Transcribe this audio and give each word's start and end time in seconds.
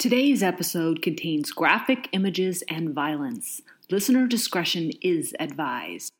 Today's 0.00 0.42
episode 0.42 1.02
contains 1.02 1.52
graphic 1.52 2.08
images 2.12 2.62
and 2.70 2.94
violence. 2.94 3.60
Listener 3.90 4.26
discretion 4.26 4.92
is 5.02 5.34
advised. 5.38 6.10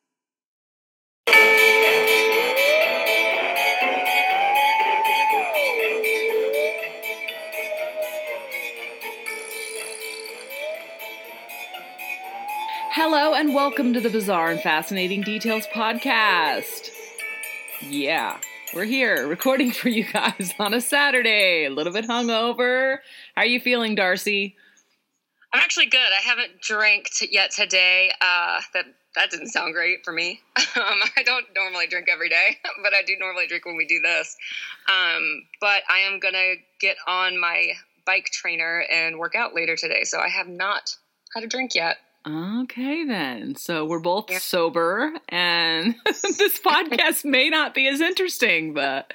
Hello, 12.92 13.32
and 13.32 13.54
welcome 13.54 13.94
to 13.94 14.00
the 14.00 14.10
Bizarre 14.10 14.50
and 14.50 14.60
Fascinating 14.60 15.22
Details 15.22 15.66
podcast. 15.68 16.90
Yeah, 17.88 18.40
we're 18.74 18.84
here 18.84 19.26
recording 19.26 19.70
for 19.72 19.88
you 19.88 20.04
guys 20.04 20.54
on 20.58 20.74
a 20.74 20.80
Saturday, 20.80 21.64
a 21.64 21.70
little 21.70 21.92
bit 21.92 22.06
hungover. 22.06 22.98
How 23.34 23.42
are 23.42 23.46
you 23.46 23.60
feeling, 23.60 23.94
Darcy? 23.94 24.56
I'm 25.52 25.60
actually 25.60 25.86
good. 25.86 25.98
I 25.98 26.22
haven't 26.22 26.60
drank 26.60 27.08
yet 27.30 27.50
today. 27.50 28.12
Uh, 28.20 28.60
that 28.74 28.84
that 29.16 29.30
didn't 29.30 29.48
sound 29.48 29.74
great 29.74 30.04
for 30.04 30.12
me. 30.12 30.40
Um, 30.76 31.00
I 31.16 31.24
don't 31.24 31.46
normally 31.54 31.88
drink 31.88 32.06
every 32.10 32.28
day, 32.28 32.58
but 32.82 32.94
I 32.94 33.02
do 33.02 33.16
normally 33.18 33.48
drink 33.48 33.66
when 33.66 33.76
we 33.76 33.86
do 33.86 33.98
this. 34.00 34.36
Um, 34.88 35.42
but 35.60 35.82
I 35.88 36.00
am 36.00 36.20
gonna 36.20 36.54
get 36.80 36.96
on 37.08 37.40
my 37.40 37.72
bike 38.06 38.26
trainer 38.26 38.84
and 38.90 39.18
work 39.18 39.34
out 39.34 39.52
later 39.52 39.74
today, 39.74 40.04
so 40.04 40.20
I 40.20 40.28
have 40.28 40.46
not 40.46 40.94
had 41.34 41.42
a 41.42 41.48
drink 41.48 41.74
yet. 41.74 41.96
Okay, 42.26 43.04
then. 43.04 43.54
So 43.54 43.86
we're 43.86 44.00
both 44.00 44.26
yeah. 44.30 44.38
sober, 44.38 45.12
and 45.30 45.94
this 46.04 46.58
podcast 46.58 47.24
may 47.24 47.48
not 47.48 47.74
be 47.74 47.88
as 47.88 48.00
interesting, 48.00 48.74
but 48.74 49.14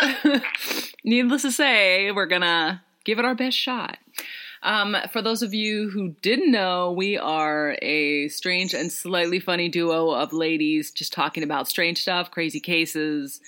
needless 1.04 1.42
to 1.42 1.52
say, 1.52 2.10
we're 2.10 2.26
gonna 2.26 2.82
give 3.04 3.20
it 3.20 3.24
our 3.24 3.36
best 3.36 3.56
shot. 3.56 3.98
Um, 4.64 4.96
for 5.12 5.22
those 5.22 5.42
of 5.42 5.54
you 5.54 5.90
who 5.90 6.14
didn't 6.22 6.50
know, 6.50 6.92
we 6.92 7.16
are 7.16 7.76
a 7.82 8.28
strange 8.28 8.74
and 8.74 8.90
slightly 8.90 9.40
funny 9.40 9.68
duo 9.68 10.10
of 10.10 10.32
ladies 10.32 10.90
just 10.90 11.12
talking 11.12 11.42
about 11.42 11.68
strange 11.68 12.00
stuff, 12.00 12.30
crazy 12.30 12.60
cases, 12.60 13.40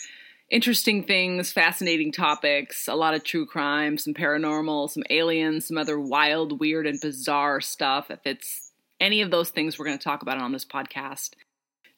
interesting 0.51 1.05
things, 1.05 1.53
fascinating 1.53 2.12
topics, 2.12 2.89
a 2.89 2.95
lot 2.95 3.14
of 3.14 3.25
true 3.25 3.47
crime, 3.47 3.97
some 3.97 4.14
paranormal, 4.14 4.91
some 4.91 5.05
aliens, 5.11 5.67
some 5.67 5.79
other 5.79 5.98
wild, 5.98 6.61
weird, 6.61 6.86
and 6.86 7.01
bizarre 7.01 7.61
stuff. 7.61 8.11
If 8.11 8.20
it's 8.25 8.64
any 9.00 9.20
of 9.23 9.31
those 9.31 9.50
things 9.50 9.78
we're 9.78 9.84
going 9.87 9.98
to 9.98 10.05
talk 10.05 10.23
about 10.23 10.39
on 10.39 10.53
this 10.53 10.64
podcast. 10.64 11.31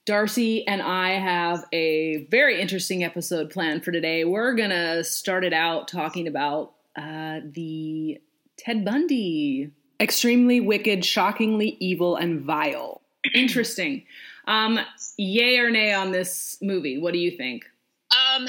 Darcy 0.07 0.67
and 0.69 0.81
I 0.81 1.11
have 1.11 1.65
a 1.73 2.27
very 2.31 2.61
interesting 2.61 3.03
episode 3.03 3.51
planned 3.51 3.85
for 3.85 3.91
today. 3.91 4.25
We're 4.25 4.55
going 4.55 4.71
to 4.71 5.03
start 5.03 5.45
it 5.45 5.53
out 5.53 5.89
talking 5.89 6.29
about 6.29 6.75
uh, 6.97 7.41
the 7.45 8.21
Ted 8.57 8.85
Bundy. 8.85 9.73
Extremely 10.01 10.61
wicked, 10.61 11.05
shockingly 11.05 11.77
evil, 11.81 12.17
and 12.17 12.41
vile. 12.43 13.03
Interesting. 13.35 14.05
Um, 14.47 14.79
yay 15.17 15.59
or 15.59 15.71
nay 15.71 15.93
on 15.93 16.13
this 16.13 16.59
movie? 16.63 16.99
What 16.99 17.13
do 17.13 17.19
you 17.19 17.37
think? 17.37 17.65
Um, 18.13 18.47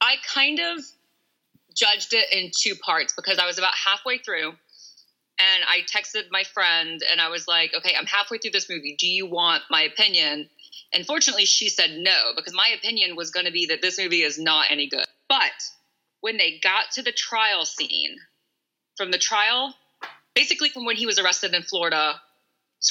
I 0.00 0.16
kind 0.34 0.58
of 0.58 0.84
judged 1.74 2.14
it 2.14 2.32
in 2.32 2.50
two 2.56 2.74
parts 2.74 3.14
because 3.14 3.38
I 3.38 3.46
was 3.46 3.58
about 3.58 3.74
halfway 3.74 4.18
through 4.18 4.54
and 5.38 5.64
I 5.66 5.80
texted 5.80 6.30
my 6.30 6.44
friend 6.44 7.02
and 7.10 7.20
I 7.20 7.28
was 7.28 7.48
like, 7.48 7.72
okay, 7.76 7.94
I'm 7.98 8.06
halfway 8.06 8.38
through 8.38 8.52
this 8.52 8.68
movie. 8.70 8.96
Do 8.98 9.06
you 9.06 9.26
want 9.26 9.62
my 9.70 9.82
opinion? 9.82 10.48
And 10.92 11.04
fortunately, 11.04 11.44
she 11.44 11.68
said 11.68 11.90
no, 11.96 12.32
because 12.36 12.54
my 12.54 12.68
opinion 12.76 13.16
was 13.16 13.30
going 13.30 13.46
to 13.46 13.52
be 13.52 13.66
that 13.66 13.82
this 13.82 13.98
movie 13.98 14.22
is 14.22 14.38
not 14.38 14.66
any 14.70 14.88
good. 14.88 15.06
But 15.28 15.52
when 16.20 16.36
they 16.36 16.60
got 16.62 16.92
to 16.92 17.02
the 17.02 17.12
trial 17.12 17.64
scene, 17.64 18.16
from 18.96 19.10
the 19.10 19.18
trial, 19.18 19.74
basically 20.34 20.68
from 20.68 20.84
when 20.84 20.96
he 20.96 21.06
was 21.06 21.18
arrested 21.18 21.52
in 21.52 21.62
Florida 21.62 22.20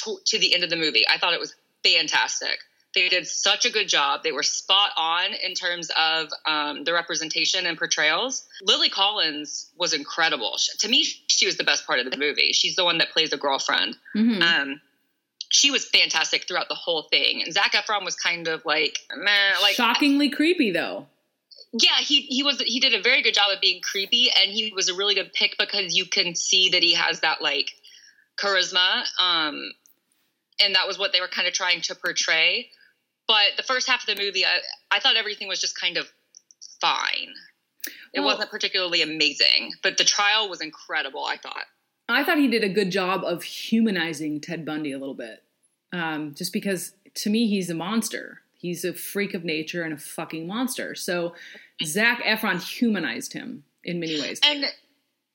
to, 0.02 0.18
to 0.26 0.38
the 0.38 0.54
end 0.54 0.64
of 0.64 0.70
the 0.70 0.76
movie, 0.76 1.04
I 1.08 1.18
thought 1.18 1.32
it 1.32 1.40
was 1.40 1.54
fantastic. 1.82 2.58
They 2.94 3.08
did 3.08 3.26
such 3.26 3.64
a 3.64 3.70
good 3.70 3.88
job. 3.88 4.22
They 4.22 4.32
were 4.32 4.42
spot 4.42 4.90
on 4.96 5.32
in 5.42 5.54
terms 5.54 5.90
of 5.98 6.28
um, 6.46 6.84
the 6.84 6.92
representation 6.92 7.66
and 7.66 7.76
portrayals. 7.76 8.46
Lily 8.62 8.88
Collins 8.88 9.70
was 9.76 9.92
incredible. 9.92 10.56
She, 10.58 10.76
to 10.78 10.88
me, 10.88 11.04
she 11.26 11.46
was 11.46 11.56
the 11.56 11.64
best 11.64 11.86
part 11.86 11.98
of 11.98 12.10
the 12.10 12.16
movie. 12.16 12.52
She's 12.52 12.76
the 12.76 12.84
one 12.84 12.98
that 12.98 13.10
plays 13.10 13.30
the 13.30 13.36
girlfriend. 13.36 13.96
Mm-hmm. 14.16 14.42
Um, 14.42 14.80
she 15.50 15.70
was 15.70 15.84
fantastic 15.86 16.46
throughout 16.48 16.68
the 16.68 16.74
whole 16.74 17.02
thing. 17.02 17.42
And 17.42 17.52
Zac 17.52 17.72
Efron 17.72 18.04
was 18.04 18.16
kind 18.16 18.48
of 18.48 18.64
like, 18.64 18.98
man, 19.16 19.54
like 19.62 19.74
shockingly 19.74 20.30
creepy 20.30 20.72
though. 20.72 21.06
Yeah, 21.72 21.96
he 21.98 22.22
he 22.22 22.42
was 22.42 22.60
he 22.60 22.78
did 22.78 22.94
a 22.94 23.02
very 23.02 23.22
good 23.22 23.34
job 23.34 23.46
of 23.52 23.60
being 23.60 23.80
creepy, 23.82 24.30
and 24.30 24.52
he 24.52 24.72
was 24.74 24.88
a 24.88 24.94
really 24.94 25.14
good 25.14 25.32
pick 25.32 25.56
because 25.58 25.96
you 25.96 26.06
can 26.06 26.36
see 26.36 26.68
that 26.70 26.82
he 26.82 26.94
has 26.94 27.20
that 27.20 27.42
like 27.42 27.72
charisma. 28.36 29.04
Um, 29.18 29.72
and 30.62 30.74
that 30.74 30.86
was 30.86 30.98
what 30.98 31.12
they 31.12 31.20
were 31.20 31.28
kind 31.28 31.48
of 31.48 31.54
trying 31.54 31.80
to 31.82 31.94
portray. 31.94 32.68
But 33.26 33.56
the 33.56 33.62
first 33.62 33.88
half 33.88 34.06
of 34.06 34.16
the 34.16 34.22
movie, 34.22 34.44
I, 34.44 34.58
I 34.90 35.00
thought 35.00 35.16
everything 35.16 35.48
was 35.48 35.60
just 35.60 35.78
kind 35.80 35.96
of 35.96 36.12
fine. 36.80 37.32
It 38.12 38.20
well, 38.20 38.30
wasn't 38.30 38.50
particularly 38.50 39.02
amazing, 39.02 39.72
but 39.82 39.96
the 39.96 40.04
trial 40.04 40.48
was 40.48 40.60
incredible, 40.60 41.24
I 41.24 41.36
thought. 41.36 41.64
I 42.08 42.22
thought 42.22 42.38
he 42.38 42.48
did 42.48 42.62
a 42.62 42.68
good 42.68 42.90
job 42.90 43.24
of 43.24 43.42
humanizing 43.42 44.40
Ted 44.40 44.64
Bundy 44.64 44.92
a 44.92 44.98
little 44.98 45.14
bit. 45.14 45.42
Um, 45.92 46.34
just 46.34 46.52
because 46.52 46.92
to 47.16 47.30
me, 47.30 47.48
he's 47.48 47.70
a 47.70 47.74
monster. 47.74 48.40
He's 48.58 48.84
a 48.84 48.92
freak 48.92 49.34
of 49.34 49.44
nature 49.44 49.82
and 49.82 49.92
a 49.92 49.96
fucking 49.96 50.46
monster. 50.46 50.94
So 50.94 51.34
Zac 51.82 52.22
Efron 52.22 52.62
humanized 52.62 53.32
him 53.32 53.64
in 53.82 54.00
many 54.00 54.20
ways. 54.20 54.40
And 54.44 54.64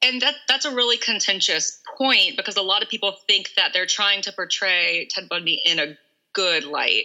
and 0.01 0.21
that 0.21 0.35
that's 0.47 0.65
a 0.65 0.73
really 0.73 0.97
contentious 0.97 1.81
point 1.97 2.37
because 2.37 2.57
a 2.57 2.61
lot 2.61 2.83
of 2.83 2.89
people 2.89 3.15
think 3.27 3.51
that 3.55 3.71
they're 3.73 3.85
trying 3.85 4.21
to 4.23 4.31
portray 4.31 5.07
Ted 5.09 5.27
Bundy 5.29 5.61
in 5.65 5.79
a 5.79 5.97
good 6.33 6.63
light. 6.63 7.03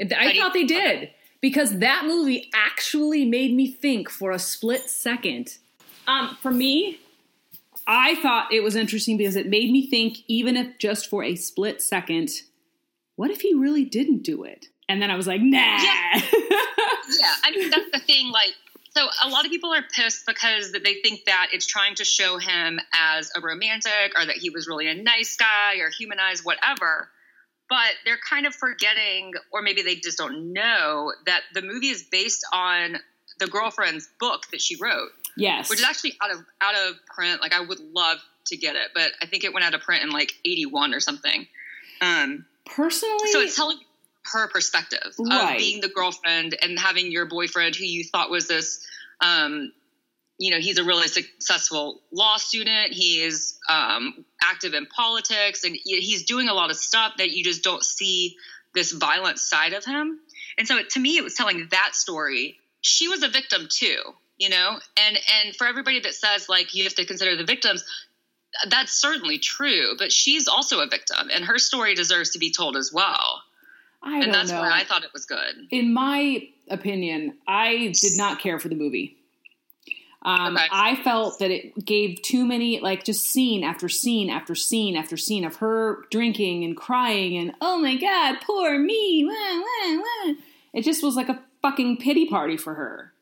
I 0.00 0.36
thought 0.38 0.52
they 0.52 0.64
did 0.64 1.10
because 1.40 1.78
that 1.78 2.04
movie 2.06 2.50
actually 2.54 3.24
made 3.24 3.54
me 3.54 3.70
think 3.70 4.10
for 4.10 4.30
a 4.30 4.38
split 4.38 4.90
second. 4.90 5.58
Um, 6.06 6.36
for 6.40 6.50
me, 6.50 6.98
I 7.86 8.16
thought 8.16 8.52
it 8.52 8.62
was 8.62 8.76
interesting 8.76 9.16
because 9.16 9.36
it 9.36 9.48
made 9.48 9.70
me 9.70 9.86
think, 9.88 10.18
even 10.26 10.56
if 10.56 10.78
just 10.78 11.08
for 11.08 11.22
a 11.22 11.36
split 11.36 11.80
second, 11.80 12.30
what 13.16 13.30
if 13.30 13.40
he 13.40 13.54
really 13.54 13.84
didn't 13.84 14.22
do 14.22 14.44
it? 14.44 14.66
And 14.88 15.00
then 15.00 15.10
I 15.10 15.16
was 15.16 15.26
like, 15.26 15.40
nah. 15.40 15.58
Yeah, 15.58 16.14
yeah. 16.14 17.34
I 17.44 17.52
mean, 17.54 17.70
that's 17.70 17.90
the 17.92 18.00
thing. 18.00 18.30
Like, 18.30 18.54
so 18.90 19.06
a 19.24 19.28
lot 19.28 19.44
of 19.44 19.50
people 19.50 19.72
are 19.72 19.82
pissed 19.82 20.26
because 20.26 20.72
they 20.72 20.94
think 20.94 21.24
that 21.26 21.48
it's 21.52 21.66
trying 21.66 21.96
to 21.96 22.04
show 22.04 22.38
him 22.38 22.80
as 22.92 23.30
a 23.36 23.40
romantic 23.40 24.12
or 24.16 24.26
that 24.26 24.36
he 24.36 24.50
was 24.50 24.66
really 24.66 24.88
a 24.88 24.94
nice 24.94 25.36
guy 25.36 25.76
or 25.80 25.90
humanized, 25.90 26.44
whatever 26.44 27.08
but 27.68 27.92
they're 28.04 28.18
kind 28.28 28.46
of 28.46 28.54
forgetting, 28.54 29.32
or 29.52 29.62
maybe 29.62 29.82
they 29.82 29.96
just 29.96 30.18
don't 30.18 30.52
know, 30.52 31.12
that 31.26 31.42
the 31.54 31.62
movie 31.62 31.88
is 31.88 32.02
based 32.02 32.46
on 32.52 32.98
the 33.38 33.46
girlfriend's 33.46 34.08
book 34.18 34.46
that 34.50 34.60
she 34.60 34.76
wrote. 34.76 35.10
Yes, 35.36 35.68
which 35.68 35.80
is 35.80 35.84
actually 35.84 36.16
out 36.22 36.30
of 36.30 36.44
out 36.62 36.74
of 36.74 36.96
print. 37.06 37.42
Like 37.42 37.52
I 37.52 37.60
would 37.60 37.80
love 37.92 38.18
to 38.46 38.56
get 38.56 38.74
it, 38.74 38.92
but 38.94 39.12
I 39.20 39.26
think 39.26 39.44
it 39.44 39.52
went 39.52 39.66
out 39.66 39.74
of 39.74 39.82
print 39.82 40.02
in 40.02 40.10
like 40.10 40.32
eighty 40.44 40.64
one 40.64 40.94
or 40.94 41.00
something. 41.00 41.46
Um, 42.00 42.46
Personally, 42.64 43.30
so 43.32 43.40
it's 43.40 43.54
telling 43.54 43.78
her 44.32 44.48
perspective 44.48 45.14
right. 45.18 45.52
of 45.52 45.58
being 45.58 45.80
the 45.80 45.88
girlfriend 45.88 46.56
and 46.60 46.78
having 46.78 47.12
your 47.12 47.26
boyfriend 47.26 47.76
who 47.76 47.84
you 47.84 48.02
thought 48.04 48.30
was 48.30 48.48
this 48.48 48.84
um, 49.20 49.72
you 50.38 50.50
know 50.50 50.58
he's 50.58 50.78
a 50.78 50.84
really 50.84 51.08
successful 51.08 52.00
law 52.12 52.36
student. 52.36 52.92
He 52.92 53.22
is 53.22 53.58
um, 53.68 54.24
active 54.42 54.74
in 54.74 54.86
politics 54.86 55.64
and 55.64 55.76
he's 55.82 56.24
doing 56.24 56.48
a 56.48 56.54
lot 56.54 56.70
of 56.70 56.76
stuff 56.76 57.14
that 57.18 57.30
you 57.30 57.44
just 57.44 57.62
don't 57.62 57.82
see 57.84 58.36
this 58.74 58.92
violent 58.92 59.38
side 59.38 59.72
of 59.72 59.84
him. 59.84 60.20
And 60.58 60.66
so 60.68 60.76
it, 60.78 60.90
to 60.90 61.00
me 61.00 61.16
it 61.16 61.24
was 61.24 61.34
telling 61.34 61.68
that 61.70 61.94
story. 61.94 62.58
She 62.80 63.08
was 63.08 63.22
a 63.22 63.28
victim 63.28 63.68
too 63.70 63.98
you 64.38 64.48
know? 64.48 64.78
And 64.96 65.18
and 65.44 65.56
for 65.56 65.66
everybody 65.66 66.00
that 66.00 66.14
says 66.14 66.48
like 66.48 66.74
you 66.74 66.84
have 66.84 66.94
to 66.94 67.04
consider 67.04 67.36
the 67.36 67.44
victims 67.44 67.84
that's 68.70 68.92
certainly 68.92 69.38
true 69.38 69.96
but 69.98 70.10
she's 70.10 70.48
also 70.48 70.80
a 70.80 70.86
victim 70.86 71.28
and 71.30 71.44
her 71.44 71.58
story 71.58 71.94
deserves 71.94 72.30
to 72.30 72.38
be 72.38 72.50
told 72.50 72.76
as 72.76 72.92
well. 72.92 73.42
I 74.02 74.20
and 74.20 74.32
that's 74.32 74.50
know. 74.50 74.60
why 74.60 74.70
i 74.72 74.84
thought 74.84 75.04
it 75.04 75.12
was 75.12 75.24
good. 75.26 75.68
In 75.70 75.92
my 75.92 76.48
opinion 76.70 77.38
i 77.46 77.92
did 78.00 78.16
not 78.16 78.40
care 78.40 78.58
for 78.58 78.68
the 78.68 78.74
movie 78.74 79.16
um, 80.26 80.56
okay. 80.56 80.66
I 80.72 80.96
felt 80.96 81.38
that 81.38 81.52
it 81.52 81.84
gave 81.84 82.20
too 82.20 82.44
many, 82.44 82.80
like 82.80 83.04
just 83.04 83.30
scene 83.30 83.62
after 83.62 83.88
scene 83.88 84.28
after 84.28 84.56
scene 84.56 84.96
after 84.96 85.16
scene 85.16 85.44
of 85.44 85.56
her 85.56 86.04
drinking 86.10 86.64
and 86.64 86.76
crying 86.76 87.36
and 87.36 87.52
oh 87.60 87.78
my 87.78 87.96
god, 87.96 88.38
poor 88.44 88.76
me. 88.76 89.24
Wah, 89.24 89.32
wah, 89.32 90.02
wah. 90.02 90.34
It 90.74 90.82
just 90.82 91.04
was 91.04 91.14
like 91.14 91.28
a 91.28 91.40
fucking 91.62 91.98
pity 91.98 92.26
party 92.28 92.56
for 92.56 92.74
her. 92.74 93.12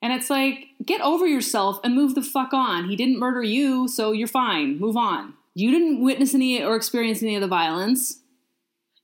And 0.00 0.12
it's 0.12 0.30
like, 0.30 0.66
get 0.84 1.00
over 1.00 1.26
yourself 1.26 1.80
and 1.82 1.94
move 1.94 2.14
the 2.14 2.22
fuck 2.22 2.54
on. 2.54 2.88
He 2.88 2.96
didn't 2.96 3.18
murder 3.18 3.42
you, 3.42 3.88
so 3.88 4.12
you're 4.12 4.28
fine. 4.28 4.78
Move 4.78 4.96
on. 4.96 5.34
You 5.54 5.70
didn't 5.70 6.02
witness 6.02 6.34
any 6.34 6.62
or 6.62 6.76
experience 6.76 7.22
any 7.22 7.34
of 7.34 7.40
the 7.40 7.48
violence. 7.48 8.20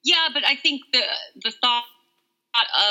Yeah, 0.05 0.29
but 0.33 0.45
I 0.45 0.55
think 0.55 0.83
the 0.93 1.03
the 1.43 1.51
thought 1.51 1.85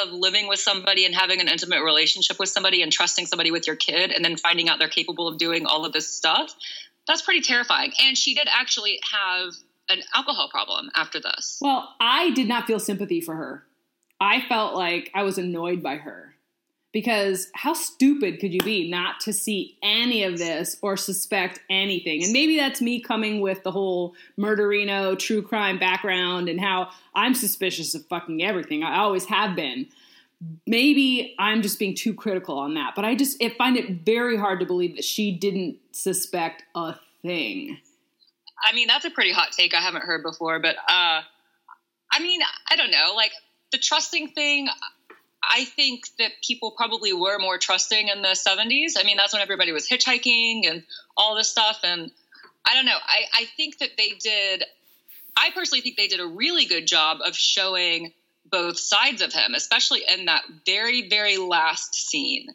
of 0.03 0.11
living 0.13 0.47
with 0.47 0.59
somebody 0.59 1.05
and 1.05 1.15
having 1.15 1.41
an 1.41 1.47
intimate 1.47 1.83
relationship 1.83 2.39
with 2.39 2.49
somebody 2.49 2.81
and 2.81 2.91
trusting 2.91 3.25
somebody 3.25 3.51
with 3.51 3.67
your 3.67 3.75
kid 3.75 4.11
and 4.11 4.23
then 4.23 4.37
finding 4.37 4.69
out 4.69 4.79
they're 4.79 4.87
capable 4.87 5.27
of 5.27 5.37
doing 5.37 5.65
all 5.65 5.85
of 5.85 5.93
this 5.93 6.07
stuff 6.13 6.55
That's 7.07 7.21
pretty 7.21 7.41
terrifying. 7.41 7.93
And 8.05 8.17
she 8.17 8.33
did 8.35 8.47
actually 8.51 8.99
have 9.11 9.53
an 9.89 10.01
alcohol 10.13 10.49
problem 10.49 10.89
after 10.95 11.19
this. 11.19 11.59
Well, 11.61 11.95
I 11.99 12.31
did 12.31 12.47
not 12.47 12.67
feel 12.67 12.79
sympathy 12.79 13.21
for 13.21 13.35
her. 13.35 13.63
I 14.19 14.41
felt 14.47 14.75
like 14.75 15.11
I 15.13 15.23
was 15.23 15.37
annoyed 15.37 15.81
by 15.83 15.97
her 15.97 16.26
because 16.97 17.51
how 17.53 17.73
stupid 17.73 18.39
could 18.39 18.51
you 18.51 18.59
be 18.61 18.89
not 18.89 19.19
to 19.19 19.31
see 19.31 19.77
any 19.83 20.23
of 20.23 20.39
this 20.39 20.77
or 20.81 20.97
suspect 20.97 21.59
anything? 21.69 22.23
And 22.23 22.33
maybe 22.33 22.57
that's 22.57 22.81
me 22.81 22.99
coming 22.99 23.39
with 23.39 23.61
the 23.61 23.69
whole 23.69 24.15
murderino 24.35 25.15
true 25.19 25.43
crime 25.43 25.77
background 25.77 26.49
and 26.49 26.59
how 26.59 26.89
I'm 27.13 27.35
suspicious 27.35 27.93
of 27.93 28.03
fucking 28.07 28.43
everything. 28.43 28.81
I 28.81 28.97
always 28.97 29.25
have 29.25 29.55
been. 29.55 29.85
Maybe 30.65 31.35
I'm 31.37 31.61
just 31.61 31.77
being 31.77 31.93
too 31.93 32.15
critical 32.15 32.57
on 32.57 32.73
that, 32.73 32.93
but 32.95 33.05
I 33.05 33.13
just 33.13 33.43
I 33.43 33.53
find 33.55 33.77
it 33.77 34.03
very 34.03 34.35
hard 34.35 34.59
to 34.61 34.65
believe 34.65 34.95
that 34.95 35.05
she 35.05 35.31
didn't 35.31 35.77
suspect 35.91 36.63
a 36.73 36.95
thing. 37.21 37.77
I 38.67 38.73
mean, 38.73 38.87
that's 38.87 39.05
a 39.05 39.11
pretty 39.11 39.33
hot 39.33 39.51
take 39.51 39.75
I 39.75 39.81
haven't 39.81 40.01
heard 40.01 40.23
before, 40.23 40.59
but 40.59 40.75
uh 40.77 41.21
I 42.11 42.19
mean, 42.19 42.41
I 42.71 42.75
don't 42.75 42.89
know, 42.89 43.13
like 43.15 43.33
the 43.71 43.77
trusting 43.77 44.29
thing 44.29 44.67
I 45.49 45.65
think 45.65 46.05
that 46.19 46.31
people 46.43 46.71
probably 46.71 47.13
were 47.13 47.39
more 47.39 47.57
trusting 47.57 48.09
in 48.09 48.21
the 48.21 48.29
70s. 48.29 48.93
I 48.97 49.03
mean, 49.03 49.17
that's 49.17 49.33
when 49.33 49.41
everybody 49.41 49.71
was 49.71 49.87
hitchhiking 49.87 50.69
and 50.69 50.83
all 51.15 51.35
this 51.35 51.47
stuff. 51.47 51.79
And 51.83 52.11
I 52.65 52.75
don't 52.75 52.85
know. 52.85 52.97
I, 53.01 53.41
I 53.41 53.45
think 53.55 53.79
that 53.79 53.91
they 53.97 54.11
did, 54.19 54.63
I 55.37 55.49
personally 55.53 55.81
think 55.81 55.95
they 55.95 56.07
did 56.07 56.19
a 56.19 56.27
really 56.27 56.65
good 56.65 56.85
job 56.85 57.19
of 57.25 57.35
showing 57.35 58.13
both 58.49 58.77
sides 58.77 59.21
of 59.21 59.33
him, 59.33 59.53
especially 59.55 60.03
in 60.07 60.25
that 60.25 60.43
very, 60.65 61.07
very 61.09 61.37
last 61.37 61.95
scene 61.95 62.47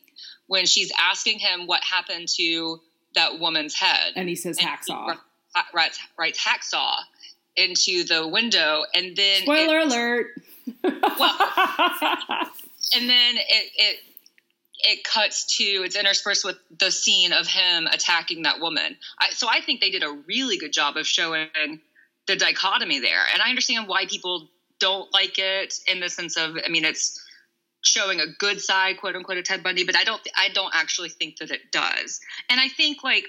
when 0.46 0.66
she's 0.66 0.92
asking 0.98 1.38
him 1.38 1.66
what 1.66 1.82
happened 1.82 2.28
to 2.36 2.80
that 3.14 3.38
woman's 3.38 3.74
head. 3.74 4.12
And 4.16 4.28
he 4.28 4.36
says 4.36 4.58
and 4.58 4.68
hacksaw. 4.68 5.14
He 5.14 5.60
writes, 5.74 5.98
writes 6.18 6.42
hacksaw 6.42 6.94
into 7.56 8.04
the 8.04 8.26
window. 8.26 8.84
And 8.94 9.16
then. 9.16 9.42
Spoiler 9.42 9.78
it, 9.78 9.86
alert. 9.86 10.26
Well, 10.82 11.38
and 12.94 13.08
then 13.08 13.36
it 13.36 13.70
it 13.76 13.98
it 14.84 15.04
cuts 15.04 15.56
to 15.58 15.64
it's 15.64 15.96
interspersed 15.96 16.44
with 16.44 16.56
the 16.78 16.90
scene 16.90 17.32
of 17.32 17.46
him 17.46 17.86
attacking 17.86 18.42
that 18.42 18.60
woman. 18.60 18.96
I, 19.18 19.30
so 19.30 19.48
I 19.48 19.60
think 19.60 19.80
they 19.80 19.90
did 19.90 20.02
a 20.02 20.10
really 20.26 20.56
good 20.56 20.72
job 20.72 20.96
of 20.96 21.06
showing 21.06 21.80
the 22.26 22.36
dichotomy 22.36 23.00
there, 23.00 23.24
and 23.32 23.42
I 23.42 23.48
understand 23.48 23.88
why 23.88 24.06
people 24.06 24.48
don't 24.78 25.12
like 25.12 25.38
it 25.38 25.74
in 25.86 26.00
the 26.00 26.08
sense 26.08 26.36
of 26.36 26.56
I 26.64 26.68
mean 26.68 26.84
it's 26.84 27.20
showing 27.84 28.20
a 28.20 28.26
good 28.38 28.60
side, 28.60 28.98
quote 28.98 29.16
unquote, 29.16 29.38
of 29.38 29.44
Ted 29.44 29.62
Bundy, 29.62 29.84
but 29.84 29.96
I 29.96 30.04
don't 30.04 30.20
I 30.36 30.48
don't 30.50 30.72
actually 30.74 31.08
think 31.10 31.38
that 31.38 31.50
it 31.50 31.72
does, 31.72 32.20
and 32.48 32.60
I 32.60 32.68
think 32.68 33.04
like 33.04 33.26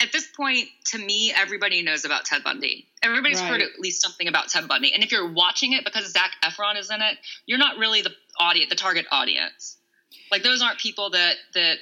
at 0.00 0.12
this 0.12 0.26
point, 0.26 0.68
to 0.86 0.98
me, 0.98 1.32
everybody 1.34 1.82
knows 1.82 2.04
about 2.04 2.24
Ted 2.24 2.44
Bundy. 2.44 2.86
Everybody's 3.02 3.40
right. 3.40 3.50
heard 3.50 3.62
at 3.62 3.80
least 3.80 4.02
something 4.02 4.28
about 4.28 4.48
Ted 4.48 4.68
Bundy. 4.68 4.92
And 4.92 5.02
if 5.02 5.10
you're 5.10 5.32
watching 5.32 5.72
it 5.72 5.84
because 5.84 6.12
Zac 6.12 6.32
Efron 6.44 6.78
is 6.78 6.90
in 6.90 7.00
it, 7.00 7.16
you're 7.46 7.58
not 7.58 7.78
really 7.78 8.02
the 8.02 8.12
audience, 8.38 8.68
the 8.68 8.76
target 8.76 9.06
audience. 9.10 9.78
Like 10.30 10.42
those 10.42 10.60
aren't 10.62 10.78
people 10.78 11.10
that 11.10 11.36
that 11.54 11.76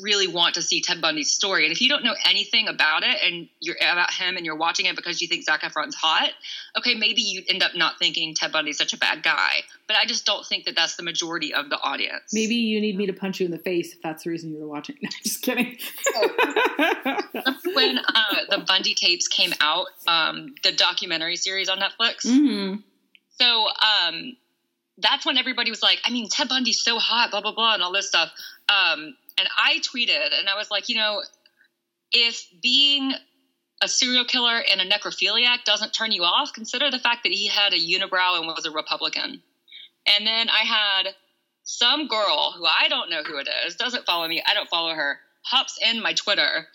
really 0.00 0.26
want 0.26 0.54
to 0.54 0.62
see 0.62 0.80
Ted 0.80 1.00
Bundy's 1.00 1.30
story. 1.30 1.64
And 1.64 1.72
if 1.72 1.80
you 1.80 1.88
don't 1.88 2.04
know 2.04 2.14
anything 2.28 2.68
about 2.68 3.02
it 3.02 3.16
and 3.24 3.48
you're 3.60 3.76
about 3.76 4.12
him 4.12 4.36
and 4.36 4.44
you're 4.44 4.56
watching 4.56 4.86
it 4.86 4.96
because 4.96 5.20
you 5.20 5.28
think 5.28 5.44
Zac 5.44 5.62
Efron's 5.62 5.94
hot, 5.94 6.30
okay, 6.76 6.94
maybe 6.94 7.22
you 7.22 7.42
end 7.48 7.62
up 7.62 7.74
not 7.74 7.98
thinking 7.98 8.34
Ted 8.34 8.52
Bundy's 8.52 8.78
such 8.78 8.92
a 8.92 8.98
bad 8.98 9.22
guy. 9.22 9.62
But 9.86 9.96
I 9.96 10.06
just 10.06 10.24
don't 10.24 10.46
think 10.46 10.64
that 10.64 10.74
that's 10.74 10.96
the 10.96 11.02
majority 11.02 11.54
of 11.54 11.70
the 11.70 11.78
audience. 11.78 12.32
Maybe 12.32 12.54
you 12.54 12.80
need 12.80 12.96
me 12.96 13.06
to 13.06 13.12
punch 13.12 13.40
you 13.40 13.46
in 13.46 13.52
the 13.52 13.58
face 13.58 13.92
if 13.92 14.02
that's 14.02 14.24
the 14.24 14.30
reason 14.30 14.52
you're 14.52 14.66
watching. 14.66 14.96
No, 15.02 15.08
just 15.24 15.42
kidding. 15.42 15.78
when 17.74 17.98
uh, 17.98 18.34
the 18.50 18.64
Bundy 18.66 18.94
tapes 18.94 19.26
came 19.26 19.52
out, 19.60 19.86
um, 20.06 20.54
the 20.62 20.72
documentary 20.72 21.36
series 21.36 21.68
on 21.68 21.78
Netflix. 21.78 22.24
Mm-hmm. 22.24 22.76
So 23.30 23.66
um, 23.66 24.36
that's 24.98 25.26
when 25.26 25.38
everybody 25.38 25.70
was 25.70 25.82
like, 25.82 26.00
I 26.04 26.10
mean, 26.10 26.28
Ted 26.28 26.48
Bundy's 26.48 26.80
so 26.80 26.98
hot, 26.98 27.30
blah, 27.30 27.40
blah, 27.40 27.54
blah, 27.54 27.74
and 27.74 27.82
all 27.82 27.92
this 27.92 28.08
stuff. 28.08 28.30
Um, 28.68 29.16
and 29.42 29.48
I 29.56 29.80
tweeted 29.80 30.38
and 30.38 30.48
I 30.48 30.56
was 30.56 30.70
like, 30.70 30.88
you 30.88 30.94
know, 30.94 31.20
if 32.12 32.46
being 32.62 33.12
a 33.82 33.88
serial 33.88 34.24
killer 34.24 34.62
and 34.70 34.80
a 34.80 34.88
necrophiliac 34.88 35.64
doesn't 35.64 35.92
turn 35.92 36.12
you 36.12 36.22
off, 36.22 36.52
consider 36.52 36.92
the 36.92 37.00
fact 37.00 37.24
that 37.24 37.32
he 37.32 37.48
had 37.48 37.72
a 37.72 37.76
unibrow 37.76 38.38
and 38.38 38.46
was 38.46 38.64
a 38.66 38.70
Republican. 38.70 39.42
And 40.06 40.26
then 40.26 40.48
I 40.48 40.64
had 40.64 41.14
some 41.64 42.06
girl 42.06 42.54
who 42.56 42.64
I 42.64 42.86
don't 42.88 43.10
know 43.10 43.24
who 43.24 43.38
it 43.38 43.48
is, 43.66 43.74
doesn't 43.74 44.06
follow 44.06 44.28
me, 44.28 44.40
I 44.46 44.54
don't 44.54 44.68
follow 44.68 44.94
her, 44.94 45.18
hops 45.42 45.76
in 45.84 46.00
my 46.00 46.12
Twitter 46.12 46.68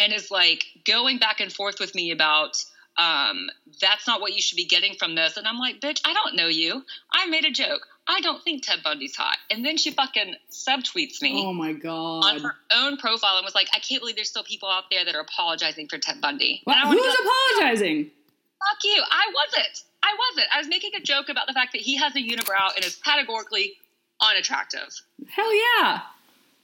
and 0.00 0.12
is 0.12 0.32
like 0.32 0.64
going 0.84 1.18
back 1.18 1.38
and 1.38 1.52
forth 1.52 1.78
with 1.78 1.94
me 1.94 2.10
about 2.10 2.56
um, 2.96 3.48
that's 3.80 4.08
not 4.08 4.20
what 4.20 4.34
you 4.34 4.42
should 4.42 4.56
be 4.56 4.66
getting 4.66 4.94
from 4.94 5.14
this. 5.14 5.36
And 5.36 5.46
I'm 5.46 5.58
like, 5.58 5.80
bitch, 5.80 6.00
I 6.04 6.12
don't 6.12 6.34
know 6.34 6.48
you. 6.48 6.82
I 7.12 7.26
made 7.26 7.44
a 7.44 7.52
joke. 7.52 7.86
I 8.10 8.20
don't 8.22 8.42
think 8.42 8.64
Ted 8.64 8.78
Bundy's 8.82 9.14
hot. 9.14 9.36
And 9.50 9.64
then 9.64 9.76
she 9.76 9.90
fucking 9.90 10.36
subtweets 10.50 11.20
me. 11.20 11.44
Oh 11.46 11.52
my 11.52 11.74
God. 11.74 12.24
On 12.24 12.40
her 12.40 12.54
own 12.74 12.96
profile 12.96 13.36
and 13.36 13.44
was 13.44 13.54
like, 13.54 13.68
I 13.74 13.80
can't 13.80 14.00
believe 14.00 14.16
there's 14.16 14.30
still 14.30 14.44
people 14.44 14.70
out 14.70 14.84
there 14.90 15.04
that 15.04 15.14
are 15.14 15.20
apologizing 15.20 15.88
for 15.88 15.98
Ted 15.98 16.20
Bundy. 16.20 16.62
What? 16.64 16.78
Who's 16.78 17.00
like, 17.00 17.16
apologizing? 17.20 18.04
Fuck 18.04 18.78
you. 18.84 19.02
I 19.10 19.32
wasn't. 19.34 19.82
I 20.02 20.16
wasn't. 20.18 20.48
I 20.54 20.58
was 20.58 20.68
making 20.68 20.92
a 20.96 21.00
joke 21.00 21.28
about 21.28 21.46
the 21.46 21.52
fact 21.52 21.72
that 21.72 21.82
he 21.82 21.96
has 21.96 22.16
a 22.16 22.20
unibrow 22.20 22.74
and 22.74 22.84
is 22.84 22.96
categorically 22.96 23.74
unattractive. 24.22 24.88
Hell 25.28 25.54
yeah. 25.54 26.00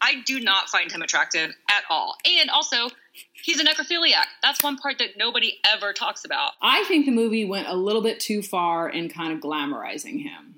I 0.00 0.22
do 0.26 0.40
not 0.40 0.68
find 0.68 0.90
him 0.90 1.02
attractive 1.02 1.50
at 1.70 1.82
all. 1.90 2.16
And 2.24 2.50
also, 2.50 2.88
he's 3.32 3.60
a 3.60 3.64
necrophiliac. 3.64 4.24
That's 4.42 4.62
one 4.62 4.76
part 4.76 4.98
that 4.98 5.16
nobody 5.16 5.58
ever 5.66 5.92
talks 5.92 6.24
about. 6.24 6.52
I 6.60 6.84
think 6.84 7.06
the 7.06 7.12
movie 7.12 7.44
went 7.44 7.68
a 7.68 7.74
little 7.74 8.02
bit 8.02 8.20
too 8.20 8.42
far 8.42 8.88
in 8.88 9.08
kind 9.08 9.32
of 9.32 9.40
glamorizing 9.40 10.22
him. 10.22 10.53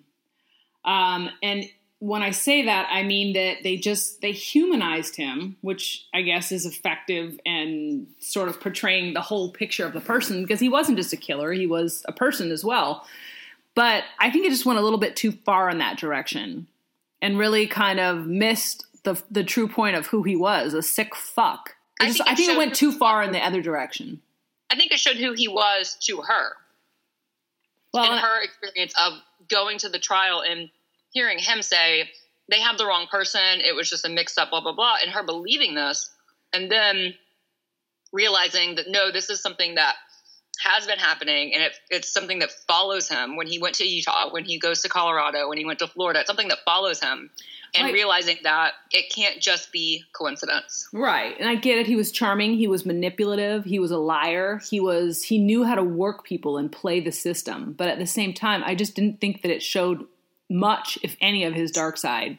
Um, 0.86 1.30
and 1.42 1.68
when 1.98 2.22
I 2.22 2.30
say 2.30 2.66
that, 2.66 2.88
I 2.90 3.02
mean 3.02 3.32
that 3.34 3.62
they 3.62 3.76
just 3.76 4.20
they 4.20 4.32
humanized 4.32 5.16
him, 5.16 5.56
which 5.62 6.06
I 6.14 6.22
guess 6.22 6.52
is 6.52 6.66
effective 6.66 7.38
and 7.44 8.06
sort 8.20 8.48
of 8.48 8.60
portraying 8.60 9.14
the 9.14 9.20
whole 9.20 9.50
picture 9.50 9.86
of 9.86 9.92
the 9.92 10.00
person 10.00 10.42
because 10.42 10.60
he 10.60 10.68
wasn't 10.68 10.98
just 10.98 11.12
a 11.12 11.16
killer; 11.16 11.52
he 11.52 11.66
was 11.66 12.04
a 12.06 12.12
person 12.12 12.50
as 12.50 12.64
well. 12.64 13.06
But 13.74 14.04
I 14.18 14.30
think 14.30 14.46
it 14.46 14.50
just 14.50 14.66
went 14.66 14.78
a 14.78 14.82
little 14.82 14.98
bit 14.98 15.16
too 15.16 15.32
far 15.32 15.68
in 15.68 15.78
that 15.78 15.98
direction, 15.98 16.66
and 17.20 17.38
really 17.38 17.66
kind 17.66 17.98
of 17.98 18.26
missed 18.26 18.86
the 19.04 19.20
the 19.30 19.44
true 19.44 19.68
point 19.68 19.96
of 19.96 20.06
who 20.06 20.22
he 20.22 20.36
was—a 20.36 20.82
sick 20.82 21.14
fuck. 21.14 21.74
I, 21.98 22.06
just, 22.06 22.18
think, 22.18 22.28
it 22.28 22.32
I 22.32 22.34
think 22.34 22.52
it 22.52 22.58
went 22.58 22.74
too 22.74 22.92
far 22.92 23.22
in 23.22 23.32
the 23.32 23.42
other 23.42 23.62
direction. 23.62 24.20
I 24.68 24.76
think 24.76 24.92
it 24.92 24.98
showed 24.98 25.16
who 25.16 25.32
he 25.32 25.48
was 25.48 25.96
to 26.02 26.18
her. 26.18 26.56
Well, 27.94 28.12
and 28.12 28.20
her 28.20 28.42
experience 28.42 28.92
of 29.00 29.14
going 29.48 29.78
to 29.78 29.88
the 29.88 29.98
trial 29.98 30.42
and 30.46 30.68
hearing 31.16 31.38
him 31.38 31.62
say 31.62 32.10
they 32.50 32.60
have 32.60 32.76
the 32.76 32.84
wrong 32.84 33.06
person, 33.10 33.40
it 33.64 33.74
was 33.74 33.88
just 33.88 34.04
a 34.04 34.08
mix 34.10 34.36
up, 34.36 34.50
blah 34.50 34.60
blah 34.60 34.74
blah, 34.74 34.96
and 35.02 35.10
her 35.10 35.24
believing 35.24 35.74
this, 35.74 36.10
and 36.52 36.70
then 36.70 37.14
realizing 38.12 38.74
that 38.74 38.84
no, 38.88 39.10
this 39.10 39.30
is 39.30 39.40
something 39.40 39.76
that 39.76 39.94
has 40.62 40.86
been 40.86 40.98
happening, 40.98 41.54
and 41.54 41.62
it, 41.62 41.72
it's 41.88 42.12
something 42.12 42.40
that 42.40 42.50
follows 42.68 43.08
him 43.08 43.36
when 43.36 43.46
he 43.46 43.58
went 43.58 43.76
to 43.76 43.84
Utah, 43.84 44.30
when 44.30 44.44
he 44.44 44.58
goes 44.58 44.82
to 44.82 44.90
Colorado, 44.90 45.48
when 45.48 45.56
he 45.56 45.64
went 45.64 45.78
to 45.78 45.86
Florida. 45.86 46.20
It's 46.20 46.26
something 46.26 46.48
that 46.48 46.58
follows 46.66 47.02
him, 47.02 47.30
and 47.74 47.92
realizing 47.94 48.36
that 48.42 48.72
it 48.92 49.10
can't 49.10 49.40
just 49.40 49.72
be 49.72 50.04
coincidence. 50.12 50.86
Right. 50.92 51.34
And 51.38 51.48
I 51.48 51.54
get 51.54 51.78
it. 51.78 51.86
He 51.86 51.96
was 51.96 52.12
charming. 52.12 52.54
He 52.54 52.68
was 52.68 52.84
manipulative. 52.84 53.64
He 53.64 53.78
was 53.78 53.90
a 53.90 53.98
liar. 53.98 54.60
He 54.68 54.80
was 54.80 55.22
he 55.22 55.38
knew 55.38 55.64
how 55.64 55.76
to 55.76 55.84
work 55.84 56.24
people 56.24 56.58
and 56.58 56.70
play 56.70 57.00
the 57.00 57.12
system. 57.12 57.72
But 57.72 57.88
at 57.88 57.98
the 57.98 58.06
same 58.06 58.34
time, 58.34 58.62
I 58.64 58.74
just 58.74 58.94
didn't 58.94 59.20
think 59.20 59.42
that 59.42 59.50
it 59.50 59.62
showed 59.62 60.06
much, 60.48 60.98
if 61.02 61.16
any, 61.20 61.44
of 61.44 61.54
his 61.54 61.70
dark 61.70 61.96
side 61.96 62.38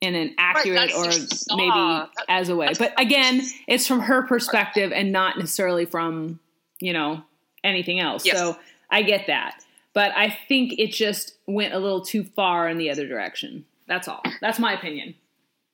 in 0.00 0.14
an 0.14 0.34
accurate 0.38 0.92
right, 0.94 0.94
or 0.94 1.56
maybe 1.56 2.10
as 2.28 2.48
a 2.48 2.56
way. 2.56 2.72
But 2.78 2.98
again, 2.98 3.42
it's 3.68 3.86
from 3.86 4.00
her 4.00 4.22
perspective 4.22 4.92
and 4.92 5.12
not 5.12 5.38
necessarily 5.38 5.84
from, 5.84 6.40
you 6.80 6.92
know, 6.92 7.22
anything 7.62 8.00
else. 8.00 8.24
Yes. 8.24 8.38
So 8.38 8.56
I 8.90 9.02
get 9.02 9.26
that. 9.26 9.62
But 9.92 10.12
I 10.16 10.34
think 10.48 10.78
it 10.78 10.92
just 10.92 11.34
went 11.46 11.74
a 11.74 11.78
little 11.78 12.00
too 12.00 12.24
far 12.24 12.68
in 12.68 12.78
the 12.78 12.90
other 12.90 13.06
direction. 13.06 13.66
That's 13.88 14.08
all. 14.08 14.22
That's 14.40 14.58
my 14.58 14.72
opinion. 14.72 15.14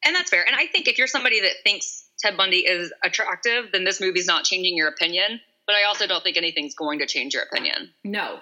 And 0.04 0.14
that's 0.14 0.30
fair. 0.30 0.44
And 0.44 0.56
I 0.56 0.66
think 0.66 0.88
if 0.88 0.98
you're 0.98 1.06
somebody 1.06 1.40
that 1.42 1.52
thinks 1.62 2.04
Ted 2.18 2.36
Bundy 2.36 2.66
is 2.66 2.92
attractive, 3.04 3.66
then 3.72 3.84
this 3.84 4.00
movie's 4.00 4.26
not 4.26 4.44
changing 4.44 4.76
your 4.76 4.88
opinion. 4.88 5.40
But 5.66 5.76
I 5.76 5.84
also 5.84 6.06
don't 6.06 6.22
think 6.22 6.36
anything's 6.36 6.74
going 6.74 7.00
to 7.00 7.06
change 7.06 7.34
your 7.34 7.42
opinion. 7.42 7.90
No. 8.04 8.38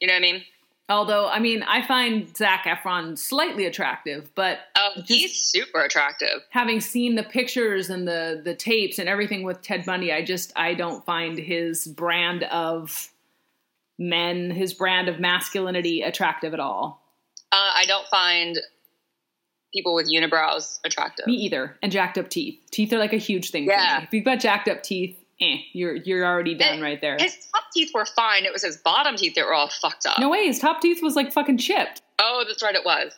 You 0.00 0.06
know 0.06 0.14
what 0.14 0.18
I 0.18 0.20
mean? 0.20 0.42
Although, 0.90 1.28
I 1.28 1.38
mean, 1.38 1.62
I 1.64 1.86
find 1.86 2.34
Zac 2.34 2.64
Efron 2.64 3.18
slightly 3.18 3.66
attractive, 3.66 4.30
but 4.34 4.60
oh, 4.76 5.02
he's 5.04 5.36
super 5.36 5.82
attractive. 5.82 6.40
Having 6.48 6.80
seen 6.80 7.14
the 7.14 7.24
pictures 7.24 7.90
and 7.90 8.08
the 8.08 8.40
the 8.42 8.54
tapes 8.54 8.98
and 8.98 9.08
everything 9.08 9.42
with 9.42 9.60
Ted 9.60 9.84
Bundy, 9.84 10.12
I 10.12 10.24
just 10.24 10.52
I 10.56 10.72
don't 10.72 11.04
find 11.04 11.36
his 11.36 11.86
brand 11.86 12.44
of 12.44 13.10
men, 13.98 14.50
his 14.50 14.72
brand 14.72 15.08
of 15.08 15.20
masculinity, 15.20 16.00
attractive 16.00 16.54
at 16.54 16.60
all. 16.60 17.02
Uh, 17.52 17.72
I 17.76 17.84
don't 17.86 18.06
find 18.08 18.58
people 19.72 19.94
with 19.94 20.10
unibrows 20.10 20.78
attractive. 20.84 21.26
Me 21.26 21.34
either. 21.34 21.76
And 21.82 21.92
jacked 21.92 22.16
up 22.16 22.30
teeth. 22.30 22.58
Teeth 22.70 22.92
are 22.92 22.98
like 22.98 23.12
a 23.12 23.18
huge 23.18 23.50
thing 23.50 23.64
yeah. 23.64 24.02
If 24.02 24.14
you've 24.14 24.24
got 24.24 24.40
jacked 24.40 24.68
up 24.68 24.82
teeth, 24.82 25.18
eh, 25.40 25.58
you're 25.72 25.94
you're 25.96 26.24
already 26.24 26.54
done 26.54 26.78
Eh, 26.78 26.82
right 26.82 27.00
there. 27.00 27.16
His 27.18 27.36
top 27.52 27.64
teeth 27.72 27.90
were 27.94 28.06
fine. 28.06 28.44
It 28.44 28.52
was 28.52 28.62
his 28.62 28.76
bottom 28.78 29.16
teeth 29.16 29.34
that 29.36 29.44
were 29.46 29.54
all 29.54 29.68
fucked 29.68 30.06
up. 30.06 30.18
No 30.18 30.28
way, 30.30 30.46
his 30.46 30.58
top 30.58 30.80
teeth 30.80 31.00
was 31.02 31.14
like 31.16 31.32
fucking 31.32 31.58
chipped. 31.58 32.02
Oh, 32.18 32.44
that's 32.46 32.62
right. 32.62 32.74
It 32.74 32.84
was. 32.84 33.16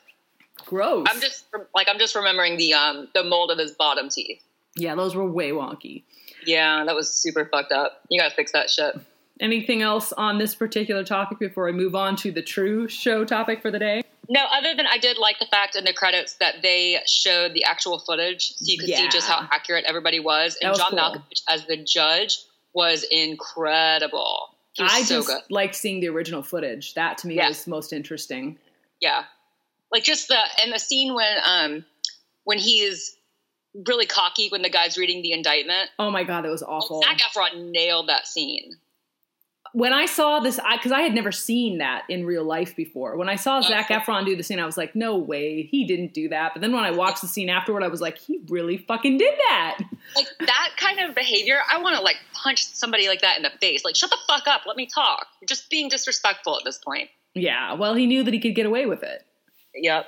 Gross. 0.66 1.06
I'm 1.10 1.20
just 1.20 1.46
like 1.74 1.88
I'm 1.90 1.98
just 1.98 2.14
remembering 2.14 2.56
the 2.58 2.74
um 2.74 3.08
the 3.14 3.24
mold 3.24 3.50
of 3.50 3.58
his 3.58 3.72
bottom 3.72 4.08
teeth. 4.08 4.42
yeah, 4.76 4.94
those 4.94 5.14
were 5.16 5.24
way 5.30 5.50
wonky. 5.50 6.02
Yeah, 6.46 6.84
that 6.84 6.94
was 6.94 7.10
super 7.12 7.46
fucked 7.46 7.72
up. 7.72 8.00
You 8.08 8.20
gotta 8.20 8.34
fix 8.34 8.52
that 8.52 8.70
shit. 8.70 8.94
Anything 9.40 9.80
else 9.80 10.12
on 10.12 10.36
this 10.36 10.54
particular 10.54 11.02
topic 11.02 11.38
before 11.38 11.64
we 11.64 11.72
move 11.72 11.94
on 11.94 12.14
to 12.16 12.30
the 12.30 12.42
true 12.42 12.88
show 12.88 13.24
topic 13.24 13.62
for 13.62 13.70
the 13.70 13.78
day? 13.78 14.02
No, 14.32 14.44
other 14.52 14.76
than 14.76 14.86
I 14.86 14.96
did 14.96 15.18
like 15.18 15.40
the 15.40 15.46
fact 15.46 15.74
in 15.74 15.84
the 15.84 15.92
credits 15.92 16.34
that 16.34 16.62
they 16.62 17.00
showed 17.04 17.52
the 17.52 17.64
actual 17.64 17.98
footage, 17.98 18.50
so 18.50 18.64
you 18.64 18.78
could 18.78 18.88
see 18.88 19.08
just 19.08 19.26
how 19.28 19.46
accurate 19.50 19.84
everybody 19.88 20.20
was. 20.20 20.56
And 20.62 20.70
was 20.70 20.78
John 20.78 20.90
cool. 20.90 20.98
Malkovich 21.00 21.42
as 21.48 21.66
the 21.66 21.76
judge 21.76 22.38
was 22.72 23.04
incredible. 23.10 24.54
Was 24.78 24.88
I 24.92 25.02
so 25.02 25.22
just 25.22 25.50
like 25.50 25.74
seeing 25.74 25.98
the 25.98 26.08
original 26.08 26.42
footage. 26.42 26.94
That 26.94 27.18
to 27.18 27.26
me 27.26 27.34
Yeah. 27.34 27.48
was 27.48 27.66
most 27.66 27.92
interesting. 27.92 28.56
Yeah, 29.00 29.24
like 29.90 30.04
just 30.04 30.28
the 30.28 30.38
and 30.62 30.72
the 30.72 30.78
scene 30.78 31.12
when 31.12 31.36
um 31.44 31.84
when 32.44 32.58
he's 32.58 33.16
really 33.86 34.06
cocky 34.06 34.48
when 34.50 34.62
the 34.62 34.70
guy's 34.70 34.96
reading 34.96 35.22
the 35.22 35.32
indictment. 35.32 35.90
Oh 35.98 36.10
my 36.12 36.22
god, 36.22 36.44
that 36.44 36.50
was 36.50 36.62
awful. 36.62 37.02
Zac 37.02 37.18
Efron 37.18 37.72
nailed 37.72 38.08
that 38.08 38.28
scene. 38.28 38.76
When 39.72 39.92
I 39.92 40.06
saw 40.06 40.40
this, 40.40 40.58
because 40.72 40.90
I, 40.90 41.02
had 41.02 41.14
never 41.14 41.30
seen 41.30 41.78
that 41.78 42.02
in 42.08 42.26
real 42.26 42.42
life 42.44 42.74
before. 42.74 43.16
When 43.16 43.28
I 43.28 43.36
saw 43.36 43.58
oh, 43.58 43.62
Zac 43.62 43.90
Okay. 43.90 43.94
Efron 44.00 44.26
do 44.26 44.34
the 44.34 44.42
scene, 44.42 44.58
I 44.58 44.66
was 44.66 44.76
like, 44.76 44.96
no 44.96 45.16
way, 45.16 45.62
he 45.62 45.84
didn't 45.84 46.12
do 46.12 46.28
that. 46.30 46.52
But 46.54 46.60
then 46.60 46.72
when 46.72 46.82
I 46.82 46.90
watched 46.90 47.22
the 47.22 47.28
scene 47.28 47.48
afterward, 47.48 47.84
I 47.84 47.88
was 47.88 48.00
like, 48.00 48.18
he 48.18 48.40
really 48.48 48.78
fucking 48.78 49.16
did 49.18 49.32
that. 49.48 49.78
Like 50.16 50.26
that 50.40 50.70
kind 50.76 50.98
of 51.00 51.14
behavior, 51.14 51.58
I 51.70 51.80
want 51.80 51.96
to 51.96 52.02
like 52.02 52.16
punch 52.32 52.66
somebody 52.66 53.06
like 53.06 53.20
that 53.20 53.36
in 53.36 53.44
the 53.44 53.52
face. 53.60 53.84
Like, 53.84 53.94
shut 53.94 54.10
the 54.10 54.18
fuck 54.26 54.48
up, 54.48 54.62
let 54.66 54.76
me 54.76 54.86
talk. 54.86 55.26
You're 55.40 55.46
just 55.46 55.70
being 55.70 55.88
disrespectful 55.88 56.56
at 56.58 56.64
this 56.64 56.78
point. 56.78 57.08
Yeah, 57.34 57.74
well, 57.74 57.94
he 57.94 58.06
knew 58.06 58.24
that 58.24 58.34
he 58.34 58.40
could 58.40 58.56
get 58.56 58.66
away 58.66 58.86
with 58.86 59.04
it. 59.04 59.24
Yep, 59.74 60.06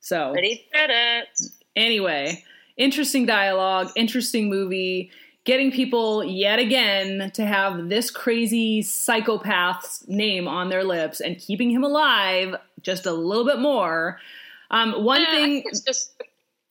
So, 0.00 0.32
but 0.34 0.42
he 0.42 0.64
did 0.72 0.88
it. 0.90 1.28
anyway, 1.76 2.42
interesting 2.78 3.26
dialogue, 3.26 3.90
interesting 3.94 4.48
movie. 4.48 5.10
Getting 5.44 5.72
people 5.72 6.22
yet 6.22 6.58
again 6.58 7.30
to 7.34 7.46
have 7.46 7.88
this 7.88 8.10
crazy 8.10 8.82
psychopath's 8.82 10.06
name 10.06 10.46
on 10.46 10.68
their 10.68 10.84
lips 10.84 11.20
and 11.20 11.38
keeping 11.38 11.70
him 11.70 11.82
alive 11.82 12.56
just 12.82 13.06
a 13.06 13.12
little 13.12 13.46
bit 13.46 13.58
more. 13.58 14.18
Um, 14.70 15.04
one 15.04 15.22
Yeah, 15.22 15.30
thing 15.30 15.62
it's 15.66 15.80
just. 15.80 16.12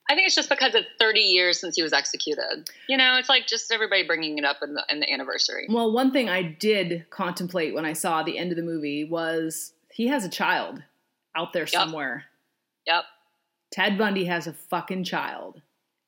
I 0.08 0.14
think 0.14 0.26
it's 0.26 0.34
just 0.34 0.48
because 0.48 0.74
it's 0.74 0.88
30 0.98 1.20
years 1.20 1.60
since 1.60 1.76
he 1.76 1.84
was 1.84 1.92
executed. 1.92 2.68
You 2.88 2.96
know, 2.96 3.16
it's 3.16 3.28
like 3.28 3.46
just 3.46 3.70
everybody 3.72 4.04
bringing 4.04 4.38
it 4.38 4.44
up 4.44 4.56
in 4.60 4.74
the, 4.74 4.84
in 4.90 4.98
the 4.98 5.12
anniversary. 5.12 5.68
Well, 5.70 5.92
one 5.92 6.10
thing 6.10 6.28
I 6.28 6.42
did 6.42 7.06
contemplate 7.10 7.74
when 7.74 7.84
I 7.84 7.92
saw 7.92 8.24
the 8.24 8.36
end 8.36 8.50
of 8.50 8.56
the 8.56 8.64
movie 8.64 9.04
was 9.04 9.72
he 9.92 10.08
has 10.08 10.24
a 10.24 10.28
child 10.28 10.82
out 11.36 11.52
there 11.52 11.66
somewhere. 11.68 12.24
Yep. 12.88 13.04
Ted 13.70 13.98
Bundy 13.98 14.24
has 14.24 14.48
a 14.48 14.52
fucking 14.52 15.04
child. 15.04 15.62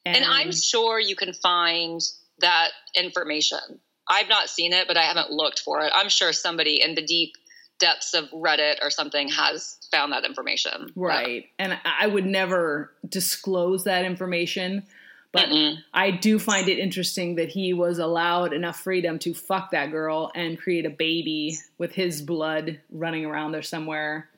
And 0.05 0.25
I'm 0.25 0.51
sure 0.51 0.99
you 0.99 1.15
can 1.15 1.33
find 1.33 2.01
that 2.43 2.69
information. 2.95 3.81
I've 4.09 4.29
not 4.29 4.49
seen 4.49 4.73
it, 4.73 4.87
but 4.87 4.97
I 4.97 5.03
haven't 5.03 5.31
looked 5.31 5.61
for 5.61 5.81
it. 5.81 5.93
I'm 5.95 6.09
sure 6.09 6.33
somebody 6.33 6.83
in 6.83 6.95
the 6.95 7.03
deep 7.03 7.35
depths 7.79 8.15
of 8.15 8.31
Reddit 8.31 8.77
or 8.83 8.91
something 8.91 9.29
has 9.29 9.79
found 9.91 10.13
that 10.13 10.25
information. 10.25 10.93
right. 10.95 11.47
And 11.59 11.79
I 11.85 12.07
would 12.07 12.27
never 12.27 12.93
disclose 13.09 13.85
that 13.85 14.05
information, 14.05 14.85
but 15.33 15.49
Mm-mm. 15.49 15.77
I 15.93 16.13
do 16.13 16.39
find 16.39 16.69
it 16.69 16.79
interesting 16.79 17.37
that 17.37 17.49
he 17.49 17.73
was 17.73 17.99
allowed 17.99 18.53
enough 18.53 18.81
freedom 18.81 19.19
to 19.21 19.35
fuck 19.35 19.73
that 19.73 19.91
girl 19.91 20.31
and 20.35 20.59
create 20.59 20.87
a 20.87 20.91
baby 20.91 21.57
with 21.79 21.93
his 21.93 22.23
blood 22.23 22.79
running 22.91 23.25
around 23.25 23.53
there 23.53 23.63
somewhere. 23.63 24.29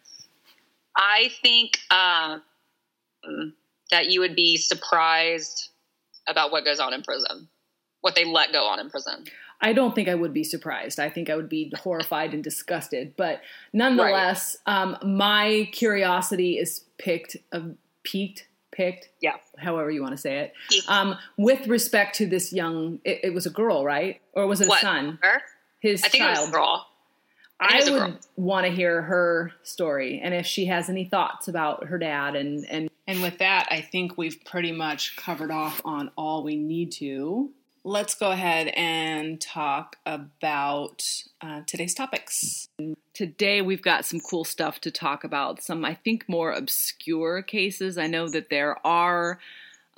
I 0.96 1.30
think 1.42 1.78
um, 1.90 2.42
that 3.90 4.06
you 4.06 4.20
would 4.20 4.37
be 4.37 4.56
surprised 4.56 5.70
about 6.26 6.50
what 6.52 6.64
goes 6.64 6.80
on 6.80 6.94
in 6.94 7.02
prison, 7.02 7.49
what 8.04 8.14
they 8.14 8.25
let 8.26 8.52
go 8.52 8.64
on 8.66 8.78
in 8.78 8.90
prison. 8.90 9.25
I 9.61 9.73
don't 9.73 9.94
think 9.94 10.08
I 10.08 10.14
would 10.14 10.34
be 10.34 10.44
surprised. 10.44 11.00
I 11.00 11.08
think 11.08 11.30
I 11.30 11.37
would 11.37 11.49
be 11.49 11.73
horrified 11.78 12.34
and 12.34 12.44
disgusted. 12.44 13.14
But 13.16 13.40
nonetheless, 13.73 14.56
um, 14.66 14.99
my 15.02 15.68
curiosity 15.73 16.58
is 16.58 16.84
picked, 16.99 17.37
uh, 17.50 17.61
peaked, 18.02 18.46
picked, 18.73 19.08
Yeah. 19.23 19.37
however 19.56 19.90
you 19.90 20.02
want 20.02 20.12
to 20.12 20.18
say 20.20 20.38
it, 20.40 20.52
um, 20.88 21.16
with 21.38 21.66
respect 21.66 22.16
to 22.16 22.26
this 22.26 22.52
young. 22.52 23.00
It, 23.04 23.20
it 23.25 23.34
was 23.34 23.46
a 23.46 23.50
girl, 23.50 23.84
right? 23.84 24.20
Or 24.34 24.46
was 24.46 24.61
it 24.61 24.66
a 24.66 24.68
What? 24.68 24.80
son? 24.82 25.18
Her? 25.23 25.40
His 25.80 26.02
I 26.04 26.08
think 26.08 26.25
child. 26.25 26.37
it 26.37 26.40
was 26.40 26.49
a 26.49 26.52
girl. 26.52 26.87
I 27.61 27.64
I 27.66 27.76
it 27.76 27.78
was 27.78 27.88
a 27.88 27.92
would 27.92 28.18
want 28.37 28.66
to 28.66 28.73
hear 28.73 29.00
her 29.02 29.52
story 29.62 30.20
and 30.23 30.34
if 30.34 30.44
she 30.44 30.66
has 30.66 30.90
any 30.90 31.04
thoughts 31.04 31.46
about 31.49 31.84
her 31.87 31.99
dad 31.99 32.34
and 32.37 32.66
and 32.68 32.90
And 33.06 33.23
with 33.23 33.38
that, 33.38 33.68
I 33.70 33.80
think 33.80 34.18
we've 34.18 34.38
pretty 34.44 34.73
much 34.73 35.16
covered 35.16 35.50
off 35.52 35.80
on 35.84 36.11
all 36.16 36.42
we 36.42 36.56
need 36.56 36.90
to. 36.92 37.50
Let's 37.87 38.14
go 38.14 38.31
ahead 38.31 38.69
and 38.69 39.38
talk 39.38 39.97
about 40.07 41.03
uh, 41.43 41.61
today's 41.67 41.93
topics. 41.93 42.71
Today 43.12 43.61
we've 43.61 43.83
got 43.83 44.07
some 44.07 44.21
cool 44.21 44.45
stuff 44.45 44.81
to 44.81 44.91
talk 44.91 45.23
about. 45.23 45.62
Some, 45.62 45.85
I 45.85 45.93
think, 45.93 46.26
more 46.26 46.50
obscure 46.50 47.43
cases. 47.43 47.99
I 47.99 48.07
know 48.07 48.26
that 48.29 48.49
there 48.49 48.79
are 48.87 49.38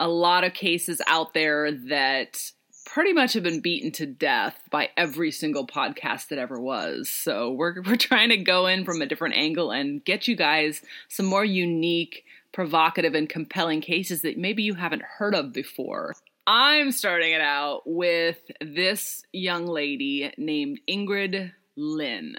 a 0.01 0.09
lot 0.09 0.43
of 0.43 0.53
cases 0.53 1.01
out 1.07 1.33
there 1.33 1.71
that 1.71 2.51
pretty 2.87 3.13
much 3.13 3.35
have 3.35 3.45
been 3.45 3.61
beaten 3.61 3.93
to 3.93 4.07
death 4.07 4.59
by 4.69 4.89
every 4.97 5.31
single 5.31 5.65
podcast 5.65 6.27
that 6.29 6.41
ever 6.41 6.59
was. 6.59 7.09
So 7.09 7.53
we're 7.53 7.83
we're 7.87 7.95
trying 7.95 8.31
to 8.31 8.37
go 8.37 8.67
in 8.67 8.85
from 8.85 9.01
a 9.01 9.07
different 9.07 9.37
angle 9.37 9.71
and 9.71 10.05
get 10.05 10.27
you 10.27 10.35
guys 10.35 10.83
some 11.09 11.27
more 11.27 11.45
unique, 11.45 12.25
provocative, 12.51 13.15
and 13.15 13.29
compelling 13.29 13.81
cases 13.81 14.23
that 14.23 14.37
maybe 14.37 14.65
you 14.65 14.75
haven't 14.75 15.03
heard 15.03 15.37
of 15.37 15.53
before. 15.53 16.17
I'm 16.47 16.93
starting 16.93 17.33
it 17.33 17.41
out 17.41 17.83
with 17.87 18.39
this 18.61 19.25
young 19.33 19.67
lady 19.67 20.33
named 20.39 20.79
Ingrid 20.89 21.53
Lynn. 21.77 22.37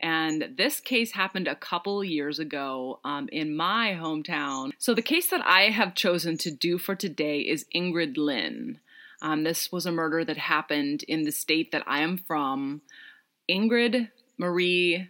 And 0.00 0.54
this 0.56 0.80
case 0.80 1.12
happened 1.12 1.46
a 1.46 1.54
couple 1.54 2.02
years 2.02 2.38
ago 2.38 3.00
um, 3.04 3.28
in 3.30 3.54
my 3.54 3.98
hometown. 4.00 4.70
So, 4.78 4.94
the 4.94 5.02
case 5.02 5.28
that 5.28 5.44
I 5.44 5.70
have 5.70 5.94
chosen 5.94 6.38
to 6.38 6.50
do 6.50 6.78
for 6.78 6.94
today 6.94 7.40
is 7.40 7.66
Ingrid 7.74 8.16
Lynn. 8.16 8.78
Um, 9.20 9.42
this 9.42 9.70
was 9.70 9.84
a 9.84 9.92
murder 9.92 10.24
that 10.24 10.36
happened 10.36 11.02
in 11.02 11.24
the 11.24 11.32
state 11.32 11.72
that 11.72 11.82
I 11.86 12.00
am 12.00 12.16
from. 12.16 12.80
Ingrid 13.50 14.10
Marie 14.38 15.08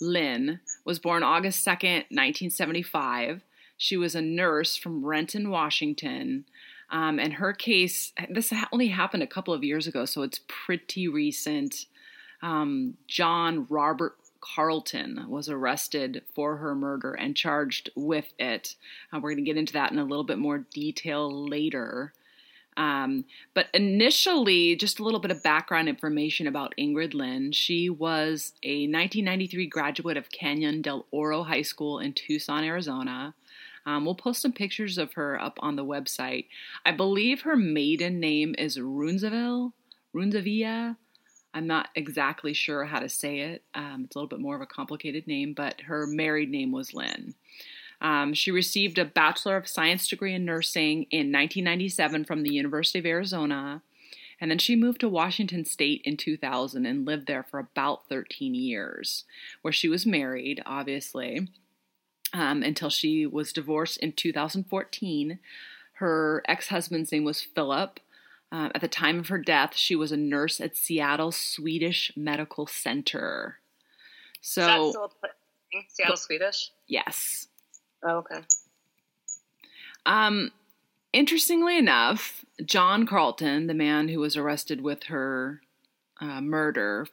Lynn 0.00 0.60
was 0.84 0.98
born 0.98 1.22
August 1.22 1.64
2nd, 1.64 2.06
1975. 2.10 3.42
She 3.76 3.96
was 3.96 4.14
a 4.14 4.22
nurse 4.22 4.76
from 4.76 5.04
Renton, 5.04 5.50
Washington. 5.50 6.46
Um, 6.92 7.18
and 7.18 7.32
her 7.34 7.54
case, 7.54 8.12
this 8.28 8.52
only 8.70 8.88
happened 8.88 9.22
a 9.22 9.26
couple 9.26 9.54
of 9.54 9.64
years 9.64 9.86
ago, 9.86 10.04
so 10.04 10.22
it's 10.22 10.40
pretty 10.46 11.08
recent. 11.08 11.86
Um, 12.42 12.98
John 13.08 13.66
Robert 13.70 14.16
Carlton 14.40 15.24
was 15.28 15.48
arrested 15.48 16.22
for 16.34 16.56
her 16.56 16.74
murder 16.74 17.14
and 17.14 17.34
charged 17.34 17.90
with 17.96 18.34
it. 18.38 18.76
Uh, 19.12 19.20
we're 19.20 19.30
going 19.30 19.44
to 19.44 19.50
get 19.50 19.56
into 19.56 19.72
that 19.72 19.92
in 19.92 19.98
a 19.98 20.04
little 20.04 20.24
bit 20.24 20.38
more 20.38 20.58
detail 20.58 21.48
later. 21.48 22.12
Um, 22.76 23.24
but 23.54 23.66
initially, 23.72 24.76
just 24.76 24.98
a 24.98 25.04
little 25.04 25.20
bit 25.20 25.30
of 25.30 25.42
background 25.42 25.88
information 25.88 26.46
about 26.46 26.74
Ingrid 26.78 27.14
Lynn. 27.14 27.52
She 27.52 27.88
was 27.88 28.52
a 28.62 28.86
1993 28.86 29.66
graduate 29.66 30.16
of 30.16 30.30
Canyon 30.30 30.82
del 30.82 31.06
Oro 31.10 31.42
High 31.42 31.62
School 31.62 31.98
in 31.98 32.12
Tucson, 32.12 32.64
Arizona. 32.64 33.34
Um, 33.86 34.04
we'll 34.04 34.14
post 34.14 34.42
some 34.42 34.52
pictures 34.52 34.98
of 34.98 35.14
her 35.14 35.40
up 35.40 35.58
on 35.60 35.76
the 35.76 35.84
website. 35.84 36.46
I 36.84 36.92
believe 36.92 37.42
her 37.42 37.56
maiden 37.56 38.20
name 38.20 38.54
is 38.58 38.78
Runzaville, 38.78 39.72
Runzavilla. 40.14 40.96
I'm 41.54 41.66
not 41.66 41.88
exactly 41.94 42.54
sure 42.54 42.84
how 42.84 43.00
to 43.00 43.08
say 43.08 43.40
it. 43.40 43.62
Um, 43.74 44.04
it's 44.04 44.16
a 44.16 44.18
little 44.18 44.28
bit 44.28 44.40
more 44.40 44.56
of 44.56 44.62
a 44.62 44.66
complicated 44.66 45.26
name, 45.26 45.52
but 45.52 45.82
her 45.82 46.06
married 46.06 46.50
name 46.50 46.72
was 46.72 46.94
Lynn. 46.94 47.34
Um, 48.00 48.34
she 48.34 48.50
received 48.50 48.98
a 48.98 49.04
Bachelor 49.04 49.56
of 49.56 49.68
Science 49.68 50.08
degree 50.08 50.34
in 50.34 50.44
nursing 50.44 51.04
in 51.10 51.30
1997 51.30 52.24
from 52.24 52.42
the 52.42 52.52
University 52.52 52.98
of 52.98 53.06
Arizona. 53.06 53.82
And 54.40 54.50
then 54.50 54.58
she 54.58 54.74
moved 54.74 55.00
to 55.02 55.08
Washington 55.08 55.64
State 55.64 56.02
in 56.04 56.16
2000 56.16 56.84
and 56.84 57.06
lived 57.06 57.28
there 57.28 57.44
for 57.44 57.60
about 57.60 58.08
13 58.08 58.56
years, 58.56 59.24
where 59.60 59.70
she 59.70 59.88
was 59.88 60.04
married, 60.04 60.60
obviously, 60.66 61.48
um, 62.32 62.62
until 62.62 62.90
she 62.90 63.26
was 63.26 63.52
divorced 63.52 63.98
in 63.98 64.12
2014. 64.12 65.38
Her 65.94 66.42
ex 66.48 66.68
husband's 66.68 67.12
name 67.12 67.24
was 67.24 67.42
Philip. 67.42 68.00
Uh, 68.50 68.68
at 68.74 68.80
the 68.80 68.88
time 68.88 69.18
of 69.18 69.28
her 69.28 69.38
death, 69.38 69.76
she 69.76 69.96
was 69.96 70.12
a 70.12 70.16
nurse 70.16 70.60
at 70.60 70.76
Seattle 70.76 71.32
Swedish 71.32 72.12
Medical 72.16 72.66
Center. 72.66 73.58
So? 74.40 74.92
Seattle 75.88 76.16
Swedish? 76.16 76.70
yes. 76.86 77.48
Oh, 78.02 78.18
okay. 78.18 78.40
Um, 80.04 80.50
interestingly 81.12 81.78
enough, 81.78 82.44
John 82.64 83.06
Carlton, 83.06 83.68
the 83.68 83.74
man 83.74 84.08
who 84.08 84.18
was 84.18 84.36
arrested 84.36 84.80
with 84.80 85.04
her 85.04 85.62
uh, 86.20 86.40
murder, 86.40 87.06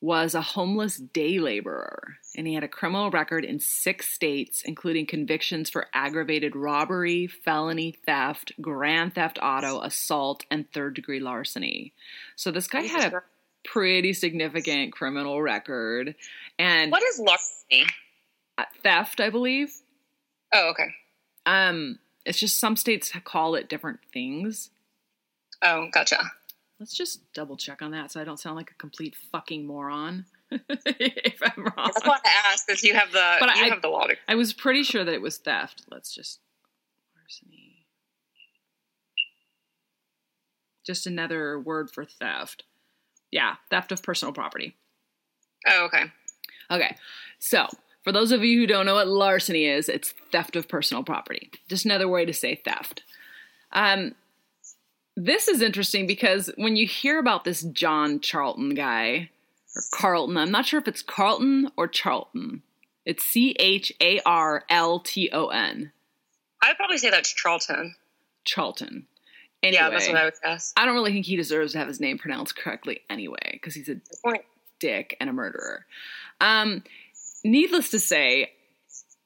was 0.00 0.34
a 0.34 0.40
homeless 0.40 0.96
day 0.96 1.38
laborer, 1.38 2.16
and 2.36 2.46
he 2.46 2.54
had 2.54 2.62
a 2.62 2.68
criminal 2.68 3.10
record 3.10 3.44
in 3.44 3.58
six 3.58 4.12
states, 4.12 4.62
including 4.64 5.06
convictions 5.06 5.70
for 5.70 5.88
aggravated 5.92 6.54
robbery, 6.54 7.26
felony 7.26 7.96
theft, 8.06 8.52
grand 8.60 9.14
theft 9.14 9.38
auto, 9.42 9.80
assault, 9.82 10.44
and 10.50 10.70
third 10.70 10.94
degree 10.94 11.18
larceny. 11.18 11.92
So 12.36 12.50
this 12.50 12.68
guy 12.68 12.82
had 12.82 13.12
a 13.12 13.22
pretty 13.64 14.12
significant 14.12 14.92
criminal 14.92 15.42
record. 15.42 16.14
And 16.58 16.92
what 16.92 17.02
is 17.02 17.18
larceny? 17.18 17.86
Uh, 18.56 18.64
theft, 18.82 19.20
I 19.20 19.30
believe. 19.30 19.72
Oh, 20.52 20.70
okay. 20.70 20.94
Um, 21.44 21.98
it's 22.24 22.38
just 22.38 22.60
some 22.60 22.76
states 22.76 23.12
call 23.24 23.56
it 23.56 23.68
different 23.68 24.00
things. 24.12 24.70
Oh, 25.62 25.88
gotcha. 25.92 26.18
Let's 26.80 26.94
just 26.94 27.32
double 27.32 27.56
check 27.56 27.82
on 27.82 27.90
that 27.90 28.12
so 28.12 28.20
I 28.20 28.24
don't 28.24 28.38
sound 28.38 28.56
like 28.56 28.70
a 28.70 28.74
complete 28.74 29.16
fucking 29.32 29.66
moron. 29.66 30.26
if 30.50 31.42
I'm 31.42 31.64
wrong. 31.64 31.90
That's 31.92 32.06
why 32.06 32.18
I 32.24 32.52
asked 32.52 32.66
because 32.66 32.82
you 32.82 32.94
have 32.94 33.12
the 33.12 33.36
but 33.40 33.56
you 33.56 33.64
I, 33.64 33.68
have 33.68 33.82
the 33.82 33.88
law. 33.88 34.06
I 34.28 34.34
was 34.34 34.52
pretty 34.52 34.82
sure 34.82 35.04
that 35.04 35.12
it 35.12 35.20
was 35.20 35.36
theft. 35.38 35.82
Let's 35.90 36.14
just 36.14 36.40
larceny. 37.16 37.86
Just 40.86 41.06
another 41.06 41.58
word 41.58 41.90
for 41.90 42.04
theft. 42.04 42.64
Yeah, 43.30 43.56
theft 43.70 43.92
of 43.92 44.02
personal 44.02 44.32
property. 44.32 44.76
Oh, 45.66 45.84
okay. 45.86 46.04
Okay. 46.70 46.96
So, 47.38 47.66
for 48.02 48.12
those 48.12 48.32
of 48.32 48.42
you 48.42 48.60
who 48.60 48.66
don't 48.66 48.86
know 48.86 48.94
what 48.94 49.08
larceny 49.08 49.66
is, 49.66 49.88
it's 49.88 50.14
theft 50.32 50.56
of 50.56 50.68
personal 50.68 51.02
property. 51.02 51.50
Just 51.68 51.84
another 51.84 52.08
way 52.08 52.24
to 52.24 52.32
say 52.32 52.54
theft. 52.54 53.02
Um, 53.72 54.14
this 55.18 55.48
is 55.48 55.62
interesting 55.62 56.06
because 56.06 56.50
when 56.56 56.76
you 56.76 56.86
hear 56.86 57.18
about 57.18 57.44
this 57.44 57.62
John 57.62 58.20
Charlton 58.20 58.74
guy, 58.74 59.30
or 59.74 59.82
Carlton, 59.92 60.36
I'm 60.36 60.52
not 60.52 60.66
sure 60.66 60.78
if 60.78 60.86
it's 60.86 61.02
Carlton 61.02 61.70
or 61.76 61.88
Charlton. 61.88 62.62
It's 63.04 63.24
C 63.24 63.56
H 63.58 63.92
A 64.00 64.20
R 64.24 64.64
L 64.70 65.00
T 65.00 65.28
O 65.32 65.48
N. 65.48 65.92
I'd 66.62 66.76
probably 66.76 66.98
say 66.98 67.10
that's 67.10 67.32
Charlton. 67.32 67.96
Charlton. 68.44 69.06
Anyway, 69.60 69.82
yeah, 69.82 69.90
that's 69.90 70.06
what 70.06 70.16
I 70.16 70.24
would 70.24 70.34
guess. 70.42 70.72
I 70.76 70.84
don't 70.84 70.94
really 70.94 71.12
think 71.12 71.26
he 71.26 71.34
deserves 71.34 71.72
to 71.72 71.78
have 71.78 71.88
his 71.88 71.98
name 71.98 72.18
pronounced 72.18 72.56
correctly 72.56 73.00
anyway, 73.10 73.50
because 73.52 73.74
he's 73.74 73.88
a 73.88 73.96
dick 74.78 75.16
and 75.20 75.28
a 75.28 75.32
murderer. 75.32 75.84
Um, 76.40 76.84
needless 77.44 77.90
to 77.90 77.98
say, 77.98 78.52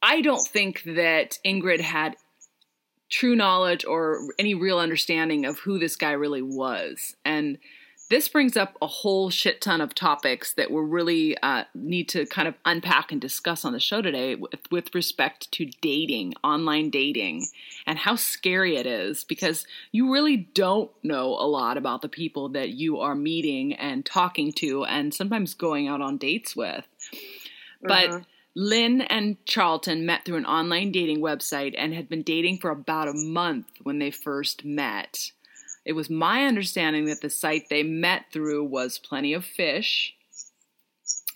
I 0.03 0.23
don't 0.23 0.47
think 0.47 0.83
that 0.85 1.39
Ingrid 1.45 1.81
had 1.81 2.17
true 3.13 3.37
knowledge 3.37 3.85
or 3.85 4.21
any 4.39 4.55
real 4.55 4.79
understanding 4.79 5.45
of 5.45 5.59
who 5.61 5.79
this 5.79 5.97
guy 5.97 6.13
really 6.13 6.43
was. 6.43 7.15
And 7.25 7.59
this 8.09 8.27
brings 8.29 8.57
up 8.57 8.77
a 8.83 8.87
whole 8.87 9.31
shit 9.31 9.61
ton 9.61 9.81
of 9.81 9.95
topics 9.95 10.55
that 10.55 10.71
we 10.71 10.81
really 10.83 11.37
uh, 11.39 11.65
need 11.75 12.09
to 12.11 12.27
kind 12.27 12.49
of 12.49 12.55
unpack 12.65 13.13
and 13.13 13.21
discuss 13.21 13.65
on 13.65 13.73
the 13.73 13.81
show 13.81 14.03
today 14.03 14.35
with, 14.35 14.71
with, 14.71 14.95
respect 14.95 15.51
to 15.53 15.67
dating, 15.81 16.35
online 16.43 16.91
dating, 16.91 17.47
and 17.87 17.99
how 17.99 18.17
scary 18.17 18.77
it 18.77 18.87
is 18.87 19.25
because 19.25 19.67
you 19.93 20.13
really 20.13 20.37
don't 20.37 20.91
know 21.03 21.29
a 21.29 21.47
lot 21.47 21.77
about 21.77 22.03
the 22.03 22.09
people 22.09 22.51
that 22.51 22.71
you 22.71 22.99
are 22.99 23.15
meeting 23.15 23.75
and 23.75 24.05
talking 24.05 24.53
to 24.53 24.85
and 24.85 25.15
sometimes 25.15 25.55
going 25.55 25.87
out 25.87 26.01
on 26.01 26.19
dates 26.19 26.57
with. 26.57 26.87
But 27.83 28.11
uh-huh. 28.11 28.21
Lynn 28.55 29.01
and 29.03 29.45
Charlton 29.47 30.05
met 30.05 30.25
through 30.25 30.37
an 30.37 30.47
online 30.47 30.93
dating 30.93 31.21
website 31.21 31.75
and 31.77 31.95
had 31.95 32.09
been 32.09 32.23
dating 32.23 32.59
for 32.59 32.71
about 32.71 33.09
a 33.09 33.15
month 33.15 33.67
when 33.83 33.99
they 33.99 34.11
first 34.11 34.65
met. 34.65 35.33
It 35.85 35.95
was 35.95 36.11
my 36.11 36.45
understanding 36.45 37.07
that 37.07 37.23
the 37.23 37.31
site 37.31 37.69
they 37.71 37.83
met 37.83 38.27
through 38.33 38.65
was 38.65 38.99
Plenty 38.99 39.33
of 39.33 39.45
Fish, 39.45 40.15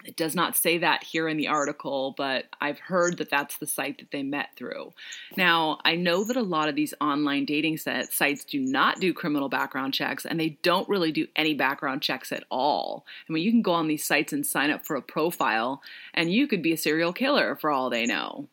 it 0.04 0.16
does 0.16 0.34
not 0.34 0.56
say 0.56 0.78
that 0.78 1.02
here 1.02 1.28
in 1.28 1.36
the 1.36 1.48
article, 1.48 2.14
but 2.16 2.44
I've 2.60 2.78
heard 2.78 3.18
that 3.18 3.30
that's 3.30 3.58
the 3.58 3.66
site 3.66 3.98
that 3.98 4.10
they 4.10 4.22
met 4.22 4.50
through. 4.56 4.92
Now, 5.36 5.78
I 5.84 5.96
know 5.96 6.24
that 6.24 6.36
a 6.36 6.42
lot 6.42 6.68
of 6.68 6.74
these 6.74 6.94
online 7.00 7.44
dating 7.44 7.78
set, 7.78 8.12
sites 8.12 8.44
do 8.44 8.60
not 8.60 9.00
do 9.00 9.12
criminal 9.12 9.48
background 9.48 9.94
checks 9.94 10.24
and 10.24 10.38
they 10.38 10.58
don't 10.62 10.88
really 10.88 11.12
do 11.12 11.26
any 11.34 11.54
background 11.54 12.02
checks 12.02 12.30
at 12.32 12.44
all. 12.50 13.04
I 13.28 13.32
mean, 13.32 13.42
you 13.42 13.50
can 13.50 13.62
go 13.62 13.72
on 13.72 13.88
these 13.88 14.04
sites 14.04 14.32
and 14.32 14.46
sign 14.46 14.70
up 14.70 14.84
for 14.84 14.96
a 14.96 15.02
profile 15.02 15.82
and 16.14 16.32
you 16.32 16.46
could 16.46 16.62
be 16.62 16.72
a 16.72 16.76
serial 16.76 17.12
killer 17.12 17.56
for 17.56 17.70
all 17.70 17.90
they 17.90 18.06
know. 18.06 18.46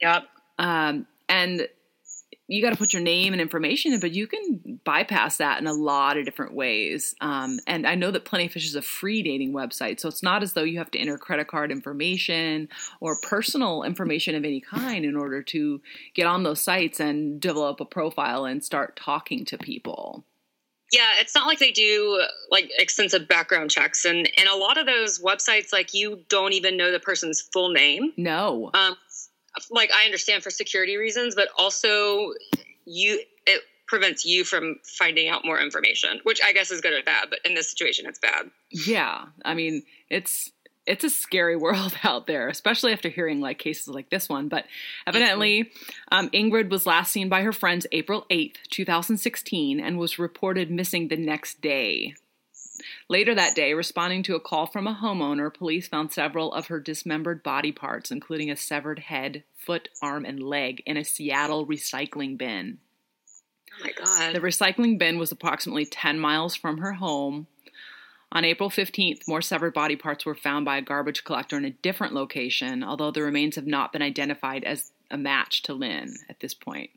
Yep. 0.00 0.24
Um, 0.58 1.06
and 1.28 1.68
you 2.48 2.62
got 2.62 2.70
to 2.70 2.76
put 2.76 2.94
your 2.94 3.02
name 3.02 3.34
and 3.34 3.42
information 3.42 3.92
in, 3.92 4.00
but 4.00 4.12
you 4.12 4.26
can 4.26 4.80
bypass 4.84 5.36
that 5.36 5.60
in 5.60 5.66
a 5.66 5.72
lot 5.72 6.16
of 6.16 6.24
different 6.24 6.54
ways. 6.54 7.14
Um, 7.20 7.60
and 7.66 7.86
I 7.86 7.94
know 7.94 8.10
that 8.10 8.24
Plenty 8.24 8.46
of 8.46 8.52
Fish 8.52 8.66
is 8.66 8.74
a 8.74 8.80
free 8.80 9.22
dating 9.22 9.52
website, 9.52 10.00
so 10.00 10.08
it's 10.08 10.22
not 10.22 10.42
as 10.42 10.54
though 10.54 10.64
you 10.64 10.78
have 10.78 10.90
to 10.92 10.98
enter 10.98 11.18
credit 11.18 11.46
card 11.46 11.70
information 11.70 12.70
or 13.00 13.18
personal 13.20 13.82
information 13.82 14.34
of 14.34 14.44
any 14.44 14.62
kind 14.62 15.04
in 15.04 15.14
order 15.14 15.42
to 15.42 15.82
get 16.14 16.26
on 16.26 16.42
those 16.42 16.60
sites 16.60 17.00
and 17.00 17.38
develop 17.38 17.80
a 17.80 17.84
profile 17.84 18.46
and 18.46 18.64
start 18.64 18.96
talking 18.96 19.44
to 19.44 19.58
people. 19.58 20.24
Yeah, 20.90 21.10
it's 21.20 21.34
not 21.34 21.46
like 21.46 21.58
they 21.58 21.70
do 21.70 22.24
like 22.50 22.70
extensive 22.78 23.28
background 23.28 23.70
checks, 23.70 24.06
and 24.06 24.28
and 24.38 24.48
a 24.48 24.56
lot 24.56 24.78
of 24.78 24.86
those 24.86 25.20
websites, 25.20 25.70
like 25.70 25.92
you 25.92 26.24
don't 26.30 26.54
even 26.54 26.78
know 26.78 26.90
the 26.90 26.98
person's 26.98 27.42
full 27.42 27.70
name. 27.72 28.14
No. 28.16 28.70
Um, 28.72 28.96
like 29.70 29.90
I 29.92 30.04
understand 30.04 30.42
for 30.42 30.50
security 30.50 30.96
reasons, 30.96 31.34
but 31.34 31.48
also 31.56 32.32
you 32.84 33.22
it 33.46 33.62
prevents 33.86 34.24
you 34.24 34.44
from 34.44 34.76
finding 34.84 35.28
out 35.28 35.44
more 35.44 35.58
information, 35.60 36.20
which 36.22 36.40
I 36.44 36.52
guess 36.52 36.70
is 36.70 36.80
good 36.80 36.92
or 36.92 37.02
bad, 37.02 37.28
but 37.30 37.40
in 37.44 37.54
this 37.54 37.70
situation 37.70 38.06
it's 38.06 38.18
bad. 38.18 38.50
Yeah. 38.70 39.24
I 39.44 39.54
mean, 39.54 39.82
it's 40.10 40.52
it's 40.86 41.04
a 41.04 41.10
scary 41.10 41.56
world 41.64 41.94
out 42.02 42.26
there, 42.26 42.48
especially 42.48 42.92
after 42.92 43.08
hearing 43.08 43.40
like 43.40 43.58
cases 43.58 43.88
like 43.88 44.10
this 44.10 44.28
one. 44.28 44.48
But 44.48 44.64
evidently, 45.06 45.70
um, 46.10 46.30
Ingrid 46.30 46.70
was 46.70 46.86
last 46.86 47.12
seen 47.12 47.28
by 47.28 47.42
her 47.42 47.52
friends 47.52 47.86
April 47.92 48.26
8th, 48.30 48.56
2016, 48.70 49.80
and 49.80 49.98
was 49.98 50.18
reported 50.18 50.70
missing 50.70 51.08
the 51.08 51.16
next 51.16 51.60
day. 51.60 52.14
Later 53.08 53.34
that 53.34 53.54
day, 53.54 53.74
responding 53.74 54.22
to 54.24 54.34
a 54.34 54.40
call 54.40 54.66
from 54.66 54.86
a 54.86 54.98
homeowner, 55.02 55.52
police 55.52 55.88
found 55.88 56.12
several 56.12 56.52
of 56.52 56.66
her 56.66 56.80
dismembered 56.80 57.42
body 57.42 57.72
parts, 57.72 58.10
including 58.10 58.50
a 58.50 58.56
severed 58.56 59.00
head, 59.00 59.44
foot, 59.56 59.88
arm, 60.02 60.24
and 60.24 60.42
leg, 60.42 60.82
in 60.86 60.96
a 60.96 61.04
Seattle 61.04 61.66
recycling 61.66 62.38
bin. 62.38 62.78
Oh 63.80 63.84
my 63.84 63.92
God. 63.92 64.34
The 64.34 64.40
recycling 64.40 64.98
bin 64.98 65.18
was 65.18 65.32
approximately 65.32 65.86
10 65.86 66.18
miles 66.18 66.54
from 66.54 66.78
her 66.78 66.94
home. 66.94 67.46
On 68.30 68.44
April 68.44 68.68
15th, 68.68 69.26
more 69.26 69.40
severed 69.40 69.72
body 69.72 69.96
parts 69.96 70.26
were 70.26 70.34
found 70.34 70.64
by 70.64 70.76
a 70.76 70.82
garbage 70.82 71.24
collector 71.24 71.56
in 71.56 71.64
a 71.64 71.70
different 71.70 72.12
location, 72.12 72.84
although 72.84 73.10
the 73.10 73.22
remains 73.22 73.56
have 73.56 73.66
not 73.66 73.92
been 73.92 74.02
identified 74.02 74.64
as 74.64 74.92
a 75.10 75.16
match 75.16 75.62
to 75.62 75.72
Lynn 75.72 76.14
at 76.28 76.40
this 76.40 76.52
point. 76.52 76.90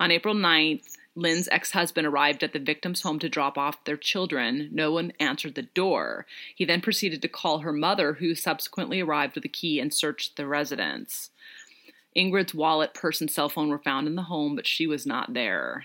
On 0.00 0.10
April 0.10 0.34
9th, 0.34 0.96
Lynn's 1.16 1.48
ex 1.52 1.72
husband 1.72 2.06
arrived 2.06 2.42
at 2.42 2.52
the 2.52 2.58
victim's 2.58 3.02
home 3.02 3.18
to 3.20 3.28
drop 3.28 3.56
off 3.56 3.84
their 3.84 3.96
children. 3.96 4.68
No 4.72 4.90
one 4.90 5.12
answered 5.20 5.54
the 5.54 5.62
door. 5.62 6.26
He 6.54 6.64
then 6.64 6.80
proceeded 6.80 7.22
to 7.22 7.28
call 7.28 7.60
her 7.60 7.72
mother, 7.72 8.14
who 8.14 8.34
subsequently 8.34 9.00
arrived 9.00 9.34
with 9.34 9.44
a 9.44 9.48
key 9.48 9.78
and 9.78 9.94
searched 9.94 10.36
the 10.36 10.46
residence. 10.46 11.30
Ingrid's 12.16 12.54
wallet, 12.54 12.94
purse, 12.94 13.20
and 13.20 13.30
cell 13.30 13.48
phone 13.48 13.68
were 13.68 13.78
found 13.78 14.06
in 14.06 14.14
the 14.14 14.22
home, 14.22 14.56
but 14.56 14.66
she 14.66 14.86
was 14.86 15.06
not 15.06 15.34
there. 15.34 15.84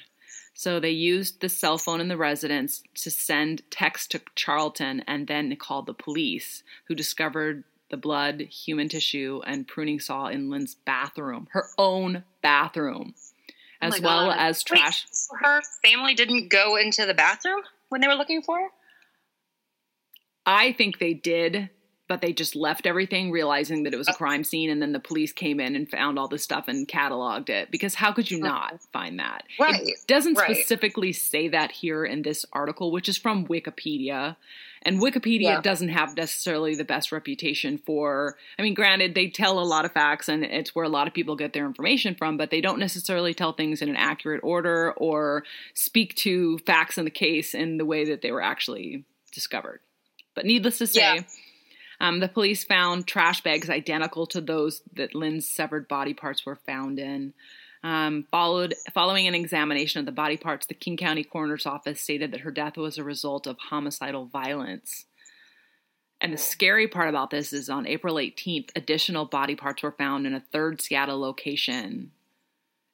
So 0.54 0.80
they 0.80 0.92
used 0.92 1.40
the 1.40 1.50
cell 1.50 1.78
phone 1.78 2.02
in 2.02 2.08
the 2.08 2.18
residence 2.18 2.84
to 2.96 3.10
send 3.10 3.62
text 3.72 4.12
to 4.12 4.22
Charlton 4.36 5.04
and 5.08 5.28
then 5.28 5.56
called 5.56 5.86
the 5.86 5.94
police, 5.94 6.64
who 6.86 6.96
discovered 6.96 7.64
the 7.90 7.98
blood, 7.98 8.42
human 8.42 8.90
tissue, 8.90 9.42
and 9.46 9.68
pruning 9.68 10.00
saw 10.00 10.28
in 10.28 10.50
Lynn's 10.50 10.76
bathroom, 10.76 11.48
her 11.52 11.68
own 11.78 12.24
bathroom. 12.42 13.16
Oh 13.82 13.88
as 13.88 14.00
oh 14.00 14.04
well 14.04 14.26
God. 14.28 14.38
as 14.40 14.64
trash. 14.64 15.06
Wait, 15.06 15.16
so 15.16 15.36
her 15.42 15.62
family 15.84 16.14
didn't 16.14 16.50
go 16.50 16.76
into 16.76 17.06
the 17.06 17.14
bathroom 17.14 17.62
when 17.90 18.02
they 18.02 18.08
were 18.08 18.16
looking 18.16 18.42
for 18.42 18.60
her? 18.60 18.68
I 20.46 20.74
think 20.74 21.00
they 21.00 21.14
did, 21.14 21.70
but 22.10 22.22
they 22.22 22.34
just 22.34 22.56
left 22.56 22.88
everything, 22.88 23.32
realizing 23.32 23.84
that 23.84 23.94
it 23.94 23.98
was 23.98 24.08
a 24.08 24.14
crime 24.14 24.44
scene, 24.44 24.72
and 24.72 24.82
then 24.82 24.92
the 24.94 25.00
police 25.00 25.32
came 25.32 25.60
in 25.60 25.76
and 25.76 25.90
found 25.90 26.18
all 26.18 26.28
the 26.28 26.40
stuff 26.40 26.68
and 26.68 26.88
cataloged 26.88 27.50
it. 27.50 27.70
Because 27.70 27.94
how 27.94 28.12
could 28.12 28.30
you 28.30 28.40
not 28.40 28.82
find 28.92 29.20
that? 29.20 29.44
Right. 29.60 29.80
It 29.88 30.00
doesn't 30.08 30.36
right. 30.36 30.56
specifically 30.56 31.14
say 31.14 31.48
that 31.50 31.72
here 31.72 32.04
in 32.04 32.24
this 32.24 32.48
article, 32.52 32.92
which 32.92 33.08
is 33.08 33.18
from 33.18 33.46
Wikipedia. 33.46 34.36
And 34.82 35.00
Wikipedia 35.00 35.42
yeah. 35.42 35.62
doesn't 35.62 35.90
have 35.90 36.18
necessarily 36.18 36.74
the 36.74 36.84
best 36.84 37.12
reputation 37.12 37.78
for, 37.78 38.38
I 38.58 38.64
mean, 38.64 38.74
granted, 38.74 39.14
they 39.14 39.28
tell 39.28 39.60
a 39.60 39.62
lot 39.62 39.86
of 39.86 39.92
facts 39.92 40.30
and 40.30 40.44
it's 40.44 40.74
where 40.74 40.86
a 40.86 40.90
lot 40.90 41.08
of 41.08 41.14
people 41.14 41.36
get 41.36 41.54
their 41.54 41.66
information 41.68 42.16
from, 42.16 42.38
but 42.38 42.50
they 42.50 42.62
don't 42.62 42.80
necessarily 42.80 43.36
tell 43.36 43.54
things 43.54 43.84
in 43.84 43.90
an 43.90 43.98
accurate 43.98 44.42
order 44.44 44.94
or 44.94 45.44
speak 45.76 46.16
to 46.16 46.58
facts 46.60 46.98
in 46.98 47.06
the 47.06 47.12
case 47.12 47.54
in 47.54 47.78
the 47.78 47.86
way 47.86 48.06
that 48.06 48.24
they 48.24 48.32
were 48.32 48.42
actually 48.42 49.04
discovered. 49.32 49.82
But 50.34 50.46
needless 50.46 50.78
to 50.78 50.88
say, 50.88 51.02
yeah. 51.02 51.22
Um, 52.00 52.20
the 52.20 52.28
police 52.28 52.64
found 52.64 53.08
trash 53.08 53.42
bags 53.42 53.70
identical 53.70 54.26
to 54.28 54.42
those 54.42 54.82
that 54.94 55.16
Lynn's 55.16 55.50
severed 55.50 55.88
body 55.88 56.14
parts 56.14 56.46
were 56.46 56.56
found 56.56 57.00
in. 57.00 57.34
Um, 57.82 58.26
followed 58.30 58.74
following 58.94 59.28
an 59.28 59.36
examination 59.36 60.00
of 60.00 60.06
the 60.06 60.12
body 60.12 60.36
parts, 60.36 60.66
the 60.66 60.74
King 60.74 60.98
County 60.98 61.24
Coroner's 61.24 61.66
Office 61.66 62.02
stated 62.02 62.32
that 62.32 62.42
her 62.42 62.52
death 62.52 62.76
was 62.76 62.98
a 62.98 63.04
result 63.04 63.48
of 63.48 63.58
homicidal 63.58 64.26
violence. 64.26 65.06
And 66.22 66.34
the 66.34 66.38
scary 66.38 66.88
part 66.88 67.08
about 67.08 67.30
this 67.30 67.54
is 67.54 67.70
on 67.70 67.88
April 67.88 68.16
18th, 68.16 68.72
additional 68.76 69.26
body 69.26 69.56
parts 69.56 69.84
were 69.84 69.94
found 69.94 70.28
in 70.28 70.34
a 70.34 70.44
third 70.52 70.82
Seattle 70.82 71.20
location, 71.20 72.12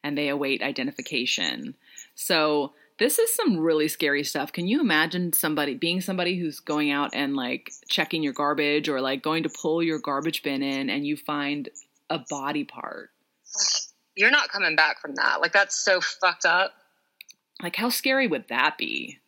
and 0.04 0.16
they 0.16 0.30
await 0.30 0.62
identification. 0.62 1.74
So 2.14 2.74
this 2.98 3.20
is 3.20 3.34
some 3.34 3.60
really 3.60 3.88
scary 3.88 4.24
stuff. 4.24 4.52
Can 4.52 4.68
you 4.68 4.80
imagine 4.80 5.34
somebody 5.34 5.76
being 5.76 6.02
somebody 6.02 6.38
who's 6.38 6.60
going 6.60 6.92
out 6.92 7.12
and 7.14 7.36
like 7.36 7.72
checking 7.90 8.24
your 8.24 8.34
garbage 8.34 8.88
or 8.88 9.02
like 9.02 9.22
going 9.22 9.44
to 9.44 9.50
pull 9.50 9.84
your 9.84 10.00
garbage 10.00 10.44
bin 10.44 10.64
in 10.64 10.90
and 10.90 11.06
you 11.06 11.18
find 11.18 11.70
a 12.10 12.20
body 12.30 12.64
part? 12.64 13.10
You're 14.16 14.32
not 14.32 14.50
coming 14.50 14.76
back 14.76 15.02
from 15.02 15.16
that. 15.16 15.42
Like 15.42 15.52
that's 15.52 15.76
so 15.76 16.00
fucked 16.00 16.46
up. 16.46 16.74
Like 17.62 17.76
how 17.76 17.90
scary 17.90 18.28
would 18.28 18.48
that 18.48 18.78
be? 18.78 19.20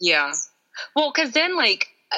Yeah. 0.00 0.32
Well, 0.94 1.12
because 1.14 1.32
then 1.32 1.56
like 1.56 1.88
uh, 2.12 2.16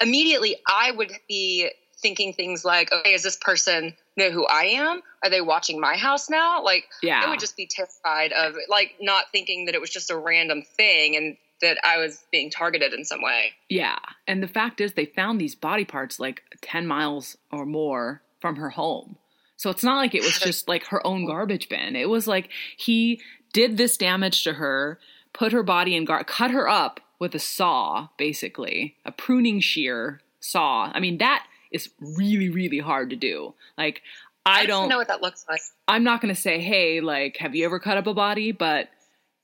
immediately 0.00 0.56
I 0.68 0.92
would 0.92 1.12
be 1.28 1.70
thinking 2.00 2.32
things 2.32 2.64
like, 2.64 2.92
okay, 2.92 3.14
is 3.14 3.22
this 3.24 3.36
person 3.36 3.94
know 4.20 4.30
who 4.30 4.46
I 4.46 4.64
am? 4.66 5.02
Are 5.22 5.30
they 5.30 5.40
watching 5.40 5.80
my 5.80 5.96
house 5.96 6.30
now? 6.30 6.62
Like, 6.62 6.84
Yeah. 7.02 7.22
I 7.24 7.30
would 7.30 7.40
just 7.40 7.56
be 7.56 7.66
terrified 7.66 8.32
of 8.32 8.54
like 8.68 8.94
not 9.00 9.24
thinking 9.32 9.66
that 9.66 9.74
it 9.74 9.80
was 9.80 9.90
just 9.90 10.10
a 10.10 10.16
random 10.16 10.62
thing 10.76 11.16
and 11.16 11.36
that 11.60 11.78
I 11.84 11.98
was 11.98 12.24
being 12.32 12.50
targeted 12.50 12.94
in 12.94 13.04
some 13.04 13.20
way. 13.22 13.52
Yeah. 13.68 13.98
And 14.26 14.42
the 14.42 14.48
fact 14.48 14.80
is, 14.80 14.94
they 14.94 15.04
found 15.04 15.40
these 15.40 15.54
body 15.54 15.84
parts 15.84 16.18
like 16.18 16.42
10 16.62 16.86
miles 16.86 17.36
or 17.52 17.66
more 17.66 18.22
from 18.40 18.56
her 18.56 18.70
home. 18.70 19.16
So 19.56 19.68
it's 19.68 19.84
not 19.84 19.96
like 19.96 20.14
it 20.14 20.22
was 20.22 20.38
just 20.42 20.68
like 20.68 20.86
her 20.86 21.06
own 21.06 21.26
garbage 21.26 21.68
bin. 21.68 21.96
It 21.96 22.08
was 22.08 22.26
like 22.26 22.48
he 22.76 23.20
did 23.52 23.76
this 23.76 23.96
damage 23.96 24.42
to 24.44 24.54
her, 24.54 24.98
put 25.32 25.52
her 25.52 25.62
body 25.62 25.94
in 25.94 26.04
gar, 26.06 26.24
cut 26.24 26.50
her 26.50 26.68
up 26.68 27.00
with 27.18 27.34
a 27.34 27.38
saw, 27.38 28.08
basically, 28.16 28.96
a 29.04 29.12
pruning 29.12 29.60
shear 29.60 30.22
saw. 30.40 30.90
I 30.94 31.00
mean, 31.00 31.18
that 31.18 31.46
is 31.70 31.90
really, 32.00 32.48
really 32.48 32.78
hard 32.78 33.10
to 33.10 33.16
do. 33.16 33.54
Like, 33.78 34.02
I, 34.46 34.66
don't 34.66 34.82
don't 34.82 34.88
know 34.88 34.98
what 34.98 35.08
that 35.08 35.22
looks 35.22 35.44
like. 35.48 35.60
I'm 35.86 36.04
not 36.04 36.20
going 36.20 36.34
to 36.34 36.40
say, 36.40 36.60
hey, 36.60 37.00
like, 37.00 37.36
have 37.38 37.54
you 37.54 37.64
ever 37.64 37.78
cut 37.78 37.96
up 37.96 38.06
a 38.06 38.14
body? 38.14 38.52
But 38.52 38.88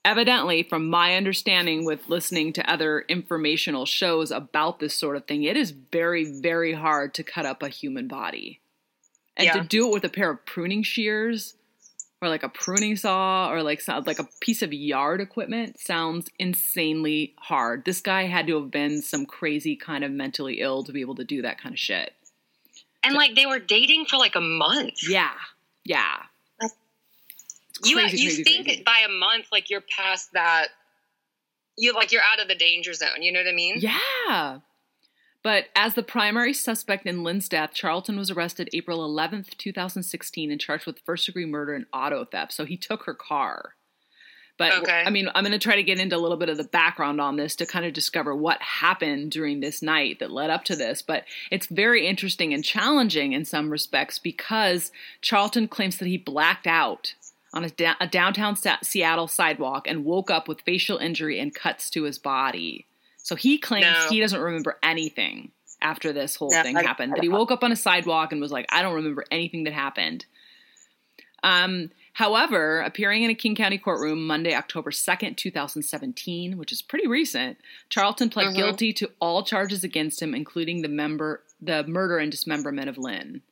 evidently, 0.05 0.63
from 0.63 0.89
my 0.89 1.17
understanding 1.17 1.85
with 1.85 2.09
listening 2.09 2.53
to 2.55 2.71
other 2.71 3.01
informational 3.09 3.87
shows 3.87 4.31
about 4.31 4.79
this 4.79 4.95
sort 4.95 5.17
of 5.17 5.27
thing, 5.27 5.45
it 5.45 5.57
is 5.57 5.71
very, 5.71 6.41
very 6.41 6.73
hard 6.73 7.15
to 7.15 7.23
cut 7.23 7.47
up 7.47 7.63
a 7.63 7.69
human 7.69 8.09
body. 8.09 8.61
And 9.37 9.53
to 9.53 9.61
do 9.69 9.89
it 9.89 9.93
with 9.93 10.05
a 10.05 10.09
pair 10.09 10.31
of 10.31 10.47
pruning 10.47 10.83
shears 10.83 11.57
or 12.23 12.29
like 12.29 12.43
a 12.43 12.49
pruning 12.49 12.97
saw 12.97 13.51
or 13.51 13.63
like 13.63 13.81
so- 13.81 14.03
like 14.07 14.19
a 14.19 14.29
piece 14.41 14.63
of 14.63 14.73
yard 14.73 15.21
equipment 15.21 15.79
sounds 15.79 16.29
insanely 16.39 17.35
hard. 17.39 17.85
This 17.85 18.01
guy 18.01 18.25
had 18.25 18.47
to 18.47 18.61
have 18.61 18.71
been 18.71 19.03
some 19.03 19.27
crazy 19.27 19.77
kind 19.77 20.03
of 20.05 20.11
mentally 20.11 20.61
ill 20.61 20.83
to 20.85 20.93
be 20.93 21.01
able 21.03 21.17
to 21.17 21.25
do 21.25 21.43
that 21.43 21.61
kind 21.61 21.75
of 21.75 21.79
shit. 21.79 22.13
And 23.05 23.15
like 23.15 23.35
they 23.35 23.47
were 23.47 23.59
dating 23.59 24.07
for 24.07 24.17
like 24.17 24.35
a 24.35 24.41
month. 24.41 25.09
Yeah. 25.09 25.31
Yeah. 25.85 26.17
It's 27.79 27.91
You 27.91 27.97
crazy, 27.97 28.17
you 28.19 28.29
crazy, 28.31 28.45
think 28.45 28.65
crazy. 28.67 28.83
by 28.85 29.03
a 29.07 29.11
month 29.13 29.47
like 29.53 29.69
you're 29.69 29.83
past 29.83 30.33
that 30.33 30.69
you 31.77 31.93
like 31.93 32.11
you're 32.13 32.23
out 32.23 32.41
of 32.41 32.49
the 32.49 32.55
danger 32.55 32.95
zone, 32.95 33.21
you 33.23 33.31
know 33.33 33.41
what 33.41 33.49
I 33.49 33.53
mean? 33.55 33.77
Yeah. 33.79 34.61
But 35.47 35.67
as 35.77 35.95
the 35.95 36.03
primary 36.03 36.53
suspect 36.53 37.07
in 37.07 37.23
Lynn's 37.23 37.49
death, 37.49 37.71
Charlton 37.73 38.17
was 38.17 38.33
arrested 38.33 38.69
April 38.73 38.99
11th, 38.99 39.57
2016, 39.57 40.51
and 40.51 40.61
charged 40.61 40.87
with 40.87 40.99
first 41.07 41.25
degree 41.25 41.47
murder 41.47 41.73
and 41.73 41.87
auto 41.93 42.25
theft. 42.25 42.53
So 42.53 42.65
he 42.65 42.77
took 42.77 43.05
her 43.05 43.15
car. 43.15 43.77
But 44.59 44.73
Okay. 44.79 45.05
I 45.07 45.11
mean, 45.11 45.29
I'm 45.33 45.45
going 45.45 45.53
to 45.53 45.61
try 45.61 45.77
to 45.77 45.85
get 45.85 46.01
into 46.01 46.17
a 46.17 46.19
little 46.19 46.37
bit 46.37 46.49
of 46.49 46.57
the 46.57 46.65
background 46.65 47.21
on 47.21 47.37
this 47.37 47.55
to 47.57 47.65
kind 47.65 47.87
of 47.87 47.93
discover 47.93 48.35
what 48.35 48.61
happened 48.61 49.31
during 49.31 49.61
this 49.61 49.83
night 49.83 50.19
that 50.19 50.33
led 50.33 50.51
up 50.51 50.65
to 50.65 50.75
this. 50.75 51.01
But 51.01 51.23
it's 51.53 51.67
very 51.67 52.09
interesting 52.09 52.53
and 52.53 52.65
challenging 52.65 53.33
in 53.33 53.45
some 53.45 53.71
respects 53.71 54.19
because 54.19 54.91
Charlton 55.21 55.69
claims 55.69 55.99
that 55.99 56.09
he 56.09 56.19
blacked 56.19 56.67
out 56.67 57.15
on 57.53 57.63
a, 57.63 57.71
da- 57.71 57.95
a 58.01 58.09
downtown 58.09 58.57
Sa- 58.57 58.79
Seattle 58.83 59.29
sidewalk 59.29 59.87
and 59.87 60.05
woke 60.05 60.29
up 60.29 60.49
with 60.49 60.63
facial 60.63 60.99
injury 60.99 61.39
and 61.39 61.55
cuts 61.55 61.89
to 61.91 62.03
his 62.03 62.19
body. 62.19 62.87
So 63.27 63.35
he 63.35 63.59
claims 63.59 63.87
No. 63.87 64.07
he 64.09 64.21
doesn't 64.21 64.41
remember 64.41 64.79
anything 64.85 65.51
after 65.83 66.13
this 66.13 66.37
whole 66.37 66.53
No, 66.53 66.63
thing 66.63 66.77
I- 66.77 66.85
happened. 66.85 67.11
That 67.15 67.25
he 67.25 67.29
woke 67.29 67.51
up 67.51 67.65
on 67.65 67.73
a 67.73 67.77
sidewalk 67.77 68.31
and 68.31 68.41
was 68.41 68.53
like, 68.53 68.67
I 68.69 68.83
don't 68.83 68.95
remember 68.95 69.25
anything 69.33 69.65
that 69.65 69.73
happened. 69.73 70.27
Um, 71.43 71.91
however, 72.13 72.83
appearing 72.83 73.25
in 73.25 73.31
a 73.31 73.35
King 73.35 73.57
County 73.57 73.79
courtroom 73.79 74.29
Monday, 74.29 74.55
October 74.55 74.93
2nd, 74.93 75.37
2017, 75.37 76.57
which 76.57 76.71
is 76.71 76.83
pretty 76.83 77.09
recent, 77.09 77.59
Charlton 77.89 78.31
pled 78.31 78.47
Mhm. 78.53 78.55
guilty 78.55 78.93
to 78.93 79.11
all 79.19 79.43
charges 79.43 79.83
against 79.83 80.23
him, 80.23 80.33
including 80.33 80.83
the 80.83 80.89
member 80.89 81.43
the 81.61 81.83
murder 81.85 82.19
and 82.19 82.31
dismemberment 82.31 82.89
of 82.89 82.97
Lynn. 82.99 83.43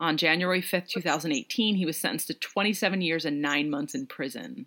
On 0.00 0.16
January 0.16 0.62
5th, 0.62 0.88
2018, 0.88 1.74
he 1.74 1.84
was 1.84 1.98
sentenced 1.98 2.28
to 2.28 2.34
27 2.34 3.02
years 3.02 3.24
and 3.26 3.42
nine 3.42 3.68
months 3.68 3.94
in 3.94 4.06
prison. 4.06 4.66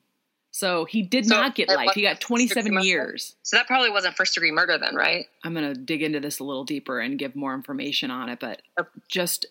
So 0.56 0.86
he 0.86 1.02
did 1.02 1.28
So 1.28 1.36
not 1.36 1.54
get 1.54 1.68
life. 1.68 1.90
He 1.96 2.02
got 2.02 2.22
27 2.22 2.82
years. 2.82 3.36
So 3.44 3.58
that 3.58 3.68
probably 3.68 3.90
wasn't 3.90 4.16
first 4.16 4.36
degree 4.36 4.54
murder 4.54 4.78
then, 4.78 4.96
right? 4.96 5.26
I'm 5.44 5.54
going 5.54 5.74
to 5.74 5.78
dig 5.78 6.02
into 6.02 6.22
this 6.22 6.40
a 6.40 6.46
little 6.46 6.64
deeper 6.64 7.02
and 7.02 7.20
give 7.20 7.36
more 7.36 7.54
information 7.54 8.10
on 8.10 8.30
it, 8.30 8.40
but 8.40 8.62
just 9.10 9.48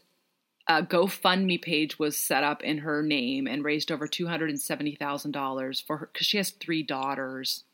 a 0.67 0.83
GoFundMe 0.83 1.61
page 1.61 1.99
was 1.99 2.17
set 2.17 2.43
up 2.43 2.63
in 2.63 2.79
her 2.79 3.03
name 3.03 3.47
and 3.47 3.63
raised 3.63 3.93
over 3.93 4.09
$270,000 4.09 5.87
for 5.87 5.99
her 5.99 6.09
because 6.11 6.27
she 6.27 6.39
has 6.39 6.49
three 6.49 6.83
daughters. 6.83 7.65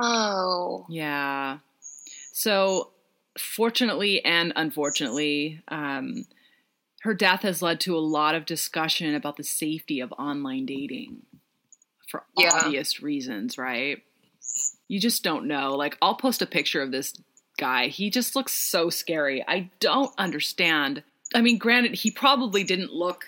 Oh. 0.00 0.86
Yeah. 0.88 1.58
So, 2.32 2.92
fortunately 3.38 4.24
and 4.24 4.54
unfortunately, 4.56 5.60
um, 5.68 6.24
her 7.02 7.12
death 7.12 7.42
has 7.42 7.60
led 7.60 7.78
to 7.80 7.94
a 7.94 8.00
lot 8.00 8.34
of 8.34 8.46
discussion 8.46 9.14
about 9.14 9.36
the 9.36 9.44
safety 9.44 10.00
of 10.00 10.12
online 10.12 10.64
dating 10.64 11.26
for 12.14 12.24
Yeah. 12.42 12.50
obvious 12.54 13.02
reasons, 13.02 13.58
right? 13.58 14.02
You 14.88 15.00
just 15.00 15.22
don't 15.24 15.46
know. 15.46 15.74
Like, 15.74 15.96
I'll 16.02 16.14
post 16.14 16.42
a 16.42 16.46
picture 16.46 16.82
of 16.82 16.90
this 16.92 17.14
guy. 17.58 17.88
He 17.88 18.10
just 18.10 18.36
looks 18.36 18.52
so 18.52 18.90
scary. 18.90 19.44
I 19.46 19.70
don't 19.80 20.12
understand. 20.18 21.02
I 21.34 21.40
mean, 21.40 21.58
granted, 21.58 21.94
he 21.94 22.10
probably 22.10 22.62
didn't 22.64 22.92
look 22.92 23.26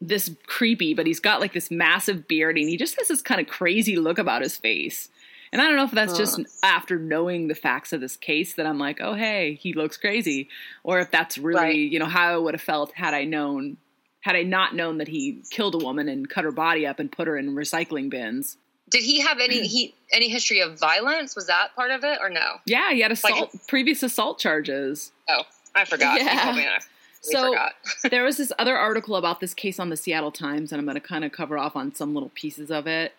this 0.00 0.30
creepy, 0.46 0.92
but 0.92 1.06
he's 1.06 1.20
got 1.20 1.40
like 1.40 1.54
this 1.54 1.70
massive 1.70 2.28
beard 2.28 2.58
and 2.58 2.68
he 2.68 2.76
just 2.76 2.98
has 2.98 3.08
this 3.08 3.22
kind 3.22 3.40
of 3.40 3.46
crazy 3.46 3.96
look 3.96 4.18
about 4.18 4.42
his 4.42 4.56
face. 4.56 5.08
And 5.52 5.62
I 5.62 5.66
don't 5.66 5.76
know 5.76 5.84
if 5.84 5.92
that's 5.92 6.18
just 6.18 6.40
after 6.62 6.98
knowing 6.98 7.48
the 7.48 7.54
facts 7.54 7.92
of 7.94 8.00
this 8.00 8.16
case 8.16 8.54
that 8.54 8.66
I'm 8.66 8.78
like, 8.78 9.00
oh, 9.00 9.14
hey, 9.14 9.54
he 9.54 9.72
looks 9.72 9.96
crazy. 9.96 10.48
Or 10.82 10.98
if 10.98 11.10
that's 11.10 11.38
really, 11.38 11.60
Right. 11.60 11.76
you 11.76 11.98
know, 11.98 12.06
how 12.06 12.34
I 12.34 12.36
would 12.36 12.52
have 12.54 12.60
felt 12.60 12.92
had 12.92 13.14
I 13.14 13.24
known, 13.24 13.78
had 14.26 14.34
I 14.34 14.42
not 14.42 14.74
known 14.74 14.98
that 14.98 15.06
he 15.06 15.40
killed 15.50 15.76
a 15.76 15.78
woman 15.78 16.08
and 16.08 16.28
cut 16.28 16.42
her 16.42 16.50
body 16.50 16.84
up 16.84 16.98
and 16.98 17.10
put 17.12 17.28
her 17.28 17.38
in 17.38 17.54
recycling 17.54 18.10
bins. 18.10 18.56
Did 18.90 19.04
he 19.04 19.20
have 19.20 19.38
any 19.38 19.64
he 19.68 19.94
any 20.12 20.28
history 20.28 20.60
of 20.60 20.78
violence? 20.80 21.36
Was 21.36 21.46
that 21.46 21.68
part 21.76 21.92
of 21.92 22.02
it 22.02 22.18
or 22.20 22.28
no? 22.28 22.56
Yeah, 22.66 22.90
he 22.92 23.00
had 23.02 23.10
Like- 23.22 23.32
assault, 23.34 23.54
previous 23.68 24.02
assault 24.02 24.40
charges. 24.40 25.12
Oh, 25.28 25.42
I 25.76 25.84
forgot. 25.84 26.20
Yeah. 26.20 26.42
told 26.42 26.56
me 26.56 26.66
I 26.66 26.78
So- 27.22 27.54
so, 28.02 28.08
there 28.10 28.24
was 28.24 28.36
this 28.36 28.52
other 28.58 28.76
article 28.76 29.14
about 29.16 29.38
this 29.40 29.54
case 29.54 29.78
on 29.78 29.90
the 29.90 29.96
Seattle 29.96 30.30
Times, 30.32 30.70
and 30.72 30.78
I'm 30.80 30.84
going 30.86 30.94
to 30.96 31.00
kind 31.00 31.24
of 31.24 31.30
cover 31.32 31.56
off 31.56 31.74
on 31.76 31.94
some 31.94 32.12
little 32.14 32.30
pieces 32.34 32.70
of 32.70 32.86
it. 32.88 33.14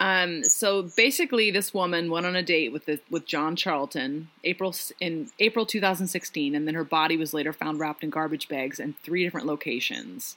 Um, 0.00 0.44
so 0.44 0.90
basically, 0.96 1.50
this 1.50 1.72
woman 1.72 2.10
went 2.10 2.26
on 2.26 2.34
a 2.34 2.42
date 2.42 2.72
with 2.72 2.86
the, 2.86 2.98
with 3.10 3.26
John 3.26 3.54
Charlton 3.54 4.28
April 4.42 4.74
in 5.00 5.30
April 5.38 5.64
2016, 5.66 6.54
and 6.54 6.66
then 6.66 6.74
her 6.74 6.84
body 6.84 7.16
was 7.16 7.32
later 7.32 7.52
found 7.52 7.78
wrapped 7.78 8.02
in 8.02 8.10
garbage 8.10 8.48
bags 8.48 8.80
in 8.80 8.94
three 9.02 9.22
different 9.22 9.46
locations. 9.46 10.36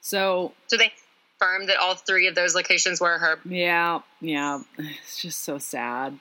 So 0.00 0.52
So 0.66 0.76
they 0.76 0.92
confirmed 1.38 1.68
that 1.68 1.78
all 1.78 1.94
three 1.94 2.26
of 2.26 2.34
those 2.34 2.54
locations 2.54 3.00
were 3.00 3.18
her. 3.18 3.38
yeah, 3.44 4.00
yeah, 4.20 4.62
it's 4.78 5.20
just 5.22 5.44
so 5.44 5.58
sad. 5.58 6.18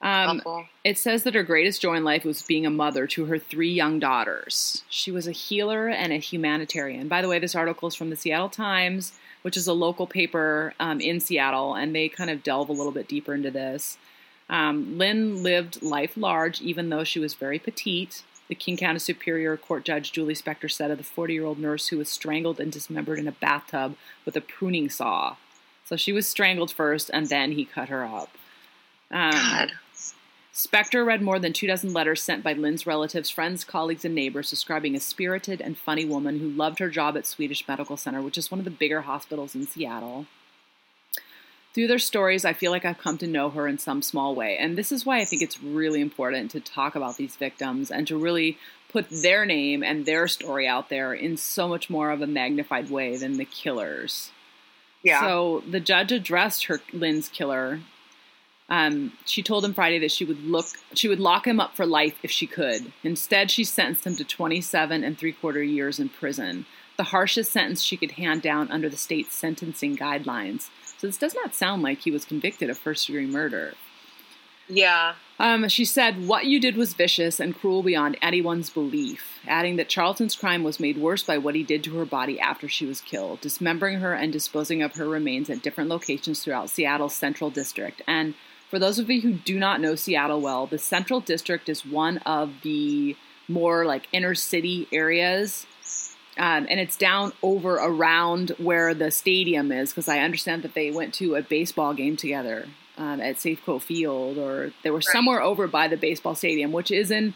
Um, 0.00 0.42
it 0.84 0.98
says 0.98 1.22
that 1.22 1.34
her 1.34 1.42
greatest 1.42 1.80
joy 1.80 1.94
in 1.94 2.04
life 2.04 2.24
was 2.24 2.42
being 2.42 2.66
a 2.66 2.70
mother 2.70 3.06
to 3.06 3.24
her 3.24 3.38
three 3.38 3.72
young 3.72 3.98
daughters. 3.98 4.84
She 4.90 5.10
was 5.10 5.26
a 5.26 5.32
healer 5.32 5.88
and 5.88 6.12
a 6.12 6.18
humanitarian. 6.18 7.08
By 7.08 7.22
the 7.22 7.28
way, 7.28 7.38
this 7.38 7.54
article 7.54 7.88
is 7.88 7.94
from 7.94 8.10
the 8.10 8.16
Seattle 8.16 8.50
Times, 8.50 9.14
which 9.44 9.58
is 9.58 9.66
a 9.66 9.74
local 9.74 10.06
paper 10.06 10.72
um, 10.80 11.02
in 11.02 11.20
Seattle, 11.20 11.74
and 11.74 11.94
they 11.94 12.08
kind 12.08 12.30
of 12.30 12.42
delve 12.42 12.70
a 12.70 12.72
little 12.72 12.92
bit 12.92 13.06
deeper 13.06 13.34
into 13.34 13.50
this. 13.50 13.98
Um, 14.48 14.96
Lynn 14.96 15.42
lived 15.42 15.82
life 15.82 16.16
large, 16.16 16.62
even 16.62 16.88
though 16.88 17.04
she 17.04 17.18
was 17.18 17.34
very 17.34 17.58
petite. 17.58 18.22
The 18.48 18.54
King 18.54 18.78
County 18.78 18.98
Superior 18.98 19.58
Court 19.58 19.84
Judge 19.84 20.12
Julie 20.12 20.34
Spector 20.34 20.70
said 20.70 20.90
of 20.90 20.96
the 20.96 21.04
40 21.04 21.34
year 21.34 21.44
old 21.44 21.58
nurse 21.58 21.88
who 21.88 21.98
was 21.98 22.08
strangled 22.08 22.58
and 22.58 22.72
dismembered 22.72 23.18
in 23.18 23.28
a 23.28 23.32
bathtub 23.32 23.96
with 24.24 24.34
a 24.34 24.40
pruning 24.40 24.88
saw. 24.88 25.36
So 25.84 25.96
she 25.96 26.12
was 26.12 26.26
strangled 26.26 26.72
first, 26.72 27.10
and 27.12 27.28
then 27.28 27.52
he 27.52 27.66
cut 27.66 27.90
her 27.90 28.02
up. 28.02 28.30
Um, 29.10 29.32
God. 29.32 29.72
Spector 30.54 31.04
read 31.04 31.20
more 31.20 31.40
than 31.40 31.52
two 31.52 31.66
dozen 31.66 31.92
letters 31.92 32.22
sent 32.22 32.44
by 32.44 32.52
Lynn's 32.52 32.86
relatives, 32.86 33.28
friends, 33.28 33.64
colleagues, 33.64 34.04
and 34.04 34.14
neighbors 34.14 34.50
describing 34.50 34.94
a 34.94 35.00
spirited 35.00 35.60
and 35.60 35.76
funny 35.76 36.04
woman 36.04 36.38
who 36.38 36.48
loved 36.48 36.78
her 36.78 36.88
job 36.88 37.16
at 37.16 37.26
Swedish 37.26 37.66
Medical 37.66 37.96
Center, 37.96 38.22
which 38.22 38.38
is 38.38 38.52
one 38.52 38.60
of 38.60 38.64
the 38.64 38.70
bigger 38.70 39.00
hospitals 39.00 39.56
in 39.56 39.66
Seattle. 39.66 40.26
Through 41.74 41.88
their 41.88 41.98
stories, 41.98 42.44
I 42.44 42.52
feel 42.52 42.70
like 42.70 42.84
I've 42.84 42.98
come 42.98 43.18
to 43.18 43.26
know 43.26 43.50
her 43.50 43.66
in 43.66 43.78
some 43.78 44.00
small 44.00 44.36
way. 44.36 44.56
And 44.56 44.78
this 44.78 44.92
is 44.92 45.04
why 45.04 45.18
I 45.18 45.24
think 45.24 45.42
it's 45.42 45.60
really 45.60 46.00
important 46.00 46.52
to 46.52 46.60
talk 46.60 46.94
about 46.94 47.16
these 47.16 47.34
victims 47.34 47.90
and 47.90 48.06
to 48.06 48.16
really 48.16 48.56
put 48.90 49.10
their 49.10 49.44
name 49.44 49.82
and 49.82 50.06
their 50.06 50.28
story 50.28 50.68
out 50.68 50.88
there 50.88 51.12
in 51.12 51.36
so 51.36 51.66
much 51.66 51.90
more 51.90 52.12
of 52.12 52.22
a 52.22 52.28
magnified 52.28 52.90
way 52.90 53.16
than 53.16 53.38
the 53.38 53.44
killers. 53.44 54.30
Yeah. 55.02 55.20
So 55.20 55.64
the 55.68 55.80
judge 55.80 56.12
addressed 56.12 56.66
her 56.66 56.80
Lynn's 56.92 57.28
killer. 57.28 57.80
Um, 58.68 59.12
she 59.26 59.42
told 59.42 59.64
him 59.64 59.74
Friday 59.74 59.98
that 59.98 60.10
she 60.10 60.24
would 60.24 60.42
look 60.42 60.66
she 60.94 61.08
would 61.08 61.20
lock 61.20 61.46
him 61.46 61.60
up 61.60 61.76
for 61.76 61.84
life 61.84 62.16
if 62.22 62.30
she 62.30 62.46
could. 62.46 62.92
Instead, 63.02 63.50
she 63.50 63.64
sentenced 63.64 64.06
him 64.06 64.16
to 64.16 64.24
27 64.24 65.04
and 65.04 65.18
three 65.18 65.32
quarter 65.32 65.62
years 65.62 66.00
in 66.00 66.08
prison, 66.08 66.64
the 66.96 67.04
harshest 67.04 67.52
sentence 67.52 67.82
she 67.82 67.96
could 67.96 68.12
hand 68.12 68.40
down 68.40 68.70
under 68.70 68.88
the 68.88 68.96
state's 68.96 69.34
sentencing 69.34 69.96
guidelines. 69.96 70.70
So 70.98 71.06
this 71.06 71.18
does 71.18 71.34
not 71.34 71.54
sound 71.54 71.82
like 71.82 72.00
he 72.00 72.10
was 72.10 72.24
convicted 72.24 72.70
of 72.70 72.78
first 72.78 73.06
degree 73.06 73.26
murder. 73.26 73.74
yeah. 74.68 75.14
Um, 75.38 75.68
she 75.68 75.84
said, 75.84 76.26
What 76.26 76.46
you 76.46 76.58
did 76.58 76.76
was 76.76 76.94
vicious 76.94 77.40
and 77.40 77.54
cruel 77.58 77.82
beyond 77.82 78.16
anyone's 78.22 78.70
belief, 78.70 79.40
adding 79.46 79.76
that 79.76 79.88
Charlton's 79.88 80.36
crime 80.36 80.62
was 80.62 80.80
made 80.80 80.96
worse 80.96 81.22
by 81.22 81.36
what 81.36 81.54
he 81.56 81.62
did 81.62 81.84
to 81.84 81.98
her 81.98 82.06
body 82.06 82.40
after 82.40 82.68
she 82.68 82.86
was 82.86 83.00
killed, 83.00 83.40
dismembering 83.40 83.98
her 83.98 84.14
and 84.14 84.32
disposing 84.32 84.80
of 84.80 84.94
her 84.94 85.08
remains 85.08 85.50
at 85.50 85.62
different 85.62 85.90
locations 85.90 86.42
throughout 86.42 86.70
Seattle's 86.70 87.14
Central 87.14 87.50
District. 87.50 88.00
And 88.06 88.34
for 88.70 88.78
those 88.78 88.98
of 88.98 89.10
you 89.10 89.20
who 89.20 89.32
do 89.32 89.58
not 89.58 89.80
know 89.80 89.94
Seattle 89.94 90.40
well, 90.40 90.66
the 90.66 90.78
Central 90.78 91.20
District 91.20 91.68
is 91.68 91.84
one 91.84 92.18
of 92.18 92.52
the 92.62 93.16
more 93.48 93.84
like 93.84 94.08
inner 94.12 94.34
city 94.34 94.88
areas. 94.92 95.66
Um, 96.36 96.66
and 96.68 96.80
it's 96.80 96.96
down 96.96 97.32
over 97.42 97.74
around 97.74 98.50
where 98.58 98.92
the 98.92 99.12
stadium 99.12 99.70
is 99.70 99.90
because 99.90 100.08
I 100.08 100.18
understand 100.18 100.62
that 100.62 100.74
they 100.74 100.90
went 100.90 101.14
to 101.14 101.36
a 101.36 101.42
baseball 101.42 101.94
game 101.94 102.16
together 102.16 102.66
um, 102.98 103.20
at 103.20 103.36
Safeco 103.36 103.80
Field, 103.80 104.38
or 104.38 104.72
they 104.82 104.90
were 104.90 105.00
somewhere 105.00 105.40
over 105.40 105.66
by 105.68 105.88
the 105.88 105.96
baseball 105.96 106.34
stadium, 106.34 106.72
which 106.72 106.90
is 106.90 107.10
in 107.10 107.34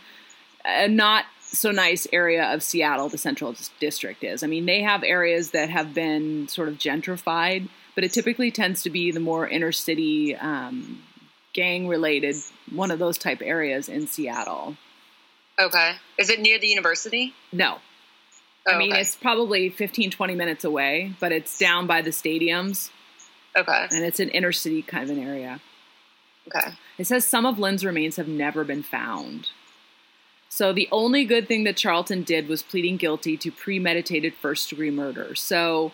a 0.65 0.89
not 0.89 1.25
so 1.41 1.71
nice 1.71 2.07
area 2.13 2.53
of 2.53 2.63
Seattle. 2.63 3.09
The 3.09 3.19
Central 3.19 3.55
District 3.81 4.23
is. 4.23 4.43
I 4.43 4.47
mean, 4.47 4.67
they 4.67 4.83
have 4.83 5.03
areas 5.03 5.53
that 5.53 5.71
have 5.71 5.95
been 5.95 6.49
sort 6.49 6.69
of 6.69 6.75
gentrified, 6.75 7.69
but 7.95 8.05
it 8.05 8.13
typically 8.13 8.51
tends 8.51 8.83
to 8.83 8.91
be 8.91 9.11
the 9.11 9.21
more 9.21 9.49
inner 9.49 9.73
city, 9.73 10.37
um, 10.37 11.03
gang 11.59 11.89
related, 11.89 12.37
one 12.71 12.93
of 12.93 13.01
those 13.01 13.19
type 13.19 13.43
areas 13.43 13.89
in 13.89 14.07
Seattle. 14.07 14.77
Okay. 15.59 15.95
Is 16.17 16.31
it 16.31 16.39
near 16.39 16.57
the 16.57 16.69
university? 16.69 17.35
No. 17.53 17.79
Oh, 18.69 18.73
I 18.73 18.79
mean, 18.79 18.93
okay. 18.93 19.01
it's 19.01 19.17
probably 19.17 19.69
15, 19.69 20.13
20 20.13 20.37
minutes 20.37 20.63
away, 20.65 21.15
but 21.19 21.33
it's 21.33 21.59
down 21.59 21.89
by 21.89 22.01
the 22.01 22.11
stadiums 22.11 22.91
okay. 23.57 23.87
and 23.91 24.05
it's 24.05 24.21
an 24.21 24.29
inner 24.29 24.53
city 24.53 24.83
kind 24.83 25.11
of 25.11 25.17
an 25.17 25.25
area. 25.25 25.61
Okay. 26.47 26.75
It 26.97 27.09
says 27.09 27.25
some 27.25 27.45
of 27.45 27.59
Lynn's 27.59 27.85
remains 27.85 28.15
have 28.17 28.29
never 28.29 28.63
been 28.63 28.85
found. 28.85 29.49
So 30.49 30.73
the 30.73 30.89
only 30.93 31.25
good 31.25 31.49
thing 31.49 31.65
that 31.65 31.77
Charlton 31.77 32.23
did 32.23 32.47
was 32.47 32.63
pleading 32.63 32.99
guilty 32.99 33.37
to 33.37 33.51
premeditated 33.51 34.35
first 34.35 34.71
degree 34.71 34.93
murder. 34.93 35.35
So 35.35 35.91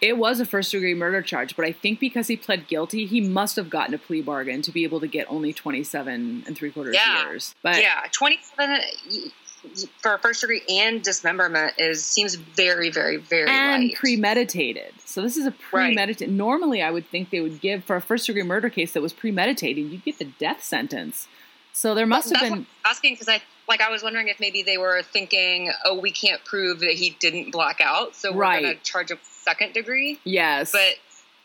it 0.00 0.16
was 0.16 0.40
a 0.40 0.46
first 0.46 0.70
degree 0.72 0.94
murder 0.94 1.20
charge, 1.22 1.56
but 1.56 1.64
I 1.64 1.72
think 1.72 2.00
because 2.00 2.26
he 2.28 2.36
pled 2.36 2.66
guilty, 2.68 3.06
he 3.06 3.20
must 3.20 3.56
have 3.56 3.68
gotten 3.70 3.94
a 3.94 3.98
plea 3.98 4.22
bargain 4.22 4.62
to 4.62 4.70
be 4.72 4.84
able 4.84 5.00
to 5.00 5.06
get 5.06 5.26
only 5.30 5.52
27 5.52 6.44
and 6.46 6.56
three 6.56 6.70
quarters 6.70 6.94
Yeah. 6.96 7.26
years. 7.28 7.54
But 7.62 7.80
yeah, 7.82 8.04
twenty-seven 8.12 8.70
y- 8.70 9.18
y- 9.64 9.70
for 10.00 10.16
first 10.18 10.40
degree 10.40 10.62
and 10.70 11.02
dismemberment 11.02 11.74
is 11.78 12.04
seems 12.04 12.34
very, 12.34 12.88
very, 12.90 13.18
very 13.18 13.50
and 13.50 13.84
light. 13.84 13.94
premeditated. 13.96 14.94
So 15.04 15.20
this 15.20 15.36
is 15.36 15.44
a 15.46 15.50
Right. 15.50 15.88
premeditated. 15.94 16.34
Normally, 16.34 16.80
I 16.82 16.90
would 16.90 17.06
think 17.10 17.28
they 17.30 17.40
would 17.40 17.60
give 17.60 17.84
for 17.84 17.96
a 17.96 18.00
first 18.00 18.26
degree 18.26 18.42
murder 18.42 18.70
case 18.70 18.92
that 18.92 19.02
was 19.02 19.12
premeditated, 19.12 19.90
you'd 19.90 20.04
get 20.04 20.18
the 20.18 20.24
death 20.24 20.64
sentence. 20.64 21.28
So 21.72 21.94
there 21.94 22.06
must 22.06 22.30
have 22.30 22.40
That's 22.40 22.52
been 22.54 22.66
asking 22.84 23.14
because 23.14 23.28
I 23.28 23.42
like 23.68 23.80
I 23.80 23.90
was 23.90 24.02
wondering 24.02 24.26
if 24.28 24.40
maybe 24.40 24.62
they 24.64 24.78
were 24.78 25.02
thinking, 25.02 25.70
oh, 25.84 25.98
we 26.00 26.10
can't 26.10 26.44
prove 26.44 26.80
that 26.80 26.94
he 26.94 27.10
didn't 27.20 27.52
black 27.52 27.80
out, 27.80 28.16
so 28.16 28.32
we're 28.32 28.40
Right. 28.40 28.62
going 28.62 28.76
to 28.76 28.82
charge 28.82 29.10
him 29.12 29.18
second 29.44 29.72
degree. 29.74 30.18
yes, 30.24 30.72
But 30.72 30.94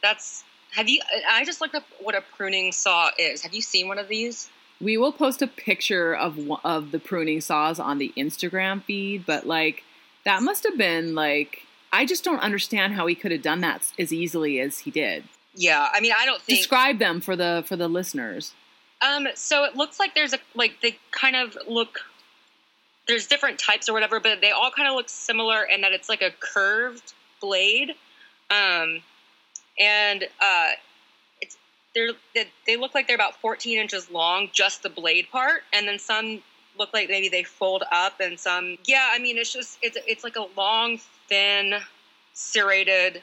that's 0.01 0.43
have 0.73 0.89
you? 0.89 0.99
I 1.29 1.45
just 1.45 1.61
looked 1.61 1.75
up 1.75 1.83
what 2.01 2.15
a 2.15 2.21
pruning 2.35 2.71
saw 2.71 3.09
is. 3.17 3.41
Have 3.43 3.53
you 3.53 3.61
seen 3.61 3.87
one 3.87 3.97
of 3.97 4.07
these? 4.07 4.49
We 4.81 4.97
will 4.97 5.13
post 5.13 5.41
a 5.41 5.47
picture 5.47 6.13
of 6.13 6.37
of 6.65 6.91
the 6.91 6.99
pruning 6.99 7.41
saws 7.41 7.79
on 7.79 7.97
the 7.97 8.11
Instagram 8.17 8.83
feed, 8.83 9.25
but 9.25 9.47
like 9.47 9.83
that 10.25 10.41
must 10.43 10.63
have 10.63 10.77
been 10.77 11.15
like 11.15 11.61
I 11.93 12.05
just 12.05 12.25
don't 12.25 12.39
understand 12.39 12.93
how 12.93 13.07
he 13.07 13.15
could 13.15 13.31
have 13.31 13.41
done 13.41 13.61
that 13.61 13.93
as 13.97 14.11
easily 14.11 14.59
as 14.59 14.79
he 14.79 14.91
did. 14.91 15.23
Yeah, 15.55 15.87
I 15.93 16.01
mean, 16.01 16.11
I 16.15 16.25
don't 16.25 16.41
think. 16.41 16.59
Describe 16.59 16.99
them 16.99 17.21
for 17.21 17.37
the 17.37 17.63
for 17.65 17.77
the 17.77 17.87
listeners. 17.87 18.53
Um, 19.01 19.27
so 19.35 19.63
it 19.63 19.75
looks 19.77 19.97
like 19.97 20.13
there's 20.13 20.33
a 20.33 20.39
like 20.55 20.81
they 20.81 20.97
kind 21.11 21.37
of 21.37 21.57
look. 21.67 22.01
There's 23.07 23.27
different 23.27 23.59
types 23.59 23.87
or 23.87 23.93
whatever, 23.93 24.19
but 24.19 24.41
they 24.41 24.51
all 24.51 24.71
kind 24.71 24.89
of 24.89 24.95
look 24.95 25.07
similar 25.09 25.63
in 25.63 25.81
that 25.81 25.93
it's 25.93 26.09
like 26.09 26.21
a 26.21 26.31
curved 26.39 27.13
blade, 27.45 27.95
um, 28.49 29.01
and 29.79 30.23
uh, 30.41 30.71
it's 31.41 31.57
they're 31.93 32.11
they, 32.33 32.45
they 32.65 32.77
look 32.77 32.95
like 32.95 33.07
they're 33.07 33.15
about 33.15 33.39
14 33.41 33.77
inches 33.77 34.09
long, 34.09 34.49
just 34.51 34.83
the 34.83 34.89
blade 34.89 35.27
part, 35.31 35.61
and 35.73 35.87
then 35.87 35.99
some 35.99 36.41
look 36.77 36.93
like 36.93 37.09
maybe 37.09 37.29
they 37.29 37.43
fold 37.43 37.83
up, 37.91 38.19
and 38.19 38.39
some 38.39 38.77
yeah. 38.85 39.09
I 39.11 39.19
mean, 39.19 39.37
it's 39.37 39.53
just 39.53 39.77
it's 39.81 39.97
it's 40.07 40.23
like 40.23 40.35
a 40.35 40.47
long, 40.57 40.99
thin, 41.29 41.75
serrated 42.33 43.21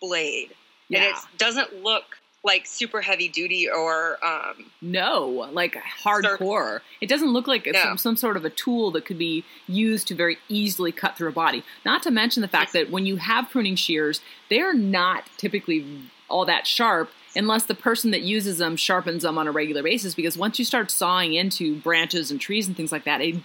blade, 0.00 0.50
and 0.92 1.02
it 1.02 1.16
doesn't 1.38 1.82
look 1.82 2.04
like 2.46 2.64
super 2.64 3.02
heavy 3.02 3.28
duty 3.28 3.68
or 3.68 4.18
um, 4.24 4.70
No, 4.80 5.48
like 5.52 5.76
hardcore. 6.02 6.80
It 7.00 7.08
doesn't 7.08 7.30
look 7.32 7.46
like 7.46 7.66
it's 7.66 7.74
No. 7.76 7.82
some, 7.82 7.98
some 7.98 8.16
sort 8.16 8.36
of 8.38 8.44
a 8.46 8.50
tool 8.50 8.90
that 8.92 9.04
could 9.04 9.18
be 9.18 9.44
used 9.68 10.08
to 10.08 10.14
very 10.14 10.38
easily 10.48 10.92
cut 10.92 11.16
through 11.18 11.28
a 11.28 11.32
body. 11.32 11.62
Not 11.84 12.02
to 12.04 12.10
mention 12.10 12.40
the 12.40 12.48
fact 12.48 12.72
that 12.72 12.90
when 12.90 13.04
you 13.04 13.16
have 13.16 13.50
pruning 13.50 13.76
shears, 13.76 14.20
they're 14.48 14.72
not 14.74 15.24
typically 15.36 15.84
all 16.28 16.44
that 16.46 16.66
sharp 16.66 17.10
unless 17.34 17.64
the 17.64 17.74
person 17.74 18.10
that 18.12 18.22
uses 18.22 18.58
them 18.58 18.76
sharpens 18.76 19.22
them 19.22 19.36
on 19.36 19.46
a 19.46 19.52
regular 19.52 19.82
basis 19.82 20.14
because 20.14 20.38
once 20.38 20.58
you 20.58 20.64
start 20.64 20.90
sawing 20.90 21.34
into 21.34 21.76
branches 21.80 22.30
and 22.30 22.40
trees 22.40 22.66
and 22.66 22.76
things 22.76 22.90
like 22.90 23.04
that, 23.04 23.20
it 23.20 23.36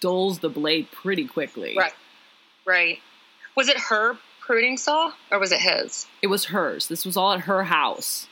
dulls 0.00 0.38
the 0.38 0.48
blade 0.48 0.90
pretty 0.90 1.26
quickly. 1.26 1.74
Right. 1.76 1.92
Right. 2.66 2.98
Was 3.56 3.68
it 3.68 3.76
her 3.78 4.16
pruning 4.40 4.76
saw 4.78 5.12
or 5.30 5.38
was 5.38 5.52
it 5.52 5.60
his? 5.60 6.06
It 6.22 6.28
was 6.28 6.46
hers. 6.46 6.88
This 6.88 7.04
was 7.04 7.16
all 7.16 7.32
at 7.32 7.40
her 7.40 7.64
house. 7.64 8.26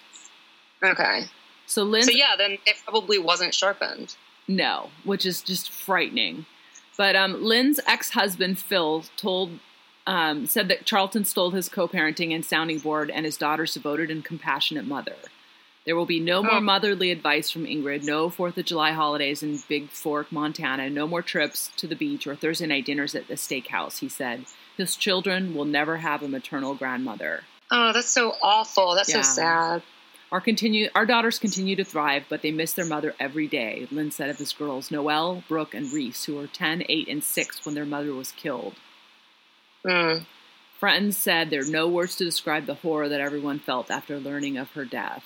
Okay. 0.83 1.25
So 1.67 1.85
Lynn 1.85 2.03
So 2.03 2.11
yeah, 2.11 2.35
then 2.37 2.53
it 2.67 2.77
probably 2.85 3.19
wasn't 3.19 3.55
sharpened. 3.55 4.17
No, 4.49 4.91
which 5.05 5.25
is 5.25 5.41
just 5.43 5.71
frightening. 5.71 6.47
But 6.97 7.17
um, 7.17 7.43
Lynn's 7.43 7.81
ex-husband 7.87 8.59
Phil 8.59 9.05
told 9.17 9.59
um, 10.07 10.47
said 10.47 10.67
that 10.69 10.85
Charlton 10.85 11.25
stole 11.25 11.53
his 11.53 11.69
co-parenting 11.69 12.35
and 12.35 12.45
sounding 12.45 12.79
board 12.81 13.09
and 13.11 13.25
his 13.25 13.37
daughter's 13.37 13.73
devoted 13.75 14.11
and 14.11 14.25
compassionate 14.25 14.85
mother. 14.85 15.15
There 15.87 15.95
will 15.97 16.07
be 16.07 16.21
no 16.21 16.43
more 16.43 16.57
Oh. 16.57 16.61
motherly 16.61 17.11
advice 17.13 17.51
from 17.51 17.65
Ingrid, 17.67 18.03
no 18.05 18.29
Fourth 18.29 18.59
of 18.59 18.65
July 18.65 18.93
holidays 18.93 19.43
in 19.43 19.59
Bigfork, 19.59 20.31
Montana, 20.31 20.91
no 20.91 21.07
more 21.07 21.23
trips 21.23 21.71
to 21.77 21.87
the 21.87 21.95
beach 21.97 22.27
or 22.27 22.35
Thursday 22.37 22.67
night 22.67 22.85
dinners 22.85 23.15
at 23.15 23.29
the 23.29 23.35
steakhouse. 23.35 23.99
He 24.01 24.09
said 24.09 24.45
his 24.77 24.97
children 24.97 25.55
will 25.55 25.65
never 25.65 25.99
have 25.99 26.23
a 26.23 26.29
maternal 26.29 26.75
grandmother. 26.75 27.45
Oh, 27.71 27.93
that's 27.93 28.11
so 28.11 28.35
awful. 28.43 28.95
That's 28.97 29.09
Yeah. 29.09 29.23
so 29.23 29.35
sad. 29.41 29.83
Our 30.33 30.41
continue 30.41 30.89
our 30.95 31.05
daughters 31.05 31.39
continue 31.39 31.77
to 31.77 31.85
thrive, 31.85 32.25
but 32.31 32.41
they 32.41 32.51
miss 32.51 32.73
their 32.73 32.87
mother 32.87 33.15
every 33.21 33.47
day. 33.47 33.87
Lynn 33.91 34.11
said 34.11 34.31
of 34.31 34.39
his 34.39 34.55
girls, 34.55 34.91
Noelle, 34.91 35.45
Brooke, 35.47 35.75
and 35.75 35.93
Reese, 35.93 36.25
who 36.25 36.37
were 36.37 36.47
10, 36.47 36.85
8, 36.89 37.07
and 37.09 37.23
6 37.23 37.67
when 37.67 37.75
their 37.75 37.85
mother 37.85 38.15
was 38.15 38.33
killed. 38.33 38.75
Mm. 39.87 40.25
Friends 40.81 41.19
said 41.19 41.51
there 41.51 41.61
are 41.61 41.67
no 41.67 41.87
words 41.87 42.17
to 42.17 42.25
describe 42.25 42.65
the 42.65 42.75
horror 42.75 43.11
that 43.11 43.21
everyone 43.21 43.59
felt 43.59 43.91
after 43.91 44.19
learning 44.19 44.57
of 44.57 44.71
her 44.73 44.87
death. 44.87 45.25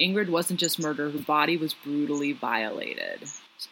Ingrid 0.00 0.28
wasn't 0.28 0.58
just 0.58 0.80
murdered, 0.80 1.12
her 1.12 1.20
body 1.20 1.56
was 1.56 1.72
brutally 1.72 2.32
violated. 2.32 3.22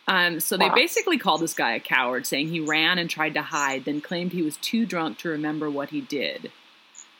Um, 0.06 0.38
so 0.38 0.56
they 0.56 0.68
Wow. 0.68 0.74
basically 0.76 1.18
called 1.18 1.40
this 1.40 1.52
guy 1.52 1.72
a 1.72 1.80
coward, 1.80 2.26
saying 2.26 2.48
he 2.48 2.60
ran 2.60 2.96
and 2.98 3.10
tried 3.10 3.34
to 3.34 3.42
hide, 3.42 3.84
then 3.84 4.00
claimed 4.00 4.32
he 4.32 4.42
was 4.42 4.56
too 4.58 4.86
drunk 4.86 5.18
to 5.18 5.28
remember 5.30 5.68
what 5.68 5.90
he 5.90 6.00
did. 6.00 6.52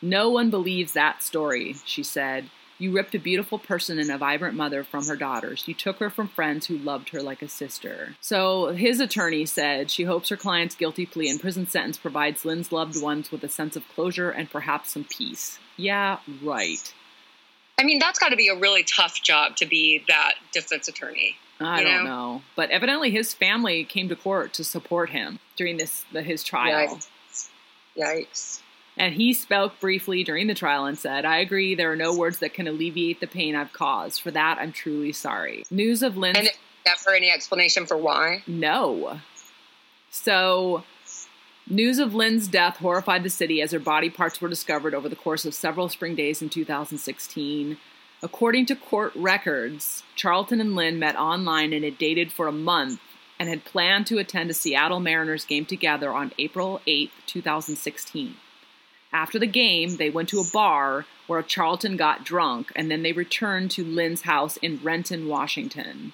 No 0.01 0.29
one 0.29 0.49
believes 0.49 0.93
that 0.93 1.21
story, 1.21 1.75
she 1.85 2.01
said. 2.01 2.49
You 2.81 2.91
ripped 2.91 3.13
a 3.13 3.19
beautiful 3.19 3.59
person 3.59 3.99
and 3.99 4.09
a 4.09 4.17
vibrant 4.17 4.55
mother 4.55 4.83
from 4.83 5.05
her 5.05 5.15
daughters. 5.15 5.67
You 5.67 5.75
took 5.75 5.99
her 5.99 6.09
from 6.09 6.27
friends 6.27 6.65
who 6.65 6.79
loved 6.79 7.09
her 7.09 7.21
like 7.21 7.43
a 7.43 7.47
sister. 7.47 8.15
So 8.21 8.69
his 8.69 8.99
attorney 8.99 9.45
said 9.45 9.91
she 9.91 10.05
hopes 10.05 10.29
her 10.29 10.35
client's 10.35 10.73
guilty 10.73 11.05
plea 11.05 11.29
and 11.29 11.39
prison 11.39 11.67
sentence 11.67 11.99
provides 11.99 12.43
Lynn's 12.43 12.71
loved 12.71 12.99
ones 12.99 13.31
with 13.31 13.43
a 13.43 13.49
sense 13.49 13.75
of 13.75 13.87
closure 13.89 14.31
and 14.31 14.49
perhaps 14.49 14.93
some 14.93 15.03
peace. 15.03 15.59
Yeah, 15.77 16.17
right. 16.41 16.91
I 17.79 17.83
mean, 17.83 17.99
that's 17.99 18.17
got 18.17 18.29
to 18.29 18.35
be 18.35 18.47
a 18.47 18.55
really 18.55 18.81
tough 18.81 19.21
job 19.21 19.57
to 19.57 19.67
be 19.67 20.03
that 20.07 20.33
defense 20.51 20.87
attorney. 20.87 21.35
I 21.59 21.83
don't 21.83 22.03
know? 22.03 22.03
know, 22.03 22.41
but 22.55 22.71
evidently 22.71 23.11
his 23.11 23.31
family 23.31 23.83
came 23.83 24.09
to 24.09 24.15
court 24.15 24.53
to 24.53 24.63
support 24.63 25.11
him 25.11 25.37
during 25.55 25.77
this 25.77 26.03
the, 26.11 26.23
his 26.23 26.43
trial. 26.43 26.97
Yikes. 27.95 28.61
And 28.97 29.13
he 29.15 29.33
spoke 29.33 29.79
briefly 29.79 30.23
during 30.23 30.47
the 30.47 30.53
trial 30.53 30.85
and 30.85 30.97
said, 30.97 31.25
I 31.25 31.37
agree, 31.37 31.75
there 31.75 31.91
are 31.91 31.95
no 31.95 32.15
words 32.15 32.39
that 32.39 32.53
can 32.53 32.67
alleviate 32.67 33.19
the 33.19 33.27
pain 33.27 33.55
I've 33.55 33.73
caused. 33.73 34.21
For 34.21 34.31
that, 34.31 34.57
I'm 34.59 34.71
truly 34.71 35.13
sorry. 35.13 35.63
News 35.71 36.03
of 36.03 36.17
Lynn's. 36.17 36.37
And 36.37 36.49
never 36.85 37.15
any 37.15 37.31
explanation 37.31 37.85
for 37.85 37.97
why. 37.97 38.43
no. 38.47 39.19
So, 40.13 40.83
news 41.69 41.99
of 41.99 42.13
Lynn's 42.13 42.49
death 42.49 42.77
horrified 42.77 43.23
the 43.23 43.29
city 43.29 43.61
as 43.61 43.71
her 43.71 43.79
body 43.79 44.09
parts 44.09 44.41
were 44.41 44.49
discovered 44.49 44.93
over 44.93 45.07
the 45.07 45.15
course 45.15 45.45
of 45.45 45.53
several 45.53 45.87
spring 45.87 46.15
days 46.15 46.41
in 46.41 46.49
2016. 46.49 47.77
According 48.21 48.65
to 48.67 48.75
court 48.75 49.13
records, 49.15 50.03
Charlton 50.15 50.59
and 50.59 50.75
Lynn 50.75 50.99
met 50.99 51.15
online 51.15 51.71
and 51.71 51.85
had 51.85 51.97
dated 51.97 52.31
for 52.31 52.47
a 52.47 52.51
month 52.51 52.99
and 53.39 53.47
had 53.49 53.65
planned 53.65 54.05
to 54.07 54.19
attend 54.19 54.51
a 54.51 54.53
Seattle 54.53 54.99
Mariners 54.99 55.45
game 55.45 55.65
together 55.65 56.11
on 56.11 56.33
April 56.37 56.81
8, 56.85 57.09
2016. 57.25 58.35
After 59.13 59.37
the 59.37 59.47
game, 59.47 59.97
they 59.97 60.09
went 60.09 60.29
to 60.29 60.39
a 60.39 60.49
bar 60.53 61.05
where 61.27 61.41
Charlton 61.41 61.97
got 61.97 62.23
drunk 62.23 62.71
and 62.75 62.89
then 62.89 63.03
they 63.03 63.11
returned 63.11 63.71
to 63.71 63.83
Lynn's 63.83 64.21
house 64.21 64.57
in 64.57 64.79
Renton, 64.81 65.27
Washington. 65.27 66.13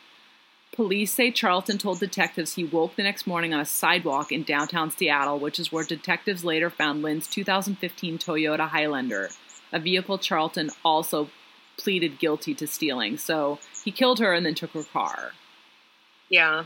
Police 0.74 1.12
say 1.12 1.32
Charlton 1.32 1.78
told 1.78 2.00
detectives 2.00 2.54
he 2.54 2.64
woke 2.64 2.96
the 2.96 3.04
next 3.04 3.26
morning 3.26 3.54
on 3.54 3.60
a 3.60 3.66
sidewalk 3.66 4.32
in 4.32 4.44
downtown 4.44 4.92
Seattle, 4.92 5.40
which 5.40 5.60
is 5.60 5.72
where 5.72 5.84
detectives 5.84 6.46
later 6.46 6.70
found 6.70 7.02
Lynn's 7.02 7.28
2015 7.28 8.20
Toyota 8.20 8.68
Highlander, 8.68 9.30
a 9.72 9.80
vehicle 9.80 10.18
Charlton 10.18 10.70
also 10.86 11.30
pleaded 11.78 12.20
guilty 12.20 12.54
to 12.56 12.68
stealing. 12.68 13.18
So 13.18 13.60
he 13.84 13.92
killed 13.92 14.20
her 14.20 14.34
and 14.34 14.46
then 14.46 14.56
took 14.56 14.72
her 14.72 14.84
car. 14.84 15.32
Yeah. 16.30 16.66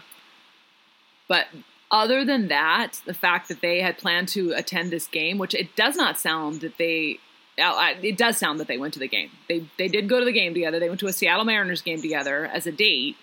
But 1.28 1.48
other 1.92 2.24
than 2.24 2.48
that, 2.48 3.02
the 3.06 3.14
fact 3.14 3.50
that 3.50 3.62
they 3.62 3.82
had 3.82 3.98
planned 3.98 4.30
to 4.30 4.54
attend 4.54 4.92
this 4.92 5.08
game, 5.08 5.38
which 5.38 5.54
it 5.54 5.76
does 5.76 5.96
not 5.96 6.18
sound 6.18 6.62
that 6.62 6.78
they, 6.78 7.20
it 7.58 8.18
does 8.18 8.38
sound 8.38 8.60
that 8.60 8.68
they 8.68 8.78
went 8.78 8.94
to 8.94 9.00
the 9.00 9.08
game. 9.08 9.30
They 9.50 9.66
they 9.78 9.88
did 9.88 10.08
go 10.08 10.20
to 10.20 10.26
the 10.26 10.32
game 10.32 10.54
together. 10.54 10.80
They 10.80 10.88
went 10.88 11.02
to 11.02 11.08
a 11.08 11.14
Seattle 11.14 11.46
Mariners 11.46 11.82
game 11.82 12.02
together 12.02 12.46
as 12.46 12.66
a 12.66 12.72
date. 12.72 13.18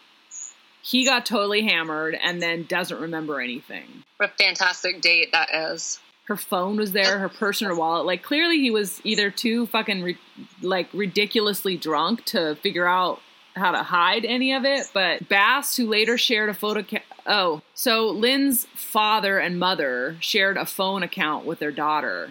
He 0.82 1.04
got 1.04 1.26
totally 1.26 1.62
hammered 1.62 2.16
and 2.22 2.40
then 2.40 2.64
doesn't 2.64 3.00
remember 3.00 3.40
anything. 3.40 4.04
What 4.18 4.30
a 4.30 4.32
fantastic 4.42 5.00
date 5.00 5.32
that 5.32 5.48
is. 5.52 5.98
Her 6.26 6.36
phone 6.36 6.76
was 6.76 6.92
there, 6.92 7.18
her 7.18 7.28
purse 7.30 7.62
and 7.62 7.70
her 7.70 7.76
wallet. 7.76 8.04
Like 8.04 8.22
clearly, 8.22 8.58
he 8.60 8.70
was 8.70 9.00
either 9.02 9.30
too 9.30 9.66
fucking 9.66 10.02
ri- 10.02 10.18
like 10.60 10.88
ridiculously 10.92 11.78
drunk 11.78 12.24
to 12.26 12.54
figure 12.56 12.86
out 12.86 13.20
how 13.56 13.72
to 13.72 13.82
hide 13.82 14.24
any 14.24 14.52
of 14.52 14.64
it. 14.64 14.90
But 14.92 15.28
Bass, 15.28 15.76
who 15.76 15.86
later 15.86 16.18
shared 16.18 16.50
a 16.50 16.54
photo, 16.54 16.82
ca- 16.82 17.02
oh, 17.28 17.62
so 17.74 18.08
Lynn's 18.08 18.64
father 18.74 19.38
and 19.38 19.58
mother 19.58 20.16
shared 20.18 20.56
a 20.56 20.66
phone 20.66 21.02
account 21.02 21.44
with 21.44 21.58
their 21.58 21.70
daughter, 21.70 22.30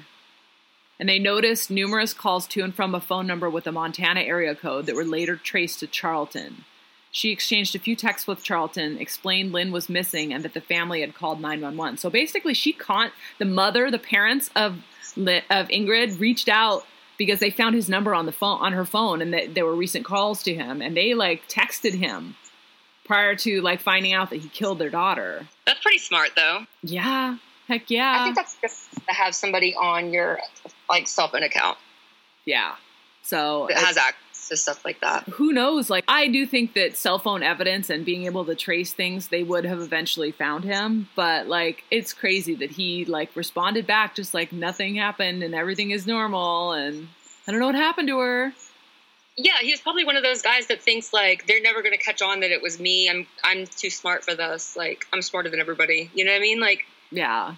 and 0.99 1.07
they 1.07 1.19
noticed 1.19 1.69
numerous 1.69 2.13
calls 2.13 2.47
to 2.47 2.63
and 2.63 2.73
from 2.73 2.95
a 2.95 2.99
phone 2.99 3.27
number 3.27 3.49
with 3.49 3.67
a 3.67 3.71
Montana 3.71 4.21
area 4.21 4.55
code 4.55 4.87
that 4.87 4.95
were 4.95 5.05
later 5.05 5.35
traced 5.35 5.79
to 5.79 5.87
Charlton. 5.87 6.65
She 7.11 7.31
exchanged 7.31 7.75
a 7.75 7.79
few 7.79 7.95
texts 7.95 8.27
with 8.27 8.43
Charlton, 8.43 8.97
explained 8.97 9.53
Lynn 9.53 9.71
was 9.71 9.87
missing, 9.87 10.33
and 10.33 10.43
that 10.43 10.53
the 10.53 10.61
family 10.61 11.01
had 11.01 11.15
called 11.15 11.39
911. 11.39 11.97
So 11.97 12.09
basically, 12.09 12.53
she 12.53 12.73
con 12.73 13.11
the 13.37 13.45
mother, 13.45 13.89
the 13.89 13.99
parents 13.99 14.49
of 14.55 14.83
of 15.15 15.67
Ingrid 15.69 16.19
reached 16.19 16.49
out 16.49 16.85
because 17.17 17.39
they 17.39 17.49
found 17.49 17.73
his 17.73 17.89
number 17.89 18.13
on 18.13 18.27
the 18.27 18.31
phone 18.31 18.59
on 18.59 18.73
her 18.73 18.85
phone, 18.85 19.21
and 19.21 19.33
that 19.33 19.55
there 19.55 19.65
were 19.65 19.75
recent 19.75 20.05
calls 20.05 20.43
to 20.43 20.53
him, 20.53 20.81
and 20.81 20.97
they 20.97 21.13
like 21.13 21.47
texted 21.47 21.93
him 21.93 22.35
prior 23.07 23.35
to 23.35 23.61
like 23.61 23.81
finding 23.81 24.13
out 24.13 24.29
that 24.29 24.37
he 24.37 24.49
killed 24.49 24.79
their 24.79 24.89
daughter. 24.89 25.47
That's 25.65 25.79
pretty 25.81 25.99
smart, 25.99 26.31
though. 26.35 26.65
Yeah, 26.83 27.37
heck 27.67 27.89
yeah. 27.89 28.17
I 28.19 28.23
think 28.25 28.35
that's 28.35 28.55
good 28.61 29.05
to 29.07 29.13
have 29.13 29.33
somebody 29.33 29.75
on 29.75 30.13
your 30.13 30.39
like 30.89 31.07
cell 31.07 31.29
phone 31.29 31.43
account 31.43 31.77
yeah. 32.47 32.75
So 33.21 33.67
it 33.67 33.77
has 33.77 33.97
access 33.97 34.47
to 34.47 34.57
stuff 34.57 34.85
like 34.85 35.01
that. 35.01 35.25
who 35.27 35.51
knows? 35.51 35.89
Like, 35.89 36.05
I 36.07 36.29
do 36.29 36.45
think 36.45 36.73
that 36.75 36.95
cell 36.95 37.19
phone 37.19 37.43
evidence 37.43 37.89
and 37.89 38.05
being 38.05 38.23
able 38.23 38.45
to 38.45 38.55
trace 38.55 38.93
things, 38.93 39.27
they 39.27 39.43
would 39.43 39.65
have 39.65 39.81
eventually 39.81 40.31
found 40.31 40.63
him. 40.63 41.09
But 41.15 41.47
like, 41.47 41.83
it's 41.91 42.13
crazy 42.13 42.55
that 42.55 42.71
he 42.71 43.03
like 43.03 43.35
responded 43.35 43.85
back 43.85 44.15
just 44.15 44.33
like 44.33 44.53
nothing 44.53 44.95
happened 44.95 45.43
and 45.43 45.53
everything 45.53 45.91
is 45.91 46.07
normal. 46.07 46.71
And 46.71 47.09
I 47.45 47.51
don't 47.51 47.59
know 47.59 47.65
what 47.67 47.75
happened 47.75 48.07
to 48.07 48.19
her. 48.19 48.53
Yeah, 49.37 49.57
he's 49.61 49.79
probably 49.79 50.03
one 50.03 50.17
of 50.17 50.23
those 50.23 50.41
guys 50.41 50.65
that 50.67 50.81
thinks 50.81 51.13
like 51.13 51.45
they're 51.47 51.61
never 51.61 51.81
going 51.83 51.93
to 51.97 52.03
catch 52.03 52.21
on 52.23 52.39
that 52.39 52.51
it 52.51 52.61
was 52.61 52.79
me. 52.79 53.07
I'm 53.09 53.27
I'm 53.43 53.67
too 53.67 53.89
smart 53.91 54.23
for 54.25 54.33
this. 54.35 54.75
Like 54.75 55.05
I'm 55.13 55.21
smarter 55.21 55.49
than 55.49 55.59
everybody. 55.59 56.09
You 56.15 56.25
know 56.25 56.31
what 56.31 56.37
I 56.37 56.41
mean? 56.41 56.59
Like 56.59 56.85
Yeah. 57.11 57.55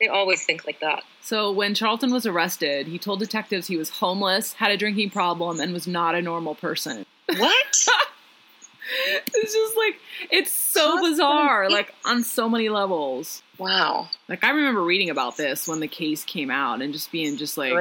they 0.00 0.08
always 0.08 0.44
think 0.44 0.66
like 0.66 0.80
that. 0.80 1.04
So 1.20 1.52
when 1.52 1.74
Charlton 1.74 2.12
was 2.12 2.26
arrested, 2.26 2.88
he 2.88 2.98
told 2.98 3.20
detectives 3.20 3.68
he 3.68 3.76
was 3.76 3.90
homeless, 3.90 4.54
had 4.54 4.72
a 4.72 4.76
drinking 4.76 5.10
problem, 5.10 5.60
and 5.60 5.72
was 5.72 5.86
not 5.86 6.14
a 6.16 6.22
normal 6.22 6.54
person. 6.56 7.06
What? 7.36 7.86
It's 9.32 9.52
just 9.54 9.76
like 9.76 10.00
it's 10.32 10.50
so 10.50 11.00
bizarre, 11.00 11.70
like 11.70 11.94
on 12.04 12.24
so 12.24 12.48
many 12.48 12.68
levels. 12.68 13.40
wow. 13.56 14.08
Like 14.28 14.42
I 14.42 14.50
remember 14.50 14.82
reading 14.82 15.10
about 15.10 15.36
this 15.36 15.68
when 15.68 15.78
the 15.78 15.86
case 15.86 16.24
came 16.24 16.50
out 16.50 16.82
and 16.82 16.92
just 16.92 17.12
being 17.12 17.36
just 17.36 17.56
like 17.56 17.72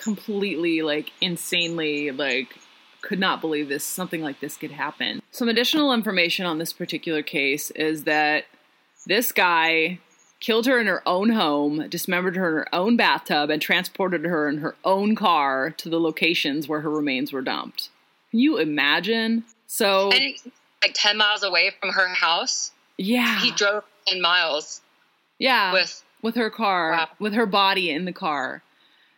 completely 0.00 0.82
like 0.82 1.12
insanely 1.20 2.10
like 2.10 2.58
could 3.02 3.18
not 3.18 3.40
believe 3.40 3.68
this 3.68 3.84
something 3.84 4.22
like 4.22 4.40
this 4.40 4.56
could 4.56 4.70
happen. 4.70 5.20
Some 5.30 5.48
additional 5.48 5.92
information 5.92 6.46
on 6.46 6.58
this 6.58 6.72
particular 6.72 7.22
case 7.22 7.70
is 7.72 8.04
that 8.04 8.44
this 9.06 9.32
guy 9.32 9.98
killed 10.38 10.66
her 10.66 10.78
in 10.80 10.86
her 10.86 11.06
own 11.06 11.30
home, 11.30 11.88
dismembered 11.88 12.36
her 12.36 12.48
in 12.48 12.56
her 12.58 12.74
own 12.74 12.96
bathtub 12.96 13.50
and 13.50 13.60
transported 13.62 14.24
her 14.24 14.48
in 14.48 14.58
her 14.58 14.76
own 14.84 15.14
car 15.14 15.70
to 15.70 15.88
the 15.88 16.00
locations 16.00 16.68
where 16.68 16.80
her 16.80 16.90
remains 16.90 17.32
were 17.32 17.42
dumped. 17.42 17.90
Can 18.30 18.40
you 18.40 18.58
imagine? 18.58 19.44
So 19.66 20.10
And 20.12 20.34
like 20.82 20.92
ten 20.94 21.16
miles 21.16 21.42
away 21.42 21.72
from 21.80 21.90
her 21.90 22.08
house, 22.08 22.72
yeah. 22.98 23.40
he 23.40 23.50
drove 23.52 23.84
ten 24.06 24.20
miles 24.20 24.80
yeah. 25.38 25.72
with. 25.72 26.02
with 26.22 26.34
her 26.36 26.50
car, 26.50 26.92
Wow. 26.92 27.08
with 27.18 27.34
her 27.34 27.46
body 27.46 27.90
in 27.90 28.04
the 28.04 28.12
car. 28.12 28.62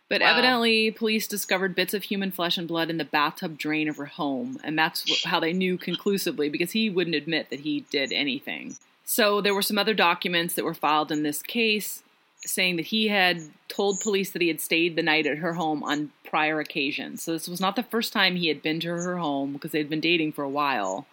But 0.07 0.21
Wow. 0.21 0.31
evidently, 0.33 0.91
police 0.91 1.27
discovered 1.27 1.73
bits 1.73 1.93
of 1.93 2.03
human 2.03 2.31
flesh 2.31 2.57
and 2.57 2.67
blood 2.67 2.89
in 2.89 2.97
the 2.97 3.05
bathtub 3.05 3.57
drain 3.57 3.89
of 3.89 3.97
her 3.97 4.05
home, 4.05 4.59
and 4.63 4.77
that's 4.77 5.25
how 5.25 5.39
they 5.39 5.51
knew 5.53 5.77
conclusively 5.77 6.47
because 6.47 6.71
he 6.71 6.89
wouldn't 6.89 7.15
admit 7.15 7.49
that 7.49 7.61
he 7.61 7.81
did 7.91 8.11
anything. 8.11 8.75
So 9.03 9.41
there 9.41 9.55
were 9.55 9.61
some 9.61 9.77
other 9.77 9.93
documents 9.93 10.53
that 10.55 10.65
were 10.65 10.73
filed 10.73 11.11
in 11.11 11.23
this 11.23 11.41
case 11.41 12.03
saying 12.41 12.75
that 12.75 12.87
he 12.87 13.07
had 13.07 13.41
told 13.67 13.99
police 13.99 14.29
that 14.31 14.41
he 14.41 14.47
had 14.47 14.61
stayed 14.61 14.95
the 14.95 15.01
night 15.01 15.25
at 15.25 15.39
her 15.39 15.53
home 15.53 15.83
on 15.83 16.11
prior 16.23 16.59
occasions. 16.59 17.23
So 17.23 17.31
this 17.33 17.47
was 17.47 17.59
not 17.59 17.75
the 17.75 17.81
first 17.83 18.13
time 18.13 18.35
he 18.35 18.49
had 18.49 18.61
been 18.61 18.79
to 18.81 18.89
her 18.89 19.17
home 19.17 19.53
because 19.53 19.71
they'd 19.71 19.89
been 19.89 19.99
dating 19.99 20.33
for 20.33 20.43
a 20.43 20.49
while. 20.49 21.07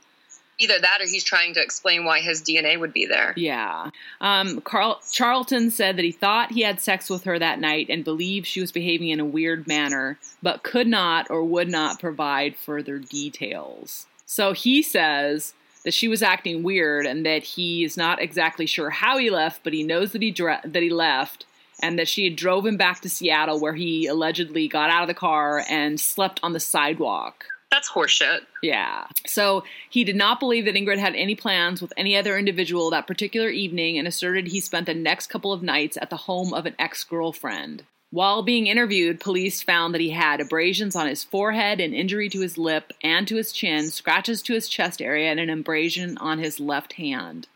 Either 0.58 0.78
that, 0.78 0.98
or 1.00 1.06
he's 1.06 1.24
trying 1.24 1.54
to 1.54 1.62
explain 1.62 2.04
why 2.04 2.20
his 2.20 2.42
DNA 2.42 2.78
would 2.78 2.92
be 2.92 3.06
there. 3.06 3.32
Yeah. 3.36 3.90
Um, 4.20 4.60
Carl 4.60 5.00
Charlton 5.10 5.70
said 5.70 5.96
that 5.96 6.04
he 6.04 6.12
thought 6.12 6.52
he 6.52 6.62
had 6.62 6.80
sex 6.80 7.10
with 7.10 7.24
her 7.24 7.38
that 7.38 7.58
night 7.58 7.86
and 7.88 8.04
believed 8.04 8.46
she 8.46 8.60
was 8.60 8.70
behaving 8.70 9.08
in 9.08 9.18
a 9.18 9.24
weird 9.24 9.66
manner, 9.66 10.18
but 10.42 10.62
could 10.62 10.86
not 10.86 11.30
or 11.30 11.42
would 11.42 11.68
not 11.68 11.98
provide 11.98 12.56
further 12.56 12.98
details. 12.98 14.06
So 14.26 14.52
he 14.52 14.82
says 14.82 15.54
that 15.84 15.94
she 15.94 16.08
was 16.08 16.22
acting 16.22 16.62
weird 16.62 17.06
and 17.06 17.26
that 17.26 17.42
he 17.42 17.84
is 17.84 17.96
not 17.96 18.22
exactly 18.22 18.66
sure 18.66 18.90
how 18.90 19.18
he 19.18 19.30
left, 19.30 19.64
but 19.64 19.72
he 19.72 19.82
knows 19.82 20.12
that 20.12 20.22
he 20.22 20.30
dre- 20.30 20.60
that 20.64 20.82
he 20.82 20.90
left 20.90 21.44
and 21.82 21.98
that 21.98 22.08
she 22.08 22.24
had 22.24 22.36
drove 22.36 22.64
him 22.64 22.76
back 22.76 23.00
to 23.00 23.10
Seattle 23.10 23.60
where 23.60 23.74
he 23.74 24.06
allegedly 24.06 24.68
got 24.68 24.90
out 24.90 25.02
of 25.02 25.08
the 25.08 25.14
car 25.14 25.64
and 25.68 26.00
slept 26.00 26.38
on 26.42 26.52
the 26.52 26.60
sidewalk. 26.60 27.46
That's 27.72 27.90
horseshit. 27.90 28.40
Yeah. 28.62 29.06
So 29.26 29.64
he 29.88 30.04
did 30.04 30.14
not 30.14 30.38
believe 30.38 30.66
that 30.66 30.74
Ingrid 30.74 30.98
had 30.98 31.16
any 31.16 31.34
plans 31.34 31.80
with 31.80 31.90
any 31.96 32.14
other 32.18 32.36
individual 32.36 32.90
that 32.90 33.06
particular 33.06 33.48
evening 33.48 33.96
and 33.96 34.06
asserted 34.06 34.48
he 34.48 34.60
spent 34.60 34.84
the 34.84 34.92
next 34.92 35.28
couple 35.28 35.54
of 35.54 35.62
nights 35.62 35.96
at 35.98 36.10
the 36.10 36.18
home 36.18 36.52
of 36.52 36.66
an 36.66 36.74
ex 36.78 37.02
girlfriend. 37.02 37.84
While 38.10 38.42
being 38.42 38.66
interviewed, 38.66 39.20
police 39.20 39.62
found 39.62 39.94
that 39.94 40.02
he 40.02 40.10
had 40.10 40.38
abrasions 40.38 40.94
on 40.94 41.06
his 41.06 41.24
forehead, 41.24 41.80
an 41.80 41.94
injury 41.94 42.28
to 42.28 42.40
his 42.40 42.58
lip 42.58 42.92
and 43.02 43.26
to 43.26 43.36
his 43.36 43.52
chin, 43.52 43.90
scratches 43.90 44.42
to 44.42 44.52
his 44.52 44.68
chest 44.68 45.00
area, 45.00 45.30
and 45.30 45.40
an 45.40 45.48
abrasion 45.48 46.18
on 46.18 46.38
his 46.38 46.60
left 46.60 46.92
hand. 46.92 47.48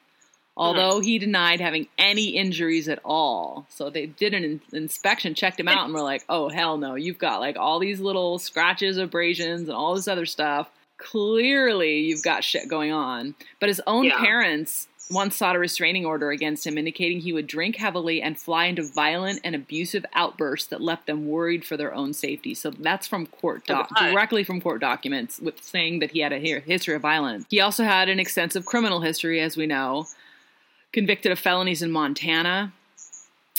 Although 0.59 1.00
he 1.00 1.18
denied 1.18 1.61
having 1.61 1.86
any 1.98 2.28
injuries 2.28 2.88
at 2.88 3.00
all. 3.04 3.66
So 3.68 3.90
they 3.90 4.07
did 4.07 4.32
an 4.32 4.42
in- 4.44 4.61
inspection, 4.72 5.34
checked 5.34 5.61
him 5.61 5.68
out, 5.68 5.84
and 5.84 5.92
were 5.92 6.00
like, 6.02 6.24
oh, 6.30 6.48
hell 6.48 6.78
no, 6.78 6.94
you've 6.94 7.18
got 7.18 7.40
like 7.40 7.57
all 7.59 7.78
these 7.78 8.00
little 8.00 8.38
scratches, 8.38 8.96
abrasions, 8.96 9.68
and 9.68 9.76
all 9.76 9.94
this 9.94 10.09
other 10.09 10.24
stuff. 10.26 10.70
Clearly, 10.96 12.00
you've 12.00 12.22
got 12.22 12.44
shit 12.44 12.68
going 12.68 12.92
on. 12.92 13.34
But 13.61 13.68
his 13.68 13.82
own 13.86 14.04
Yeah. 14.04 14.18
parents 14.18 14.88
once 15.11 15.36
sought 15.36 15.54
a 15.54 15.59
restraining 15.59 16.04
order 16.04 16.30
against 16.30 16.66
him, 16.66 16.76
indicating 16.76 17.20
he 17.20 17.32
would 17.32 17.46
drink 17.46 17.76
heavily 17.76 18.20
and 18.20 18.40
fly 18.40 18.64
into 18.64 18.82
violent 18.82 19.40
and 19.44 19.54
abusive 19.54 20.04
outbursts 20.14 20.68
that 20.68 20.80
left 20.80 21.07
them 21.07 21.28
worried 21.28 21.64
for 21.64 21.76
their 21.76 21.94
own 21.94 22.12
safety. 22.12 22.54
So 22.54 22.70
that's 22.70 23.07
from 23.07 23.26
court 23.26 23.66
doc- 23.66 23.94
directly 23.96 24.42
from 24.42 24.61
court 24.61 24.80
documents, 24.80 25.38
with 25.38 25.62
saying 25.62 26.00
that 26.00 26.11
he 26.11 26.20
had 26.20 26.32
a 26.32 26.38
history 26.38 26.94
of 26.96 27.02
violence. 27.02 27.44
He 27.48 27.61
also 27.61 27.84
had 27.84 28.09
an 28.09 28.18
extensive 28.18 28.64
criminal 28.64 29.00
history, 29.00 29.40
as 29.40 29.57
we 29.57 29.66
know, 29.66 30.07
convicted 30.97 31.30
of 31.30 31.38
felonies 31.38 31.82
in 31.82 31.90
Montana 31.90 32.72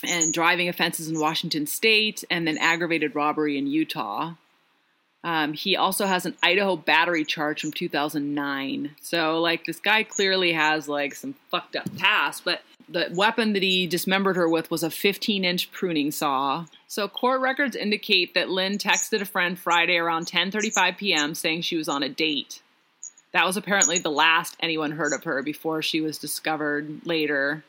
and 0.03 0.33
driving 0.33 0.69
offenses 0.69 1.07
in 1.07 1.19
Washington 1.19 1.67
State, 1.67 2.23
and 2.31 2.47
then 2.47 2.57
aggravated 2.57 3.13
robbery 3.13 3.59
in 3.59 3.67
Utah. 3.67 4.33
Um, 5.23 5.53
he 5.53 5.75
also 5.75 6.07
has 6.07 6.25
an 6.25 6.35
Idaho 6.41 6.75
battery 6.75 7.23
charge 7.23 7.61
from 7.61 7.71
2009. 7.71 8.95
So, 9.01 9.39
like, 9.39 9.65
this 9.65 9.79
guy 9.79 10.01
clearly 10.01 10.53
has 10.53 10.89
like 10.89 11.13
some 11.13 11.35
fucked 11.51 11.75
up 11.75 11.95
past. 11.97 12.43
But 12.43 12.61
the 12.89 13.09
weapon 13.13 13.53
that 13.53 13.61
he 13.61 13.85
dismembered 13.85 14.35
her 14.35 14.49
with 14.49 14.71
was 14.71 14.81
a 14.81 14.89
15 14.89 15.45
inch 15.45 15.71
pruning 15.71 16.09
saw. 16.09 16.65
So, 16.87 17.07
court 17.07 17.41
records 17.41 17.75
indicate 17.75 18.33
that 18.33 18.49
Lynn 18.49 18.79
texted 18.79 19.21
a 19.21 19.25
friend 19.25 19.59
Friday 19.59 19.97
around 19.97 20.25
10:35 20.25 20.97
p.m. 20.97 21.35
saying 21.35 21.61
she 21.61 21.77
was 21.77 21.87
on 21.87 22.01
a 22.01 22.09
date. 22.09 22.63
That 23.33 23.45
was 23.45 23.57
apparently 23.57 23.99
the 23.99 24.11
last 24.11 24.55
anyone 24.59 24.91
heard 24.91 25.13
of 25.13 25.23
her 25.25 25.41
before 25.43 25.81
she 25.81 26.01
was 26.01 26.17
discovered 26.17 27.05
later. 27.05 27.63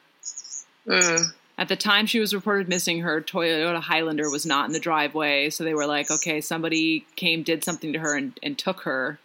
Mm. 0.87 1.33
At 1.59 1.69
the 1.69 1.77
time 1.77 2.07
she 2.07 2.21
was 2.21 2.33
reported 2.33 2.69
missing, 2.69 3.01
her 3.01 3.21
Toyota 3.21 3.81
Highlander 3.81 4.31
was 4.31 4.47
not 4.47 4.67
in 4.67 4.73
the 4.73 4.81
driveway. 4.81 5.51
So 5.51 5.65
they 5.65 5.75
were 5.75 5.87
like, 5.87 6.11
okay, 6.11 6.41
somebody 6.41 7.05
came, 7.17 7.43
did 7.43 7.65
something 7.65 7.93
to 7.93 7.99
her, 7.99 8.17
and, 8.17 8.39
and 8.43 8.57
took 8.57 8.83
her. 8.83 9.19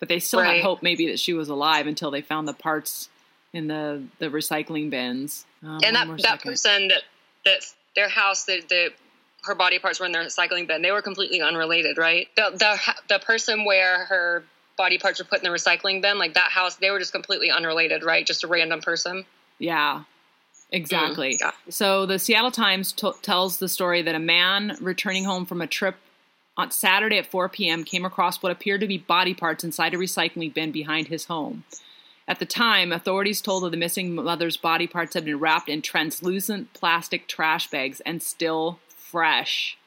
But 0.00 0.08
they 0.08 0.18
still 0.18 0.40
had 0.40 0.60
hope 0.60 0.82
maybe 0.82 1.06
that 1.06 1.20
she 1.20 1.32
was 1.32 1.48
alive 1.48 1.86
until 1.86 2.10
they 2.10 2.22
found 2.22 2.46
the 2.48 2.52
parts 2.52 3.08
in 3.52 3.68
the, 3.68 4.02
the 4.18 4.26
recycling 4.26 4.90
bins. 4.90 5.44
Um, 5.62 5.80
and 5.84 5.96
that 5.96 6.08
that 6.22 6.42
person 6.42 6.88
that 6.88 7.02
that 7.44 7.64
their 7.96 8.08
house 8.08 8.44
that 8.44 8.68
the 8.68 8.90
her 9.44 9.54
body 9.54 9.78
parts 9.78 9.98
were 9.98 10.06
in 10.06 10.12
their 10.12 10.24
recycling 10.24 10.68
bin 10.68 10.82
they 10.82 10.92
were 10.92 11.02
completely 11.02 11.40
unrelated 11.40 11.96
right 11.98 12.28
the 12.36 12.50
the 12.50 12.94
the 13.08 13.18
person 13.18 13.64
where 13.64 14.04
her 14.04 14.44
body 14.78 14.96
parts 14.96 15.18
were 15.18 15.26
put 15.26 15.40
in 15.40 15.44
the 15.44 15.54
recycling 15.54 16.00
bin 16.00 16.18
like 16.18 16.32
that 16.32 16.50
house 16.50 16.76
they 16.76 16.90
were 16.90 16.98
just 16.98 17.12
completely 17.12 17.50
unrelated 17.50 18.02
right 18.02 18.26
just 18.26 18.44
a 18.44 18.46
random 18.46 18.80
person 18.80 19.26
Yeah, 19.58 20.04
exactly. 20.70 21.34
Mm, 21.34 21.40
yeah. 21.40 21.50
So 21.68 22.06
the 22.06 22.18
Seattle 22.18 22.50
Times 22.50 22.92
t- 22.92 23.10
tells 23.22 23.58
the 23.58 23.68
story 23.68 24.02
that 24.02 24.14
a 24.14 24.20
man 24.20 24.76
returning 24.80 25.24
home 25.24 25.46
from 25.46 25.60
a 25.60 25.66
trip 25.66 25.96
on 26.56 26.70
Saturday 26.70 27.18
at 27.18 27.26
4 27.26 27.48
p.m. 27.48 27.84
came 27.84 28.04
across 28.04 28.42
what 28.42 28.52
appeared 28.52 28.80
to 28.80 28.86
be 28.86 28.98
body 28.98 29.34
parts 29.34 29.64
inside 29.64 29.94
a 29.94 29.96
recycling 29.96 30.52
bin 30.52 30.72
behind 30.72 31.08
his 31.08 31.26
home. 31.26 31.64
At 32.26 32.40
the 32.40 32.46
time, 32.46 32.92
authorities 32.92 33.40
told 33.40 33.64
of 33.64 33.70
the 33.70 33.76
missing 33.78 34.14
mother's 34.14 34.58
body 34.58 34.86
parts 34.86 35.14
had 35.14 35.24
been 35.24 35.38
wrapped 35.38 35.68
in 35.68 35.80
translucent 35.80 36.74
plastic 36.74 37.26
trash 37.26 37.70
bags 37.70 38.00
and 38.00 38.22
still 38.22 38.80
fresh. 38.88 39.78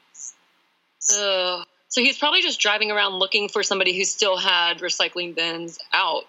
Ugh. 1.16 1.66
So 1.92 2.02
he's 2.02 2.18
probably 2.18 2.42
just 2.42 2.60
driving 2.60 2.90
around 2.90 3.20
looking 3.20 3.48
for 3.50 3.62
somebody 3.62 3.96
who 3.96 4.04
still 4.04 4.38
had 4.38 4.80
recycling 4.80 5.36
bins 5.36 5.78
out 5.94 6.24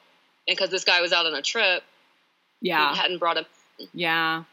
and 0.47 0.57
because 0.57 0.69
this 0.71 0.85
guy 0.85 1.01
was 1.01 1.13
out 1.13 1.25
on 1.25 1.35
a 1.35 1.41
trip 1.43 1.83
Yeah. 2.61 2.93
he 2.93 2.99
hadn't 3.01 3.19
brought 3.19 3.39
him 3.39 3.47
Yeah. 3.95 4.45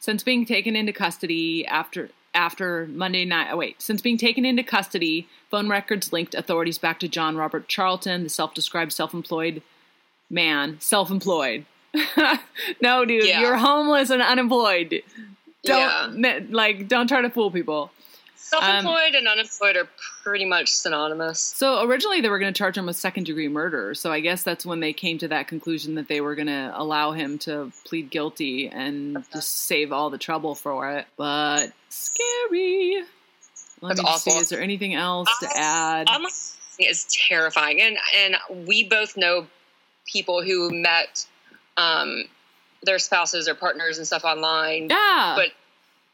Since 0.00 0.22
being 0.24 0.44
taken 0.44 0.74
into 0.76 0.92
custody 0.92 1.64
after 1.66 2.10
after 2.34 2.88
Monday 2.88 3.24
night, 3.24 3.48
oh 3.52 3.56
wait, 3.56 3.80
since 3.80 4.02
being 4.02 4.18
taken 4.18 4.44
into 4.44 4.64
custody, 4.64 5.28
phone 5.52 5.68
records 5.68 6.12
linked 6.12 6.34
authorities 6.34 6.78
back 6.78 6.98
to 7.00 7.06
John 7.08 7.36
Robert 7.36 7.68
Charlton, 7.68 8.24
the 8.24 8.28
self-described 8.28 8.92
self-employed 8.92 9.62
man, 10.28 10.78
self-employed. 10.80 11.64
no, 12.82 13.04
dude, 13.04 13.24
Yeah. 13.24 13.40
you're 13.40 13.56
homeless 13.56 14.10
and 14.10 14.20
unemployed. 14.20 15.02
Yeah. 15.62 16.06
Don't 16.08 16.16
ne- 16.18 16.46
like 16.50 16.88
don't 16.88 17.06
try 17.06 17.22
to 17.22 17.30
fool 17.30 17.50
people. 17.52 17.90
Self-employed 18.44 19.14
and 19.14 19.26
unemployed 19.26 19.76
are 19.76 19.88
pretty 20.22 20.44
much 20.44 20.68
synonymous 20.68 21.40
So 21.40 21.82
originally 21.82 22.20
they 22.20 22.28
were 22.28 22.38
going 22.38 22.52
to 22.52 22.56
charge 22.56 22.76
him 22.76 22.86
with 22.86 22.96
second 22.96 23.24
degree 23.24 23.48
murder. 23.48 23.94
So 23.94 24.12
I 24.12 24.20
guess 24.20 24.42
that's 24.42 24.64
when 24.66 24.80
they 24.80 24.92
came 24.92 25.18
to 25.18 25.28
that 25.28 25.48
conclusion 25.48 25.94
that 25.94 26.08
they 26.08 26.20
were 26.20 26.34
going 26.34 26.48
to 26.48 26.72
allow 26.74 27.12
him 27.12 27.38
to 27.40 27.72
plead 27.84 28.10
guilty 28.10 28.68
and 28.68 29.24
just 29.32 29.66
save 29.66 29.92
all 29.92 30.10
the 30.10 30.18
trouble 30.18 30.54
for 30.54 30.90
it. 30.90 31.06
But 31.16 31.72
scary. 31.88 33.02
Let 33.80 33.96
That's 33.96 34.02
me 34.02 34.06
just 34.06 34.24
see. 34.24 34.30
awful. 34.30 34.42
Is 34.42 34.48
there 34.48 34.60
anything 34.62 34.94
else 34.94 35.28
to 35.40 35.48
add? 35.54 36.06
online 36.08 36.86
is 36.86 37.06
terrifying, 37.28 37.80
and 37.80 37.96
and 38.16 38.66
we 38.66 38.88
both 38.88 39.16
know 39.16 39.46
people 40.06 40.42
who 40.42 40.70
met 40.70 41.26
um, 41.76 42.24
their 42.82 42.98
spouses 42.98 43.48
or 43.48 43.54
partners 43.54 43.98
and 43.98 44.06
stuff 44.06 44.24
online. 44.24 44.88
yeah. 44.90 45.34
But 45.36 45.48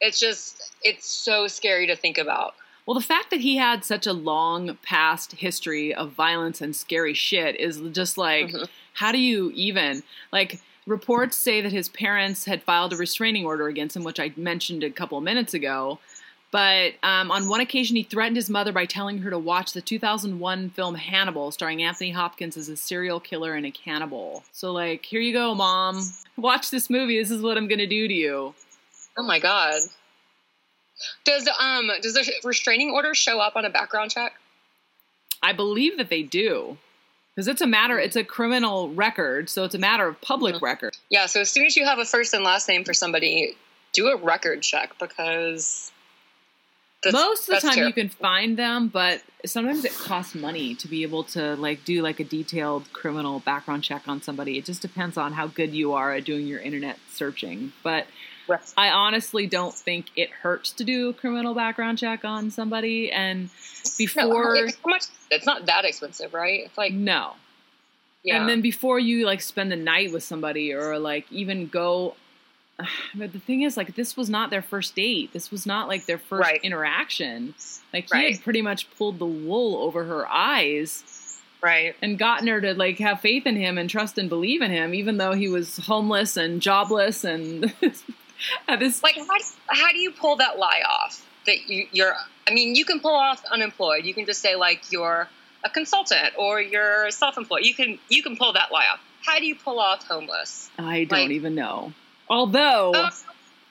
it's 0.00 0.18
just 0.20 0.72
it's 0.82 1.06
so 1.06 1.46
scary 1.46 1.86
to 1.86 1.96
think 1.96 2.18
about. 2.18 2.54
Well, 2.86 2.94
the 2.98 3.04
fact 3.04 3.30
that 3.30 3.40
he 3.40 3.56
had 3.56 3.84
such 3.84 4.06
a 4.06 4.12
long 4.12 4.76
past 4.82 5.32
history 5.32 5.94
of 5.94 6.10
violence 6.12 6.60
and 6.60 6.74
scary 6.74 7.14
shit 7.14 7.54
is 7.60 7.80
just 7.92 8.18
like, 8.18 8.48
Mhm. 8.48 8.68
how 8.94 9.12
do 9.12 9.18
you 9.18 9.52
even 9.54 10.02
like? 10.32 10.60
Reports 10.86 11.36
say 11.36 11.60
that 11.60 11.70
his 11.72 11.88
parents 11.90 12.46
had 12.46 12.62
filed 12.62 12.92
a 12.92 12.96
restraining 12.96 13.44
order 13.44 13.68
against 13.68 13.94
him, 13.94 14.02
which 14.02 14.18
I 14.18 14.32
mentioned 14.36 14.82
a 14.82 14.90
couple 14.90 15.18
of 15.18 15.22
minutes 15.22 15.54
ago. 15.54 16.00
But 16.50 16.94
um, 17.04 17.30
on 17.30 17.48
one 17.48 17.60
occasion, 17.60 17.94
he 17.94 18.02
threatened 18.02 18.34
his 18.34 18.50
mother 18.50 18.72
by 18.72 18.86
telling 18.86 19.18
her 19.18 19.30
to 19.30 19.38
watch 19.38 19.72
the 19.72 19.82
2001 19.82 20.70
film 20.70 20.94
Hannibal, 20.96 21.52
starring 21.52 21.82
Anthony 21.82 22.10
Hopkins 22.10 22.56
as 22.56 22.68
a 22.68 22.76
serial 22.76 23.20
killer 23.20 23.54
and 23.54 23.66
a 23.66 23.70
cannibal. 23.70 24.42
So, 24.52 24.72
like, 24.72 25.04
here 25.04 25.20
you 25.20 25.32
go, 25.32 25.54
mom. 25.54 26.02
Watch 26.36 26.70
this 26.70 26.90
movie. 26.90 27.18
This 27.20 27.30
is 27.30 27.40
what 27.42 27.56
I'm 27.56 27.68
going 27.68 27.78
to 27.78 27.86
do 27.86 28.08
to 28.08 28.14
you. 28.14 28.54
Oh 29.16 29.22
my 29.22 29.38
god. 29.38 29.80
Does 31.24 31.48
um 31.58 31.90
does 32.02 32.14
the 32.14 32.30
restraining 32.44 32.90
order 32.90 33.14
show 33.14 33.40
up 33.40 33.56
on 33.56 33.64
a 33.64 33.70
background 33.70 34.10
check? 34.10 34.34
I 35.42 35.52
believe 35.52 35.96
that 35.96 36.10
they 36.10 36.22
do. 36.22 36.78
Because 37.34 37.48
it's 37.48 37.62
a 37.62 37.66
matter, 37.66 37.98
it's 37.98 38.16
a 38.16 38.24
criminal 38.24 38.90
record, 38.90 39.48
so 39.48 39.64
it's 39.64 39.74
a 39.74 39.78
matter 39.78 40.06
of 40.06 40.20
public 40.20 40.56
Mhm. 40.56 40.62
record. 40.62 40.96
Yeah. 41.08 41.26
So 41.26 41.40
as 41.40 41.50
soon 41.50 41.64
as 41.64 41.76
you 41.76 41.84
have 41.86 41.98
a 41.98 42.04
first 42.04 42.34
and 42.34 42.44
last 42.44 42.68
name 42.68 42.84
for 42.84 42.92
somebody, 42.92 43.56
do 43.92 44.08
a 44.08 44.16
record 44.16 44.62
check 44.62 44.98
because 44.98 45.90
Most 47.10 47.48
of 47.48 47.54
the 47.62 47.66
time 47.66 47.86
you 47.86 47.94
can 47.94 48.10
find 48.10 48.58
them, 48.58 48.88
but 48.88 49.22
sometimes 49.46 49.86
it 49.86 49.92
costs 49.94 50.34
money 50.34 50.74
to 50.74 50.86
be 50.86 51.02
able 51.02 51.24
to 51.24 51.56
like 51.56 51.82
do 51.86 52.02
like 52.02 52.20
a 52.20 52.24
detailed 52.24 52.92
criminal 52.92 53.40
background 53.40 53.84
check 53.84 54.06
on 54.06 54.20
somebody. 54.20 54.58
It 54.58 54.66
just 54.66 54.82
depends 54.82 55.16
on 55.16 55.32
how 55.32 55.46
good 55.46 55.72
you 55.72 55.94
are 55.94 56.12
at 56.12 56.24
doing 56.24 56.46
your 56.46 56.60
internet 56.60 56.98
searching. 57.10 57.72
But 57.82 58.06
Right. 58.50 58.74
I 58.76 58.90
honestly 58.90 59.46
don't 59.46 59.74
think 59.74 60.06
it 60.16 60.30
hurts 60.30 60.72
to 60.72 60.84
do 60.84 61.08
a 61.10 61.14
criminal 61.14 61.54
background 61.54 61.98
check 61.98 62.24
on 62.24 62.50
somebody. 62.50 63.10
And 63.10 63.44
No, 63.44 63.48
before, 63.98 64.56
it's 64.56 64.76
much? 64.86 65.04
It's 65.30 65.46
not 65.46 65.66
that 65.66 65.84
expensive, 65.84 66.34
right? 66.34 66.62
It's 66.64 66.76
like 66.76 66.92
no, 66.92 67.34
yeah. 68.24 68.40
And 68.40 68.48
then 68.48 68.60
before 68.60 68.98
you 68.98 69.24
like 69.24 69.40
spend 69.40 69.70
the 69.72 69.76
night 69.76 70.12
with 70.12 70.22
somebody 70.22 70.72
or 70.72 70.98
like 70.98 71.30
even 71.32 71.68
go 71.68 72.14
but 73.14 73.32
the 73.32 73.38
thing 73.38 73.62
is 73.62 73.76
like 73.76 73.94
this 73.94 74.16
was 74.16 74.28
not 74.30 74.50
their 74.50 74.62
first 74.62 74.94
date. 74.94 75.32
This 75.32 75.50
was 75.50 75.66
not 75.66 75.88
like 75.88 76.06
their 76.06 76.18
first 76.18 76.42
Right. 76.50 76.60
interaction. 76.62 77.54
Like 77.92 78.04
he 78.10 78.14
Right. 78.18 78.32
had 78.34 78.42
pretty 78.44 78.62
much 78.62 78.90
pulled 78.96 79.18
the 79.18 79.26
wool 79.26 79.82
over 79.82 80.04
her 80.04 80.26
eyes 80.28 81.38
right. 81.62 81.94
and 82.02 82.18
gotten 82.18 82.48
her 82.48 82.60
to 82.60 82.74
like 82.74 82.98
have 82.98 83.20
faith 83.20 83.46
in 83.46 83.56
him 83.56 83.76
and 83.78 83.88
trust 83.90 84.16
and 84.18 84.28
believe 84.28 84.62
in 84.62 84.70
him 84.70 84.94
even 84.94 85.18
though 85.18 85.32
he 85.32 85.48
was 85.48 85.76
homeless 85.78 86.36
and 86.36 86.62
jobless 86.62 87.22
and 87.24 87.72
this 88.78 89.02
like 89.02 89.16
how 89.16 89.38
do, 89.38 89.44
how 89.68 89.92
do 89.92 89.98
you 89.98 90.10
pull 90.10 90.36
that 90.36 90.58
lie 90.58 90.82
off 90.88 91.26
that 91.46 91.68
you, 91.68 91.86
you're 91.92 92.14
i 92.48 92.52
mean 92.52 92.74
you 92.74 92.84
can 92.84 93.00
pull 93.00 93.14
off 93.14 93.42
unemployed. 93.50 94.04
You 94.04 94.14
can 94.14 94.26
just 94.26 94.40
say 94.40 94.56
like 94.56 94.90
you're 94.92 95.28
a 95.64 95.68
consultant 95.70 96.32
or 96.38 96.60
you're 96.60 97.10
self-employed. 97.10 97.64
You 97.64 97.74
can 97.74 97.98
you 98.08 98.22
can 98.22 98.36
pull 98.36 98.52
that 98.54 98.72
lie 98.72 98.86
off. 98.92 99.00
How 99.26 99.38
do 99.38 99.46
you 99.46 99.54
pull 99.54 99.78
off 99.78 100.06
homeless? 100.06 100.70
I 100.78 101.04
don't 101.04 101.20
like- 101.20 101.30
even 101.30 101.54
know. 101.54 101.92
Although 102.28 102.92
oh, 102.94 103.10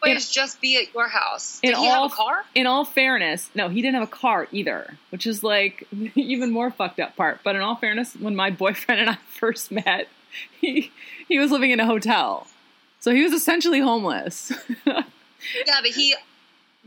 always 0.04 0.30
just 0.30 0.62
be 0.62 0.78
at 0.78 0.94
your 0.94 1.08
house. 1.08 1.60
in 1.64 1.72
did 1.72 1.80
he 1.80 1.86
have 1.86 2.00
all- 2.00 2.06
a 2.08 2.12
car? 2.12 2.44
in 2.54 2.68
all 2.68 2.86
fairness, 2.86 3.50
no, 3.56 3.70
he 3.70 3.82
didn't 3.82 3.96
have 3.96 4.04
a 4.08 4.12
car 4.12 4.48
either, 4.52 4.98
which 5.10 5.26
is 5.26 5.44
like 5.44 5.88
even 6.16 6.52
more 6.52 6.70
fucked 6.72 7.00
up 7.00 7.16
part. 7.16 7.40
But 7.44 7.56
in 7.56 7.62
all 7.62 7.76
fairness, 7.76 8.14
when 8.16 8.36
my 8.36 8.50
boyfriend 8.52 9.02
and 9.02 9.10
I 9.10 9.18
first 9.40 9.72
met, 9.72 10.08
he 10.62 10.92
he 11.28 11.40
was 11.40 11.52
living 11.52 11.72
in 11.72 11.80
a 11.80 11.86
hotel, 11.86 12.46
so 13.00 13.14
he 13.14 13.24
was 13.24 13.34
essentially 13.34 13.80
homeless. 13.80 14.52
yeah 14.86 15.04
but 15.82 15.92
he 15.92 16.16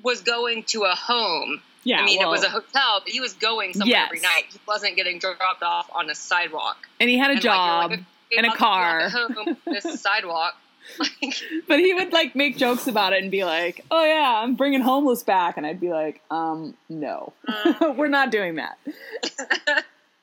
was 0.03 0.21
going 0.21 0.63
to 0.65 0.83
a 0.85 0.95
home 0.95 1.61
yeah, 1.85 2.01
i 2.01 2.05
mean 2.05 2.19
well, 2.21 2.29
it 2.29 2.31
was 2.33 2.45
a 2.45 2.49
hotel 2.51 3.01
but 3.05 3.09
he 3.13 3.21
was 3.21 3.33
going 3.35 3.73
somewhere 3.73 3.89
Yes. 3.99 4.07
every 4.07 4.21
night 4.21 4.45
he 4.53 4.59
wasn't 4.69 4.95
getting 4.97 5.19
dropped 5.19 5.63
off 5.63 5.91
on 5.95 6.09
a 6.11 6.15
sidewalk 6.15 6.77
and 7.01 7.09
he 7.11 7.19
had 7.19 7.31
a 7.31 7.33
And, 7.35 7.43
job, 7.43 7.91
like, 7.91 8.01
okay, 8.01 8.37
and 8.39 8.47
a 8.47 8.55
car. 8.55 9.09
home 9.09 9.57
this 9.67 10.01
sidewalk 10.01 10.55
like 10.99 11.35
but 11.69 11.79
he 11.79 11.95
would 11.95 12.13
like 12.13 12.35
make 12.35 12.57
jokes 12.57 12.87
about 12.89 13.13
it 13.13 13.23
and 13.23 13.31
be 13.31 13.45
like, 13.45 13.85
"Oh 13.93 14.05
yeah, 14.05 14.41
I'm 14.43 14.57
bringing 14.57 14.81
homeless 14.81 15.23
back," 15.23 15.57
and 15.57 15.65
I'd 15.65 15.79
be 15.79 15.91
like, 15.91 16.21
"Um, 16.29 16.75
no, 16.89 17.33
Uh. 17.47 17.95
we're 17.97 18.09
not 18.09 18.33
doing 18.33 18.57
that." 18.57 18.79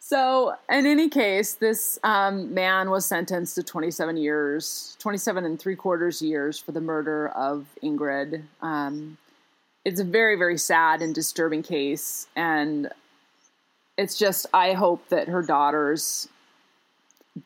So, 0.10 0.56
in 0.68 0.88
any 0.88 1.08
case, 1.08 1.54
this 1.54 2.00
um, 2.04 2.52
man 2.52 2.90
was 2.90 3.06
sentenced 3.06 3.54
to 3.54 3.62
27 3.62 4.18
years, 4.18 4.98
27 4.98 5.46
and 5.46 5.60
three 5.60 5.76
quarters 5.76 6.20
years 6.20 6.58
for 6.58 6.72
the 6.72 6.82
murder 6.82 7.28
of 7.28 7.68
Ingrid. 7.84 8.42
Um, 8.60 9.20
it's 9.86 10.00
a 10.00 10.04
very, 10.04 10.36
very 10.36 10.58
sad 10.58 11.04
and 11.04 11.14
disturbing 11.14 11.62
case. 11.62 12.26
And 12.36 12.90
it's 14.00 14.18
just, 14.18 14.48
I 14.52 14.74
hope 14.74 15.08
that 15.10 15.28
her 15.28 15.44
daughters 15.44 16.28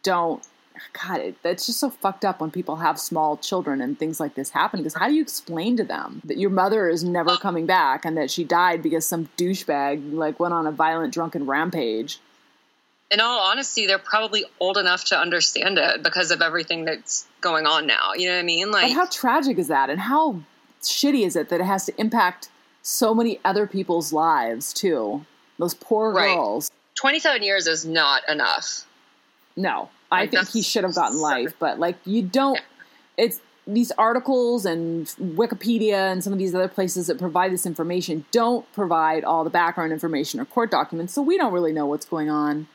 don't. 0.01 0.41
God, 0.93 1.19
it, 1.19 1.35
it's 1.43 1.65
just 1.65 1.81
so 1.81 1.89
fucked 1.89 2.23
up 2.23 2.39
when 2.39 2.49
people 2.49 2.77
have 2.77 2.97
small 2.97 3.35
children 3.35 3.81
and 3.81 3.99
things 3.99 4.21
like 4.21 4.35
this 4.35 4.51
happen. 4.51 4.79
Because 4.79 4.93
how 4.93 5.09
do 5.09 5.13
you 5.13 5.21
explain 5.21 5.75
to 5.75 5.83
them 5.83 6.21
that 6.23 6.37
your 6.37 6.49
mother 6.49 6.87
is 6.87 7.03
never 7.03 7.35
coming 7.35 7.65
back 7.65 8.05
and 8.05 8.15
that 8.15 8.31
she 8.31 8.45
died 8.45 8.81
because 8.81 9.05
some 9.05 9.27
douchebag 9.35 10.13
like 10.13 10.39
went 10.39 10.53
on 10.53 10.65
a 10.65 10.71
violent 10.71 11.13
drunken 11.13 11.45
rampage? 11.45 12.21
In 13.13 13.21
all 13.21 13.39
honesty, 13.39 13.85
they're 13.85 13.99
probably 13.99 14.43
old 14.59 14.77
enough 14.77 15.05
to 15.05 15.17
understand 15.17 15.77
it 15.77 16.01
because 16.01 16.31
of 16.31 16.41
everything 16.41 16.83
that's 16.83 17.25
going 17.41 17.67
on 17.67 17.85
now. 17.85 18.13
You 18.15 18.27
know 18.27 18.33
what 18.33 18.39
I 18.39 18.43
mean? 18.43 18.71
Like, 18.71 18.87
but 18.87 18.93
how 18.93 19.05
tragic 19.05 19.59
is 19.59 19.67
that, 19.67 19.89
and 19.89 19.99
how 19.99 20.41
shitty 20.81 21.25
is 21.25 21.35
it 21.35 21.49
that 21.49 21.61
it 21.61 21.65
has 21.65 21.85
to 21.85 21.93
impact 22.01 22.49
so 22.81 23.13
many 23.13 23.39
other 23.45 23.67
people's 23.67 24.11
lives 24.11 24.73
too? 24.73 25.25
Those 25.59 25.75
poor 25.75 26.11
right. 26.11 26.35
girls. 26.35 26.71
Twenty-seven 26.95 27.43
years 27.43 27.67
is 27.67 27.85
not 27.85 28.23
enough. 28.27 28.85
No, 29.55 29.89
I 30.11 30.21
like, 30.21 30.31
think 30.31 30.49
he 30.49 30.61
should 30.63 30.83
have 30.83 30.95
gotten 30.95 31.19
life, 31.19 31.53
but 31.59 31.79
like 31.79 31.97
you 32.05 32.23
don't. 32.23 32.55
Yeah. 32.55 33.25
It's 33.25 33.41
these 33.65 33.91
articles 33.91 34.65
and 34.65 35.05
Wikipedia 35.21 36.11
and 36.11 36.23
some 36.23 36.33
of 36.33 36.39
these 36.39 36.53
other 36.53 36.67
places 36.67 37.07
that 37.07 37.17
provide 37.17 37.53
this 37.53 37.65
information 37.65 38.25
don't 38.31 38.69
provide 38.73 39.23
all 39.23 39.43
the 39.45 39.49
background 39.49 39.93
information 39.93 40.39
or 40.39 40.45
court 40.45 40.69
documents, 40.71 41.13
so 41.13 41.21
we 41.21 41.37
don't 41.37 41.53
really 41.53 41.71
know 41.71 41.85
what's 41.85 42.05
going 42.05 42.29
on 42.29 42.67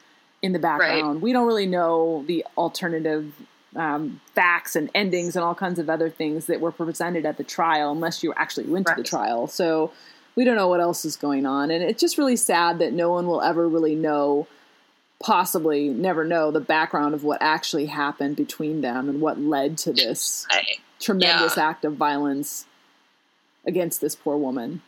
in 0.42 0.52
the 0.52 0.58
background. 0.58 1.14
Right. 1.14 1.22
We 1.22 1.32
don't 1.32 1.46
really 1.46 1.66
know 1.66 2.24
the 2.26 2.44
alternative 2.56 3.32
um, 3.76 4.20
facts 4.34 4.76
and 4.76 4.90
endings 4.94 5.36
and 5.36 5.44
all 5.44 5.54
kinds 5.54 5.78
of 5.78 5.90
other 5.90 6.10
things 6.10 6.46
that 6.46 6.60
were 6.60 6.72
presented 6.72 7.26
at 7.26 7.36
the 7.36 7.44
trial 7.44 7.92
unless 7.92 8.22
you 8.22 8.32
actually 8.34 8.66
went 8.66 8.88
right. 8.88 8.96
to 8.96 9.02
the 9.02 9.08
trial. 9.08 9.46
So 9.46 9.92
we 10.34 10.44
don't 10.44 10.56
know 10.56 10.68
what 10.68 10.80
else 10.80 11.04
is 11.04 11.16
going 11.16 11.46
on. 11.46 11.70
And 11.70 11.82
it's 11.82 12.00
just 12.00 12.18
really 12.18 12.36
sad 12.36 12.78
that 12.78 12.92
no 12.92 13.10
one 13.10 13.26
will 13.26 13.42
ever 13.42 13.68
really 13.68 13.94
know, 13.94 14.46
possibly 15.20 15.88
never 15.88 16.24
know, 16.24 16.50
the 16.50 16.60
background 16.60 17.14
of 17.14 17.24
what 17.24 17.38
actually 17.40 17.86
happened 17.86 18.36
between 18.36 18.80
them 18.80 19.08
and 19.08 19.20
what 19.20 19.40
led 19.40 19.78
to 19.78 19.92
this 19.92 20.46
tremendous 21.00 21.56
yeah. 21.56 21.68
act 21.68 21.84
of 21.84 21.94
violence 21.94 22.66
against 23.66 24.00
this 24.00 24.14
poor 24.14 24.36
woman. 24.36 24.82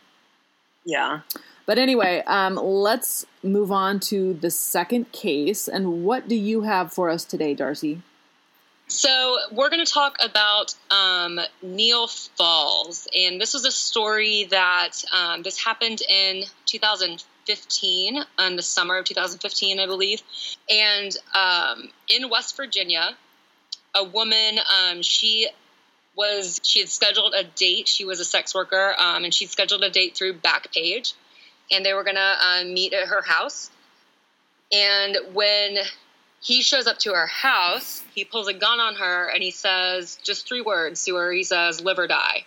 Yeah. 0.85 1.21
But 1.65 1.77
anyway, 1.77 2.23
um, 2.25 2.55
let's 2.55 3.25
move 3.43 3.71
on 3.71 3.99
to 4.01 4.33
the 4.33 4.51
second 4.51 5.11
case. 5.11 5.67
And 5.67 6.03
what 6.03 6.27
do 6.27 6.35
you 6.35 6.61
have 6.61 6.91
for 6.91 7.09
us 7.09 7.23
today, 7.23 7.53
Darcy? 7.53 8.01
So, 8.87 9.37
we're 9.53 9.69
going 9.69 9.85
to 9.85 9.89
talk 9.89 10.17
about 10.21 10.75
um, 10.89 11.39
Neil 11.61 12.07
Falls. 12.07 13.07
And 13.15 13.39
this 13.39 13.53
was 13.53 13.63
a 13.63 13.71
story 13.71 14.47
that 14.51 14.91
um, 15.13 15.43
this 15.43 15.63
happened 15.63 16.01
in 16.01 16.43
2015, 16.65 18.25
in 18.39 18.55
the 18.57 18.61
summer 18.61 18.97
of 18.97 19.05
2015, 19.05 19.79
I 19.79 19.85
believe. 19.85 20.21
And 20.69 21.15
um, 21.33 21.89
in 22.09 22.29
West 22.29 22.57
Virginia, 22.57 23.15
a 23.95 24.03
woman, 24.03 24.59
um, 24.59 25.01
she 25.03 25.47
was 26.17 26.59
she 26.63 26.81
had 26.81 26.89
scheduled 26.89 27.33
a 27.33 27.43
date. 27.43 27.87
She 27.87 28.03
was 28.03 28.19
a 28.19 28.25
sex 28.25 28.53
worker, 28.53 28.93
um, 28.99 29.23
and 29.23 29.33
she 29.33 29.45
scheduled 29.45 29.83
a 29.83 29.89
date 29.89 30.17
through 30.17 30.33
Backpage 30.33 31.13
and 31.71 31.85
they 31.85 31.93
were 31.93 32.03
gonna 32.03 32.35
uh, 32.39 32.63
meet 32.65 32.93
at 32.93 33.07
her 33.07 33.21
house. 33.21 33.71
And 34.71 35.17
when 35.33 35.77
he 36.41 36.61
shows 36.61 36.87
up 36.87 36.97
to 36.99 37.13
her 37.13 37.27
house, 37.27 38.03
he 38.13 38.23
pulls 38.23 38.47
a 38.47 38.53
gun 38.53 38.79
on 38.79 38.95
her 38.95 39.27
and 39.27 39.43
he 39.43 39.51
says 39.51 40.17
just 40.23 40.47
three 40.47 40.61
words 40.61 41.05
to 41.05 41.15
her. 41.15 41.31
He 41.31 41.43
says, 41.43 41.81
"Live 41.81 41.99
or 41.99 42.07
die," 42.07 42.45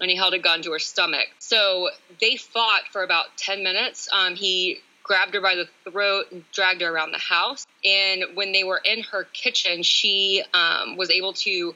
and 0.00 0.10
he 0.10 0.16
held 0.16 0.34
a 0.34 0.38
gun 0.38 0.62
to 0.62 0.72
her 0.72 0.78
stomach. 0.78 1.28
So 1.38 1.90
they 2.20 2.36
fought 2.36 2.82
for 2.92 3.02
about 3.02 3.36
ten 3.36 3.62
minutes. 3.62 4.08
Um, 4.12 4.34
he 4.34 4.80
grabbed 5.06 5.34
her 5.34 5.40
by 5.40 5.54
the 5.54 5.68
throat 5.88 6.26
and 6.32 6.44
dragged 6.52 6.82
her 6.82 6.88
around 6.88 7.12
the 7.12 7.18
house. 7.18 7.64
And 7.84 8.24
when 8.34 8.50
they 8.50 8.64
were 8.64 8.80
in 8.84 9.04
her 9.04 9.24
kitchen, 9.32 9.84
she 9.84 10.42
um, 10.52 10.96
was 10.96 11.10
able 11.10 11.32
to 11.34 11.74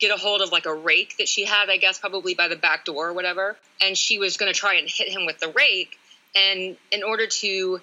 get 0.00 0.10
a 0.10 0.16
hold 0.16 0.40
of 0.40 0.50
like 0.50 0.66
a 0.66 0.74
rake 0.74 1.18
that 1.18 1.28
she 1.28 1.44
had, 1.44 1.68
I 1.68 1.76
guess, 1.76 1.98
probably 1.98 2.34
by 2.34 2.48
the 2.48 2.56
back 2.56 2.86
door 2.86 3.08
or 3.08 3.12
whatever. 3.12 3.56
And 3.82 3.96
she 3.96 4.18
was 4.18 4.38
going 4.38 4.52
to 4.52 4.58
try 4.58 4.76
and 4.76 4.88
hit 4.88 5.08
him 5.08 5.26
with 5.26 5.38
the 5.40 5.48
rake. 5.48 5.98
And 6.34 6.76
in 6.90 7.02
order 7.02 7.26
to 7.26 7.80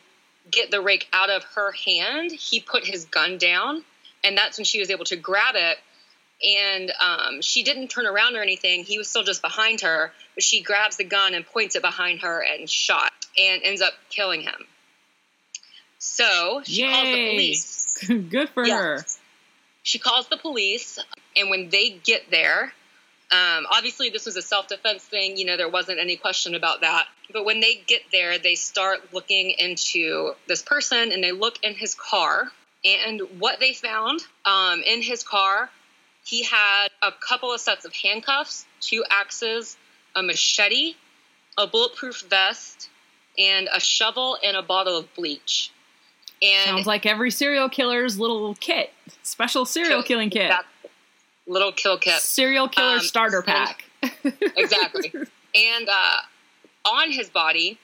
get 0.49 0.71
the 0.71 0.81
rake 0.81 1.07
out 1.13 1.29
of 1.29 1.43
her 1.55 1.71
hand, 1.71 2.31
he 2.31 2.59
put 2.59 2.85
his 2.85 3.05
gun 3.05 3.37
down. 3.37 3.83
And 4.23 4.37
that's 4.37 4.57
when 4.57 4.65
she 4.65 4.79
was 4.79 4.89
able 4.89 5.05
to 5.05 5.15
grab 5.15 5.55
it. 5.55 5.77
And 6.43 6.91
um, 6.99 7.41
she 7.41 7.63
didn't 7.63 7.89
turn 7.89 8.07
around 8.07 8.35
or 8.35 8.41
anything. 8.41 8.83
He 8.83 8.97
was 8.97 9.07
still 9.07 9.23
just 9.23 9.41
behind 9.41 9.81
her. 9.81 10.11
But 10.35 10.43
she 10.43 10.61
grabs 10.61 10.97
the 10.97 11.03
gun 11.03 11.33
and 11.33 11.45
points 11.45 11.75
it 11.75 11.81
behind 11.81 12.21
her 12.21 12.43
and 12.43 12.69
shot 12.69 13.11
and 13.37 13.61
ends 13.63 13.81
up 13.81 13.93
killing 14.09 14.41
him. 14.41 14.67
So 15.99 16.61
she 16.65 16.81
Yay. 16.81 16.89
calls 16.91 17.05
the 17.07 17.29
police. 17.29 18.03
Good 18.29 18.49
for 18.49 18.65
her. 18.67 19.05
She 19.83 19.99
calls 19.99 20.27
the 20.27 20.37
police. 20.37 20.99
And 21.35 21.49
when 21.49 21.69
they 21.69 21.91
get 22.03 22.31
there, 22.31 22.73
um, 23.31 23.65
obviously, 23.71 24.09
this 24.09 24.25
was 24.25 24.35
a 24.35 24.41
self 24.41 24.67
defense 24.67 25.03
thing. 25.03 25.37
You 25.37 25.45
know, 25.45 25.55
there 25.55 25.69
wasn't 25.69 25.99
any 25.99 26.17
question 26.17 26.53
about 26.53 26.81
that. 26.81 27.07
But 27.31 27.45
when 27.45 27.61
they 27.61 27.81
get 27.87 28.01
there, 28.11 28.37
they 28.37 28.55
start 28.55 29.13
looking 29.13 29.51
into 29.51 30.33
this 30.47 30.61
person 30.61 31.13
and 31.13 31.23
they 31.23 31.31
look 31.31 31.63
in 31.63 31.73
his 31.73 31.95
car. 31.95 32.51
And 32.83 33.21
what 33.39 33.59
they 33.59 33.73
found 33.73 34.19
um, 34.43 34.81
in 34.85 35.01
his 35.01 35.23
car, 35.23 35.69
he 36.25 36.43
had 36.43 36.89
a 37.01 37.11
couple 37.11 37.53
of 37.53 37.61
sets 37.61 37.85
of 37.85 37.93
handcuffs, 37.93 38.65
two 38.81 39.05
axes, 39.09 39.77
a 40.13 40.21
machete, 40.21 40.95
a 41.57 41.67
bulletproof 41.67 42.25
vest, 42.29 42.89
and 43.37 43.69
a 43.71 43.79
shovel 43.79 44.37
and 44.43 44.57
a 44.57 44.61
bottle 44.61 44.97
of 44.97 45.13
bleach. 45.13 45.71
And 46.41 46.65
Sounds 46.65 46.87
like 46.87 47.05
every 47.05 47.31
serial 47.31 47.69
killer's 47.69 48.19
little 48.19 48.55
kit, 48.55 48.91
special 49.21 49.63
serial 49.65 50.03
killing 50.03 50.29
kit. 50.31 50.51
Little 51.47 51.71
kill 51.71 51.97
kit. 51.97 52.21
Serial 52.21 52.67
killer 52.67 52.95
um, 52.95 52.99
starter 52.99 53.41
pack. 53.41 53.83
And, 54.01 54.11
exactly. 54.55 55.13
and 55.55 55.89
uh, 55.89 56.17
on 56.85 57.11
his 57.11 57.29
body, 57.29 57.77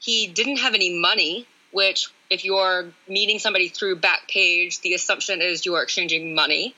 he 0.00 0.26
didn't 0.26 0.58
have 0.58 0.74
any 0.74 0.98
money, 0.98 1.46
which, 1.72 2.08
if 2.30 2.44
you're 2.44 2.88
meeting 3.08 3.38
somebody 3.38 3.68
through 3.68 4.00
Backpage, 4.00 4.80
the 4.80 4.94
assumption 4.94 5.40
is 5.40 5.64
you 5.64 5.74
are 5.74 5.82
exchanging 5.82 6.34
money. 6.34 6.74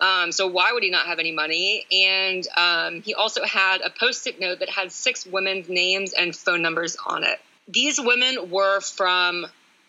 Um, 0.00 0.32
so 0.32 0.48
why 0.48 0.72
would 0.72 0.82
he 0.82 0.90
not 0.90 1.06
have 1.06 1.20
any 1.20 1.30
money? 1.30 1.86
And 1.92 2.46
um, 2.56 3.02
he 3.02 3.14
also 3.14 3.44
had 3.44 3.80
a 3.82 3.90
post-it 3.90 4.40
note 4.40 4.58
that 4.58 4.68
had 4.68 4.90
six 4.90 5.24
women's 5.24 5.68
names 5.68 6.12
and 6.12 6.34
phone 6.34 6.60
numbers 6.60 6.96
on 7.06 7.22
it. 7.22 7.38
These 7.68 8.00
women 8.00 8.50
were 8.50 8.80
from 8.80 9.46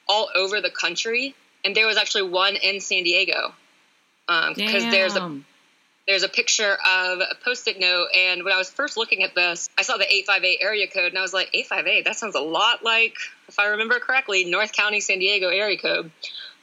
all 0.07 0.29
over 0.35 0.61
the 0.61 0.69
country, 0.69 1.33
and 1.65 1.75
there 1.75 1.87
was 1.87 1.97
actually 1.97 2.29
one 2.29 2.55
in 2.55 2.79
San 2.79 3.03
Diego 3.03 3.53
because 4.27 4.83
um, 4.83 4.91
there's 4.91 5.15
a 5.15 5.39
there's 6.07 6.23
a 6.23 6.29
picture 6.29 6.73
of 6.73 7.19
a 7.19 7.35
post-it 7.43 7.79
note 7.79 8.07
and 8.15 8.43
when 8.43 8.53
i 8.53 8.57
was 8.57 8.69
first 8.69 8.97
looking 8.97 9.23
at 9.23 9.33
this 9.35 9.69
i 9.77 9.81
saw 9.81 9.97
the 9.97 10.05
858 10.05 10.59
area 10.61 10.87
code 10.87 11.09
and 11.09 11.17
i 11.17 11.21
was 11.21 11.33
like 11.33 11.49
858 11.53 12.05
that 12.05 12.15
sounds 12.15 12.35
a 12.35 12.41
lot 12.41 12.83
like 12.83 13.15
if 13.47 13.59
i 13.59 13.67
remember 13.67 13.99
correctly 13.99 14.45
north 14.45 14.73
county 14.73 14.99
san 14.99 15.19
diego 15.19 15.49
area 15.49 15.77
code. 15.77 16.11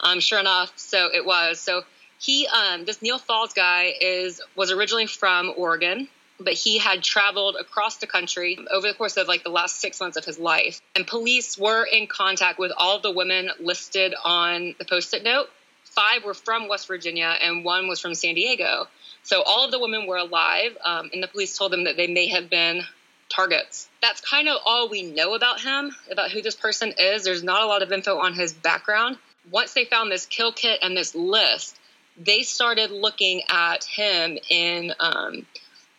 Um, 0.02 0.20
sure 0.20 0.40
enough 0.40 0.72
so 0.76 1.10
it 1.12 1.26
was. 1.26 1.60
So 1.60 1.82
he 2.18 2.46
um, 2.46 2.84
this 2.84 3.02
neil 3.02 3.18
falls 3.18 3.52
guy 3.52 3.92
is 4.00 4.40
was 4.56 4.70
originally 4.70 5.06
from 5.06 5.52
oregon 5.56 6.08
but 6.42 6.54
he 6.54 6.78
had 6.78 7.02
traveled 7.02 7.56
across 7.60 7.98
the 7.98 8.06
country 8.06 8.58
over 8.70 8.88
the 8.88 8.94
course 8.94 9.18
of 9.18 9.28
like 9.28 9.44
the 9.44 9.50
last 9.50 9.78
six 9.78 10.00
months 10.00 10.16
of 10.16 10.24
his 10.24 10.38
life 10.38 10.80
and 10.96 11.06
police 11.06 11.58
were 11.58 11.84
in 11.84 12.06
contact 12.06 12.58
with 12.58 12.72
all 12.76 12.96
of 12.96 13.02
the 13.02 13.10
women 13.10 13.50
listed 13.60 14.14
on 14.24 14.74
the 14.78 14.84
post-it 14.84 15.22
note. 15.22 15.48
Five 15.84 16.24
were 16.24 16.34
from 16.34 16.68
west 16.68 16.86
virginia 16.88 17.34
and 17.42 17.64
one 17.64 17.88
was 17.88 18.00
from 18.00 18.14
san 18.14 18.34
diego 18.34 18.86
so 19.22 19.42
all 19.42 19.64
of 19.64 19.70
the 19.70 19.78
women 19.78 20.06
were 20.06 20.16
alive, 20.16 20.76
um, 20.84 21.10
and 21.12 21.22
the 21.22 21.28
police 21.28 21.56
told 21.56 21.72
them 21.72 21.84
that 21.84 21.96
they 21.96 22.06
may 22.06 22.28
have 22.28 22.50
been 22.50 22.82
targets. 23.28 23.88
That's 24.02 24.20
kind 24.20 24.48
of 24.48 24.58
all 24.64 24.88
we 24.88 25.02
know 25.02 25.34
about 25.34 25.60
him, 25.60 25.94
about 26.10 26.30
who 26.30 26.42
this 26.42 26.56
person 26.56 26.92
is. 26.98 27.24
There's 27.24 27.42
not 27.42 27.62
a 27.62 27.66
lot 27.66 27.82
of 27.82 27.92
info 27.92 28.18
on 28.18 28.34
his 28.34 28.52
background. 28.52 29.16
Once 29.50 29.72
they 29.72 29.84
found 29.84 30.10
this 30.10 30.26
kill 30.26 30.52
kit 30.52 30.80
and 30.82 30.96
this 30.96 31.14
list, 31.14 31.76
they 32.16 32.42
started 32.42 32.90
looking 32.90 33.42
at 33.48 33.84
him 33.84 34.38
in 34.48 34.92
um, 35.00 35.46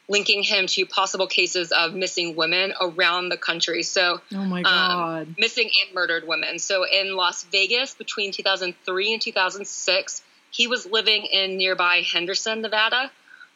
linking 0.08 0.44
him 0.44 0.68
to 0.68 0.86
possible 0.86 1.26
cases 1.26 1.72
of 1.72 1.94
missing 1.94 2.36
women 2.36 2.74
around 2.82 3.30
the 3.30 3.38
country. 3.38 3.82
So, 3.82 4.20
oh 4.34 4.46
my 4.46 4.60
um, 4.60 4.64
god, 4.64 5.28
um, 5.28 5.36
missing 5.40 5.70
and 5.86 5.96
murdered 5.96 6.28
women. 6.28 6.60
So 6.60 6.86
in 6.86 7.16
Las 7.16 7.44
Vegas 7.46 7.94
between 7.96 8.32
2003 8.32 9.14
and 9.14 9.22
2006 9.22 10.22
he 10.52 10.68
was 10.68 10.86
living 10.86 11.26
in 11.26 11.58
nearby 11.58 12.04
Henderson, 12.06 12.62
Nevada, 12.62 13.12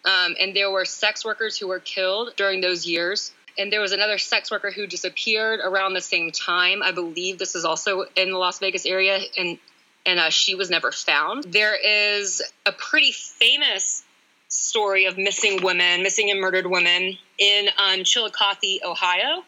um, 0.05 0.35
and 0.39 0.55
there 0.55 0.71
were 0.71 0.85
sex 0.85 1.25
workers 1.25 1.57
who 1.57 1.67
were 1.67 1.79
killed 1.79 2.33
during 2.35 2.61
those 2.61 2.85
years. 2.85 3.31
And 3.57 3.71
there 3.71 3.79
was 3.79 3.93
another 3.93 4.17
sex 4.17 4.51
worker 4.51 4.69
who 4.69 4.85
disappeared 4.85 5.61
around 5.63 5.93
the 5.93 6.01
same 6.01 6.31
time. 6.31 6.83
I 6.83 6.91
believe 6.91 7.37
this 7.37 7.55
is 7.55 7.63
also 7.63 8.05
in 8.15 8.31
the 8.31 8.37
Las 8.37 8.59
Vegas 8.59 8.85
area, 8.85 9.19
and 9.37 9.57
and 10.05 10.19
uh, 10.19 10.29
she 10.29 10.55
was 10.55 10.69
never 10.69 10.91
found. 10.91 11.45
There 11.45 11.75
is 11.75 12.41
a 12.65 12.71
pretty 12.71 13.11
famous 13.11 14.03
story 14.49 15.05
of 15.05 15.17
missing 15.17 15.63
women, 15.63 16.03
missing 16.03 16.29
and 16.29 16.39
murdered 16.39 16.67
women 16.67 17.17
in 17.37 17.67
um, 17.77 18.03
Chillicothe, 18.03 18.83
Ohio. 18.85 19.43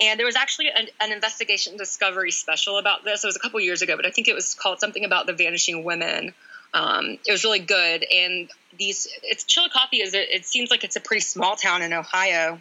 And 0.00 0.18
there 0.18 0.26
was 0.26 0.36
actually 0.36 0.68
an, 0.68 0.88
an, 1.00 1.12
investigation 1.12 1.76
discovery 1.76 2.30
special 2.30 2.78
about 2.78 3.04
this. 3.04 3.22
It 3.22 3.26
was 3.26 3.36
a 3.36 3.38
couple 3.38 3.60
years 3.60 3.82
ago, 3.82 3.96
but 3.96 4.06
I 4.06 4.10
think 4.10 4.28
it 4.28 4.34
was 4.34 4.54
called 4.54 4.80
something 4.80 5.04
about 5.04 5.26
the 5.26 5.34
vanishing 5.34 5.84
women. 5.84 6.34
Um, 6.72 7.18
it 7.26 7.32
was 7.32 7.44
really 7.44 7.58
good. 7.58 8.04
And 8.04 8.48
these, 8.78 9.08
it's 9.22 9.44
Chillicothe 9.44 9.88
is 9.94 10.14
it, 10.14 10.44
seems 10.46 10.70
like 10.70 10.84
it's 10.84 10.96
a 10.96 11.00
pretty 11.00 11.20
small 11.20 11.56
town 11.56 11.82
in 11.82 11.92
Ohio. 11.92 12.60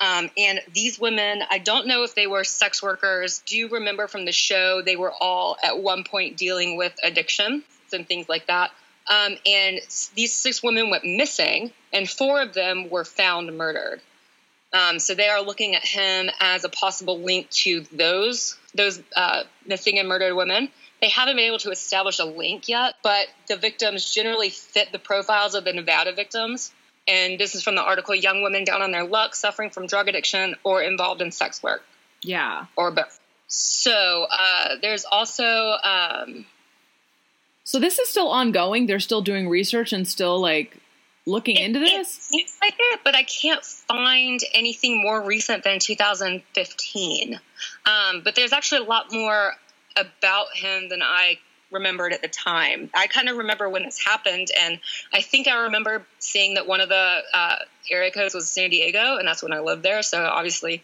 Um, 0.00 0.28
and 0.36 0.60
these 0.72 0.98
women, 0.98 1.42
I 1.48 1.58
don't 1.58 1.86
know 1.86 2.02
if 2.02 2.14
they 2.14 2.26
were 2.26 2.44
sex 2.44 2.82
workers. 2.82 3.42
Do 3.46 3.56
you 3.56 3.68
remember 3.68 4.08
from 4.08 4.24
the 4.24 4.32
show 4.32 4.82
they 4.82 4.96
were 4.96 5.12
all 5.12 5.56
at 5.62 5.78
one 5.78 6.04
point 6.04 6.36
dealing 6.36 6.76
with 6.76 6.92
addiction 7.02 7.62
and 7.92 8.06
things 8.06 8.28
like 8.28 8.48
that? 8.48 8.70
Um, 9.08 9.36
and 9.46 9.80
these 10.14 10.32
six 10.32 10.62
women 10.62 10.90
went 10.90 11.04
missing, 11.04 11.72
and 11.92 12.08
four 12.08 12.40
of 12.40 12.54
them 12.54 12.88
were 12.88 13.04
found 13.04 13.56
murdered. 13.56 14.00
Um, 14.72 14.98
so 14.98 15.14
they 15.14 15.28
are 15.28 15.42
looking 15.42 15.74
at 15.74 15.84
him 15.84 16.30
as 16.40 16.64
a 16.64 16.68
possible 16.68 17.20
link 17.20 17.48
to 17.50 17.82
those 17.92 18.58
those 18.74 19.00
uh, 19.14 19.44
missing 19.66 19.98
and 19.98 20.08
murdered 20.08 20.34
women. 20.34 20.68
They 21.00 21.08
haven't 21.08 21.36
been 21.36 21.46
able 21.46 21.58
to 21.58 21.70
establish 21.70 22.18
a 22.18 22.24
link 22.24 22.68
yet, 22.68 22.94
but 23.02 23.26
the 23.48 23.56
victims 23.56 24.12
generally 24.12 24.50
fit 24.50 24.92
the 24.92 24.98
profiles 24.98 25.54
of 25.54 25.64
the 25.64 25.72
Nevada 25.72 26.12
victims. 26.12 26.72
And 27.06 27.38
this 27.38 27.54
is 27.54 27.62
from 27.62 27.74
the 27.74 27.82
article 27.82 28.14
Young 28.14 28.42
Women 28.42 28.64
Down 28.64 28.80
on 28.80 28.90
Their 28.90 29.04
Luck, 29.04 29.34
Suffering 29.34 29.70
from 29.70 29.86
Drug 29.86 30.08
Addiction, 30.08 30.54
or 30.64 30.82
Involved 30.82 31.20
in 31.20 31.30
Sex 31.30 31.62
Work. 31.62 31.82
Yeah. 32.22 32.66
Or 32.76 32.90
both. 32.90 33.20
So 33.48 34.26
uh, 34.30 34.76
there's 34.80 35.04
also. 35.04 35.44
Um, 35.44 36.46
so 37.64 37.78
this 37.78 37.98
is 37.98 38.08
still 38.08 38.28
ongoing. 38.28 38.86
They're 38.86 39.00
still 39.00 39.20
doing 39.20 39.48
research 39.48 39.92
and 39.92 40.08
still 40.08 40.40
like 40.40 40.78
looking 41.26 41.56
it, 41.56 41.62
into 41.62 41.80
this? 41.80 42.18
It 42.18 42.22
seems 42.22 42.58
like 42.60 42.74
it, 42.78 43.00
but 43.04 43.14
I 43.14 43.24
can't 43.24 43.64
find 43.64 44.40
anything 44.52 45.00
more 45.00 45.22
recent 45.22 45.64
than 45.64 45.78
2015. 45.78 47.40
Um, 47.86 48.20
but 48.22 48.34
there's 48.34 48.52
actually 48.52 48.84
a 48.84 48.88
lot 48.88 49.12
more 49.12 49.54
about 49.96 50.46
him 50.54 50.88
than 50.88 51.02
I 51.02 51.38
remembered 51.70 52.12
at 52.12 52.22
the 52.22 52.28
time. 52.28 52.90
I 52.94 53.06
kind 53.06 53.28
of 53.28 53.36
remember 53.36 53.68
when 53.68 53.84
this 53.84 54.02
happened, 54.02 54.48
and 54.60 54.78
I 55.12 55.20
think 55.20 55.48
I 55.48 55.64
remember 55.64 56.06
seeing 56.18 56.54
that 56.54 56.66
one 56.66 56.80
of 56.80 56.88
the 56.88 57.22
uh, 57.32 57.56
area 57.90 58.10
codes 58.10 58.34
was 58.34 58.48
San 58.48 58.70
Diego, 58.70 59.16
and 59.16 59.26
that's 59.26 59.42
when 59.42 59.52
I 59.52 59.60
lived 59.60 59.82
there. 59.82 60.02
So 60.02 60.24
obviously, 60.24 60.82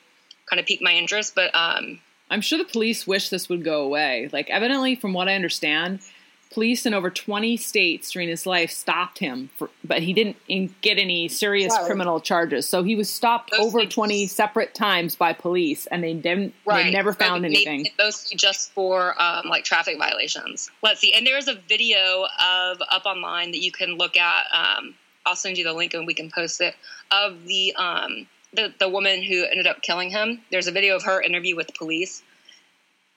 kind 0.49 0.61
of 0.61 0.67
piqued 0.67 0.83
my 0.83 0.93
interest. 0.93 1.35
But 1.35 1.55
um, 1.55 2.01
I'm 2.29 2.41
sure 2.41 2.59
the 2.59 2.65
police 2.65 3.07
wish 3.07 3.29
this 3.29 3.49
would 3.49 3.65
go 3.65 3.83
away. 3.83 4.29
Like, 4.33 4.51
evidently, 4.51 4.97
from 4.97 5.13
what 5.13 5.29
I 5.29 5.35
understand, 5.35 6.01
Police 6.53 6.85
in 6.85 6.95
over 6.95 7.11
20 7.11 7.57
states 7.57 8.11
during 8.11 8.29
his 8.29 8.45
life 8.45 8.73
stopped 8.73 9.21
him, 9.21 9.51
for, 9.57 9.71
but 9.85 10.03
he 10.03 10.13
didn't 10.13 10.37
get 10.81 10.99
any 10.99 11.29
serious 11.29 11.73
Sorry. 11.73 11.87
criminal 11.87 12.19
charges. 12.19 12.69
So 12.69 12.83
he 12.83 12.97
was 12.97 13.09
stopped 13.09 13.53
those 13.53 13.61
over 13.61 13.87
20 13.87 14.27
separate 14.27 14.75
times 14.75 15.15
by 15.15 15.33
police, 15.33 15.87
and 15.87 16.03
they 16.03 16.13
didn't. 16.13 16.53
Right. 16.67 16.85
They 16.85 16.91
never 16.91 17.13
found 17.13 17.45
anything. 17.45 17.87
Those 17.99 18.29
just 18.31 18.73
for 18.73 19.15
um, 19.23 19.49
like 19.49 19.63
traffic 19.63 19.97
violations. 19.97 20.73
Let's 20.83 21.01
see. 21.01 21.15
And 21.15 21.25
there's 21.25 21.47
a 21.47 21.55
video 21.55 22.27
of 22.45 22.83
up 22.91 23.07
online 23.07 23.53
that 23.53 23.63
you 23.63 23.71
can 23.71 23.97
look 23.97 24.17
at. 24.17 24.47
Um, 24.53 24.97
I'll 25.25 25.37
send 25.37 25.57
you 25.57 25.63
the 25.63 25.73
link 25.73 25.95
and 25.95 26.05
we 26.05 26.15
can 26.15 26.33
post 26.33 26.61
it 26.61 26.75
of 27.13 27.45
the 27.45 27.75
um, 27.77 28.27
the 28.53 28.75
the 28.81 28.89
woman 28.89 29.23
who 29.23 29.45
ended 29.45 29.69
up 29.69 29.83
killing 29.83 30.11
him. 30.11 30.41
There's 30.51 30.67
a 30.67 30.73
video 30.73 30.97
of 30.97 31.05
her 31.05 31.23
interview 31.23 31.55
with 31.55 31.69
the 31.69 31.75
police, 31.75 32.25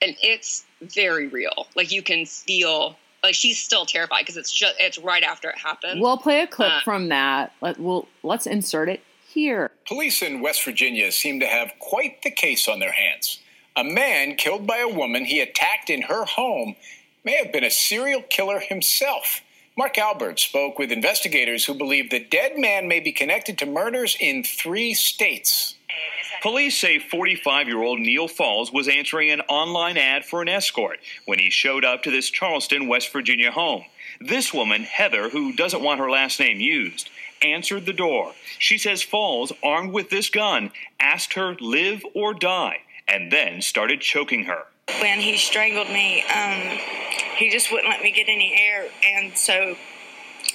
and 0.00 0.14
it's 0.22 0.64
very 0.80 1.26
real. 1.26 1.66
Like 1.74 1.90
you 1.90 2.00
can 2.00 2.26
feel 2.26 2.96
like 3.24 3.34
she's 3.34 3.58
still 3.58 3.86
terrified 3.86 4.20
because 4.20 4.36
it's 4.36 4.52
just 4.52 4.74
it's 4.78 4.98
right 4.98 5.22
after 5.22 5.48
it 5.48 5.58
happened. 5.58 6.00
We'll 6.00 6.18
play 6.18 6.42
a 6.42 6.46
clip 6.46 6.70
uh, 6.70 6.80
from 6.84 7.08
that. 7.08 7.52
Let, 7.60 7.80
we'll 7.80 8.06
let's 8.22 8.46
insert 8.46 8.88
it 8.88 9.00
here. 9.26 9.72
Police 9.86 10.22
in 10.22 10.40
West 10.40 10.64
Virginia 10.64 11.10
seem 11.10 11.40
to 11.40 11.46
have 11.46 11.72
quite 11.80 12.22
the 12.22 12.30
case 12.30 12.68
on 12.68 12.78
their 12.78 12.92
hands. 12.92 13.40
A 13.76 13.82
man 13.82 14.36
killed 14.36 14.66
by 14.66 14.78
a 14.78 14.88
woman 14.88 15.24
he 15.24 15.40
attacked 15.40 15.90
in 15.90 16.02
her 16.02 16.24
home 16.24 16.76
may 17.24 17.36
have 17.42 17.52
been 17.52 17.64
a 17.64 17.70
serial 17.70 18.22
killer 18.22 18.60
himself. 18.60 19.40
Mark 19.76 19.98
Albert 19.98 20.38
spoke 20.38 20.78
with 20.78 20.92
investigators 20.92 21.64
who 21.64 21.74
believe 21.74 22.10
the 22.10 22.24
dead 22.24 22.52
man 22.56 22.86
may 22.86 23.00
be 23.00 23.10
connected 23.10 23.58
to 23.58 23.66
murders 23.66 24.16
in 24.20 24.44
three 24.44 24.94
states. 24.94 25.74
Police 26.44 26.78
say 26.78 26.98
45 26.98 27.68
year 27.68 27.82
old 27.82 28.00
Neil 28.00 28.28
Falls 28.28 28.70
was 28.70 28.86
answering 28.86 29.30
an 29.30 29.40
online 29.48 29.96
ad 29.96 30.26
for 30.26 30.42
an 30.42 30.48
escort 30.50 30.98
when 31.24 31.38
he 31.38 31.48
showed 31.48 31.86
up 31.86 32.02
to 32.02 32.10
this 32.10 32.28
Charleston, 32.28 32.86
West 32.86 33.10
Virginia 33.10 33.50
home. 33.50 33.86
This 34.20 34.52
woman, 34.52 34.82
Heather, 34.82 35.30
who 35.30 35.54
doesn't 35.54 35.82
want 35.82 36.00
her 36.00 36.10
last 36.10 36.38
name 36.38 36.60
used, 36.60 37.08
answered 37.40 37.86
the 37.86 37.94
door. 37.94 38.32
She 38.58 38.76
says 38.76 39.02
Falls, 39.02 39.54
armed 39.62 39.94
with 39.94 40.10
this 40.10 40.28
gun, 40.28 40.70
asked 41.00 41.32
her 41.32 41.56
live 41.62 42.04
or 42.12 42.34
die, 42.34 42.82
and 43.08 43.32
then 43.32 43.62
started 43.62 44.02
choking 44.02 44.44
her. 44.44 44.64
When 45.00 45.20
he 45.20 45.38
strangled 45.38 45.88
me, 45.88 46.24
um, 46.24 46.78
he 47.38 47.48
just 47.48 47.72
wouldn't 47.72 47.88
let 47.88 48.02
me 48.02 48.12
get 48.12 48.28
any 48.28 48.54
air, 48.54 48.90
and 49.02 49.34
so 49.34 49.76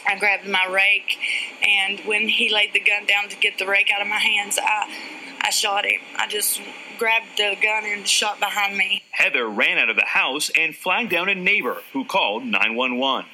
I 0.07 0.19
grabbed 0.19 0.47
my 0.47 0.67
rake, 0.67 1.17
and 1.63 1.99
when 2.01 2.27
he 2.27 2.53
laid 2.53 2.73
the 2.73 2.79
gun 2.79 3.07
down 3.07 3.27
to 3.29 3.35
get 3.37 3.57
the 3.57 3.65
rake 3.65 3.89
out 3.91 4.03
of 4.03 4.07
my 4.07 4.19
hands, 4.19 4.59
I 4.61 4.87
I 5.41 5.49
shot 5.51 5.85
him. 5.85 5.99
I 6.17 6.27
just 6.27 6.61
grabbed 6.97 7.37
the 7.37 7.55
gun 7.61 7.85
and 7.85 8.07
shot 8.07 8.39
behind 8.39 8.77
me. 8.77 9.03
Heather 9.11 9.47
ran 9.47 9.77
out 9.77 9.89
of 9.89 9.95
the 9.95 10.05
house 10.05 10.51
and 10.57 10.75
flagged 10.75 11.09
down 11.09 11.29
a 11.29 11.35
neighbor 11.35 11.77
who 11.93 12.05
called 12.05 12.43
911. 12.43 13.25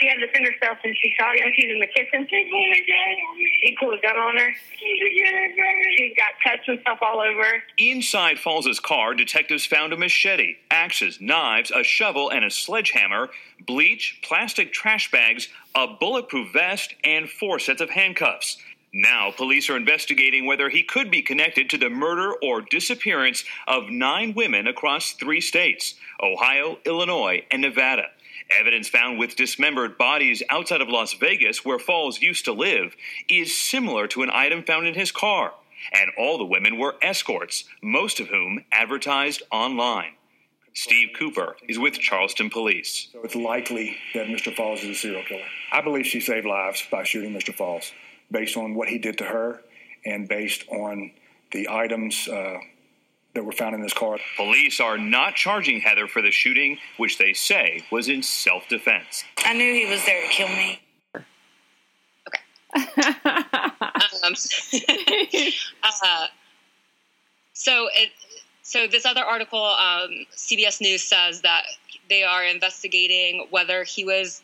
She 0.00 0.08
had 0.08 0.14
to 0.14 0.26
defend 0.26 0.46
herself 0.46 0.78
and 0.82 0.96
she 1.00 1.14
shot 1.16 1.36
him. 1.36 1.52
She's 1.54 1.70
in 1.70 1.78
the 1.78 1.86
kitchen. 1.86 2.26
He 2.28 3.76
pulled 3.78 3.94
a 3.94 4.02
gun 4.02 4.16
on 4.16 4.36
her. 4.36 4.50
She 4.76 6.14
got 6.16 6.30
cuts 6.42 6.62
and 6.66 6.80
stuff 6.80 6.98
all 7.02 7.20
over. 7.20 7.62
Inside 7.78 8.38
Falls's 8.38 8.80
car, 8.80 9.14
detectives 9.14 9.64
found 9.64 9.92
a 9.92 9.96
machete, 9.96 10.56
axes, 10.70 11.20
knives, 11.20 11.70
a 11.70 11.84
shovel, 11.84 12.30
and 12.30 12.44
a 12.44 12.50
sledgehammer, 12.50 13.30
bleach, 13.64 14.20
plastic 14.24 14.72
trash 14.72 15.10
bags, 15.10 15.48
a 15.74 15.86
bulletproof 15.86 16.52
vest, 16.52 16.94
and 17.04 17.28
four 17.28 17.60
sets 17.60 17.80
of 17.80 17.90
handcuffs. 17.90 18.56
Now, 18.94 19.30
police 19.34 19.70
are 19.70 19.76
investigating 19.76 20.44
whether 20.44 20.68
he 20.68 20.82
could 20.82 21.10
be 21.10 21.22
connected 21.22 21.70
to 21.70 21.78
the 21.78 21.88
murder 21.88 22.34
or 22.42 22.60
disappearance 22.60 23.42
of 23.66 23.88
nine 23.88 24.34
women 24.34 24.66
across 24.66 25.12
three 25.12 25.40
states 25.40 25.94
Ohio, 26.22 26.78
Illinois, 26.84 27.44
and 27.50 27.62
Nevada. 27.62 28.08
Evidence 28.50 28.88
found 28.88 29.18
with 29.18 29.34
dismembered 29.34 29.96
bodies 29.96 30.42
outside 30.50 30.82
of 30.82 30.88
Las 30.88 31.14
Vegas, 31.14 31.64
where 31.64 31.78
Falls 31.78 32.20
used 32.20 32.44
to 32.44 32.52
live, 32.52 32.94
is 33.30 33.56
similar 33.56 34.06
to 34.08 34.22
an 34.22 34.30
item 34.30 34.62
found 34.62 34.86
in 34.86 34.94
his 34.94 35.10
car. 35.10 35.54
And 35.94 36.10
all 36.18 36.36
the 36.36 36.44
women 36.44 36.78
were 36.78 36.96
escorts, 37.00 37.64
most 37.82 38.20
of 38.20 38.28
whom 38.28 38.64
advertised 38.70 39.42
online. 39.50 40.12
Steve 40.74 41.10
Cooper 41.18 41.56
is 41.66 41.78
with 41.78 41.94
Charleston 41.94 42.50
Police. 42.50 43.08
So 43.12 43.22
it's 43.22 43.34
likely 43.34 43.96
that 44.14 44.26
Mr. 44.26 44.54
Falls 44.54 44.82
is 44.82 44.90
a 44.90 44.94
serial 44.94 45.22
killer. 45.22 45.44
I 45.70 45.80
believe 45.80 46.06
she 46.06 46.20
saved 46.20 46.46
lives 46.46 46.82
by 46.90 47.04
shooting 47.04 47.32
Mr. 47.32 47.54
Falls 47.54 47.92
based 48.32 48.56
on 48.56 48.74
what 48.74 48.88
he 48.88 48.98
did 48.98 49.18
to 49.18 49.24
her 49.24 49.62
and 50.04 50.28
based 50.28 50.64
on 50.68 51.12
the 51.52 51.68
items 51.68 52.26
uh, 52.28 52.58
that 53.34 53.44
were 53.44 53.52
found 53.52 53.74
in 53.74 53.80
this 53.80 53.92
car. 53.92 54.18
Police 54.36 54.80
are 54.80 54.98
not 54.98 55.34
charging 55.36 55.80
Heather 55.80 56.06
for 56.06 56.22
the 56.22 56.30
shooting, 56.30 56.78
which 56.96 57.18
they 57.18 57.32
say 57.32 57.84
was 57.90 58.08
in 58.08 58.22
self 58.22 58.68
defense. 58.68 59.24
I 59.44 59.54
knew 59.54 59.72
he 59.72 59.86
was 59.86 60.04
there 60.04 60.22
to 60.22 60.28
kill 60.28 60.48
me. 60.48 60.80
Okay. 62.28 62.40
um, 64.24 64.34
uh, 66.04 66.26
so 67.52 67.88
it, 67.94 68.10
so 68.62 68.86
this 68.86 69.04
other 69.04 69.22
article, 69.22 69.62
um, 69.62 70.26
CBS 70.34 70.80
News 70.80 71.02
says 71.02 71.42
that 71.42 71.64
they 72.08 72.22
are 72.22 72.44
investigating 72.44 73.46
whether 73.50 73.84
he 73.84 74.04
was 74.04 74.42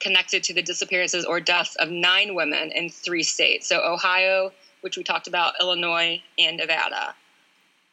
connected 0.00 0.42
to 0.44 0.54
the 0.54 0.62
disappearances 0.62 1.24
or 1.24 1.40
deaths 1.40 1.76
of 1.76 1.90
nine 1.90 2.34
women 2.34 2.70
in 2.72 2.88
three 2.88 3.22
states. 3.22 3.68
So 3.68 3.80
Ohio, 3.84 4.52
which 4.80 4.96
we 4.96 5.02
talked 5.02 5.26
about, 5.26 5.54
Illinois, 5.60 6.22
and 6.38 6.56
Nevada. 6.56 7.14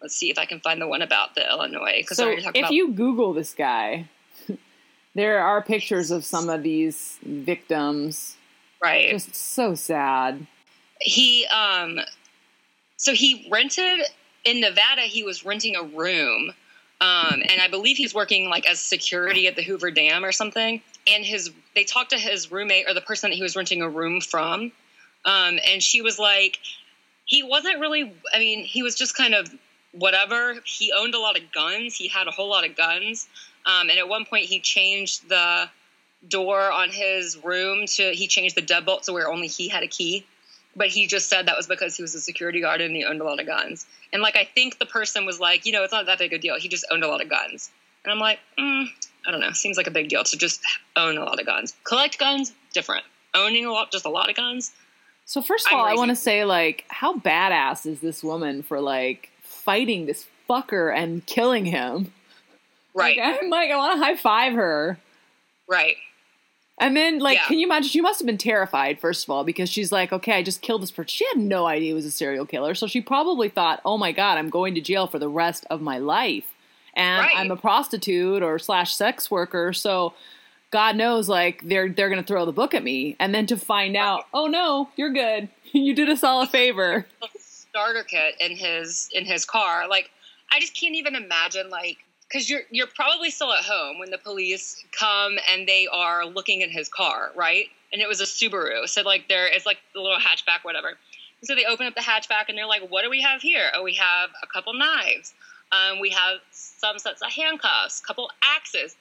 Let's 0.02 0.16
see 0.16 0.30
if 0.30 0.38
I 0.38 0.46
can 0.46 0.60
find 0.60 0.82
the 0.82 0.88
one 0.88 1.02
about 1.02 1.36
the 1.36 1.50
Illinois. 1.50 2.04
So 2.08 2.30
if 2.30 2.46
about- 2.46 2.72
you 2.72 2.92
Google 2.92 3.34
this 3.34 3.54
guy, 3.54 4.08
there 5.16 5.40
are 5.40 5.62
pictures 5.62 6.12
of 6.12 6.26
some 6.26 6.50
of 6.50 6.64
these 6.64 7.18
victims. 7.24 8.36
Right. 8.82 9.12
Just 9.12 9.36
so 9.36 9.74
sad. 9.76 10.46
He 11.02 11.46
um 11.48 12.00
so 12.98 13.14
he 13.14 13.48
rented 13.52 14.02
in 14.44 14.62
Nevada 14.62 15.02
he 15.02 15.24
was 15.24 15.46
renting 15.46 15.76
a 15.76 15.84
room. 15.84 16.54
Um, 17.02 17.44
and 17.50 17.62
I 17.62 17.68
believe 17.68 17.98
he's 17.98 18.14
working 18.14 18.50
like 18.50 18.66
as 18.66 18.80
security 18.80 19.48
at 19.48 19.58
the 19.58 19.62
Hoover 19.62 19.92
Dam 19.92 20.24
or 20.24 20.32
something 20.32 20.82
and 21.08 21.26
his 21.26 21.52
they 21.76 21.84
talked 21.84 22.12
to 22.12 22.18
his 22.18 22.52
roommate 22.52 22.88
or 22.88 22.94
the 22.94 23.02
person 23.02 23.30
that 23.30 23.36
he 23.36 23.44
was 23.44 23.56
renting 23.56 23.82
a 23.82 23.90
room 23.90 24.22
from 24.22 24.72
um, 25.26 25.60
and 25.68 25.82
she 25.82 26.02
was 26.02 26.20
like 26.20 26.60
he 27.26 27.44
wasn't 27.44 27.80
really 27.80 28.14
i 28.34 28.40
mean 28.40 28.64
he 28.64 28.84
was 28.84 28.96
just 28.96 29.16
kind 29.16 29.34
of 29.34 29.50
whatever. 29.98 30.56
He 30.64 30.92
owned 30.98 31.16
a 31.16 31.20
lot 31.20 31.38
of 31.38 31.52
guns. 31.52 31.96
He 31.96 32.08
had 32.08 32.28
a 32.28 32.32
whole 32.32 32.50
lot 32.50 32.66
of 32.66 32.76
guns. 32.76 33.28
Um, 33.66 33.90
and 33.90 33.98
at 33.98 34.08
one 34.08 34.26
point, 34.26 34.46
he 34.46 34.60
changed 34.60 35.28
the 35.30 35.70
door 36.28 36.72
on 36.72 36.90
his 36.90 37.38
room 37.44 37.86
to 37.86 38.12
he 38.12 38.28
changed 38.28 38.56
the 38.56 38.62
deadbolt 38.62 39.04
to 39.04 39.14
where 39.14 39.30
only 39.30 39.48
he 39.48 39.70
had 39.70 39.84
a 39.84 39.88
key. 39.88 40.26
But 40.76 40.88
he 40.88 41.08
just 41.08 41.30
said 41.30 41.48
that 41.48 41.56
was 41.56 41.68
because 41.68 41.96
he 41.96 42.02
was 42.02 42.14
a 42.16 42.20
security 42.20 42.60
guard 42.60 42.82
and 42.82 42.94
he 42.94 43.06
owned 43.06 43.22
a 43.22 43.24
lot 43.24 43.40
of 43.40 43.46
guns. 43.46 43.86
And 44.12 44.22
like 44.22 44.36
I 44.36 44.44
think 44.44 44.78
the 44.78 44.86
person 44.86 45.26
was 45.26 45.40
like, 45.40 45.66
you 45.66 45.72
know, 45.72 45.84
it's 45.84 45.94
not 45.94 46.06
that 46.08 46.20
big 46.20 46.34
a 46.34 46.38
deal. 46.38 46.60
He 46.60 46.68
just 46.68 46.86
owned 46.92 47.04
a 47.04 47.08
lot 47.08 47.22
of 47.22 47.30
guns. 47.30 47.72
And 48.04 48.12
I'm 48.12 48.20
like, 48.20 48.40
mm, 48.60 48.88
I 49.28 49.32
don't 49.32 49.40
know. 49.40 49.52
Seems 49.52 49.78
like 49.78 49.88
a 49.88 49.92
big 49.92 50.10
deal 50.10 50.24
to 50.24 50.38
just 50.38 50.62
own 50.96 51.18
a 51.18 51.24
lot 51.24 51.40
of 51.40 51.46
guns. 51.46 51.76
Collect 51.84 52.18
guns, 52.20 52.54
different. 52.74 53.04
Owning 53.34 53.66
a 53.66 53.72
lot, 53.72 53.92
just 53.92 54.06
a 54.06 54.10
lot 54.10 54.30
of 54.30 54.36
guns. 54.36 54.72
So 55.26 55.42
first 55.42 55.66
of 55.68 55.74
I'm 55.74 55.80
all, 55.80 55.86
I 55.86 55.94
want 55.96 56.10
to 56.10 56.16
say 56.16 56.46
like, 56.46 56.86
how 56.88 57.16
badass 57.16 57.86
is 57.86 58.00
this 58.00 58.24
woman 58.24 58.62
for 58.64 58.80
like 58.80 59.30
fighting 59.42 60.06
this 60.06 60.26
fucker 60.50 60.96
and 60.96 61.26
killing 61.26 61.66
him? 61.66 62.14
Right, 62.94 63.18
Like, 63.18 63.40
I'm 63.44 63.50
like, 63.50 63.72
I 63.72 63.76
want 63.78 64.00
to 64.00 64.06
high 64.06 64.16
five 64.16 64.54
her. 64.54 65.00
right. 65.68 65.96
And 66.78 66.96
then, 66.96 67.20
like, 67.20 67.38
Yeah. 67.38 67.46
can 67.48 67.58
you 67.58 67.66
imagine? 67.68 67.88
She 67.88 68.02
must 68.02 68.20
have 68.20 68.26
been 68.26 68.38
terrified, 68.38 69.00
first 69.00 69.24
of 69.24 69.30
all, 69.30 69.46
because 69.46 69.70
she's 69.70 69.94
like, 69.94 70.12
okay, 70.12 70.34
I 70.34 70.44
just 70.44 70.62
killed 70.62 70.82
this 70.82 70.92
person. 70.92 71.08
She 71.08 71.26
had 71.26 71.38
no 71.38 71.66
idea 71.66 71.88
he 71.88 71.94
was 71.94 72.04
a 72.06 72.12
serial 72.12 72.46
killer. 72.46 72.76
So 72.76 72.86
she 72.86 73.00
probably 73.00 73.48
thought, 73.48 73.80
oh 73.86 73.98
my 73.98 74.12
God, 74.12 74.38
I'm 74.38 74.50
going 74.50 74.76
to 74.76 74.82
jail 74.82 75.08
for 75.08 75.18
the 75.18 75.30
rest 75.30 75.66
of 75.70 75.82
my 75.82 75.98
life. 76.00 76.44
And 76.96 77.22
Right. 77.22 77.36
I'm 77.36 77.52
a 77.52 77.58
prostitute 77.58 78.42
or 78.42 78.58
slash 78.60 78.96
sex 78.96 79.30
worker. 79.30 79.74
So 79.74 80.14
God 80.72 80.96
knows, 80.96 81.28
like, 81.28 81.62
they're, 81.64 81.90
they're 81.90 82.10
going 82.10 82.22
to 82.22 82.28
throw 82.28 82.46
the 82.46 82.54
book 82.54 82.74
at 82.74 82.84
me. 82.84 83.16
And 83.20 83.36
then 83.36 83.46
to 83.48 83.58
find 83.58 83.98
out, 83.98 84.26
oh 84.34 84.48
no, 84.48 84.90
you're 84.96 85.14
good. 85.14 85.50
you 85.72 85.94
did 85.94 86.10
us 86.10 86.24
all 86.24 86.42
a 86.42 86.48
favor. 86.48 87.06
starter 87.76 88.04
kit 88.04 88.36
in 88.40 88.56
his 88.56 89.10
in 89.14 89.26
his 89.26 89.44
car. 89.44 89.88
Like 89.90 90.10
I 90.52 90.60
just 90.62 90.80
can't 90.80 90.96
even 90.96 91.14
imagine 91.14 91.70
like 91.70 91.98
because 92.28 92.50
you're 92.50 92.62
you're 92.72 92.88
probably 92.88 93.30
still 93.30 93.52
at 93.52 93.66
home 93.66 94.00
when 94.00 94.12
the 94.12 94.18
police 94.18 94.82
come 94.98 95.38
and 95.52 95.68
they 95.68 95.86
are 95.92 96.26
looking 96.26 96.62
in 96.62 96.70
his 96.70 96.88
car, 96.88 97.32
right? 97.36 97.66
And 97.92 98.02
it 98.02 98.08
was 98.08 98.22
a 98.22 98.24
Subaru, 98.24 98.88
so 98.88 99.02
like 99.02 99.28
there 99.28 99.48
it's 99.48 99.66
like 99.66 99.78
the 99.94 100.00
little 100.00 100.18
hatchback, 100.18 100.64
whatever. 100.64 100.88
And 100.90 100.98
so 101.44 101.54
they 101.54 101.66
open 101.66 101.86
up 101.86 101.96
the 101.96 102.02
hatchback 102.02 102.46
and 102.48 102.58
they're 102.58 102.66
like, 102.66 102.90
"What 102.90 103.04
do 103.04 103.10
we 103.10 103.22
have 103.22 103.42
here? 103.42 103.70
Oh, 103.76 103.84
we 103.84 103.96
have 103.96 104.30
a 104.42 104.48
couple 104.48 104.74
knives. 104.74 105.34
Um, 105.76 106.00
we 106.00 106.10
have 106.12 106.40
some 106.52 107.00
sets 107.00 107.22
of 107.22 107.32
handcuffs, 107.32 108.02
a 108.02 108.06
couple 108.06 108.30
axes, 108.44 108.96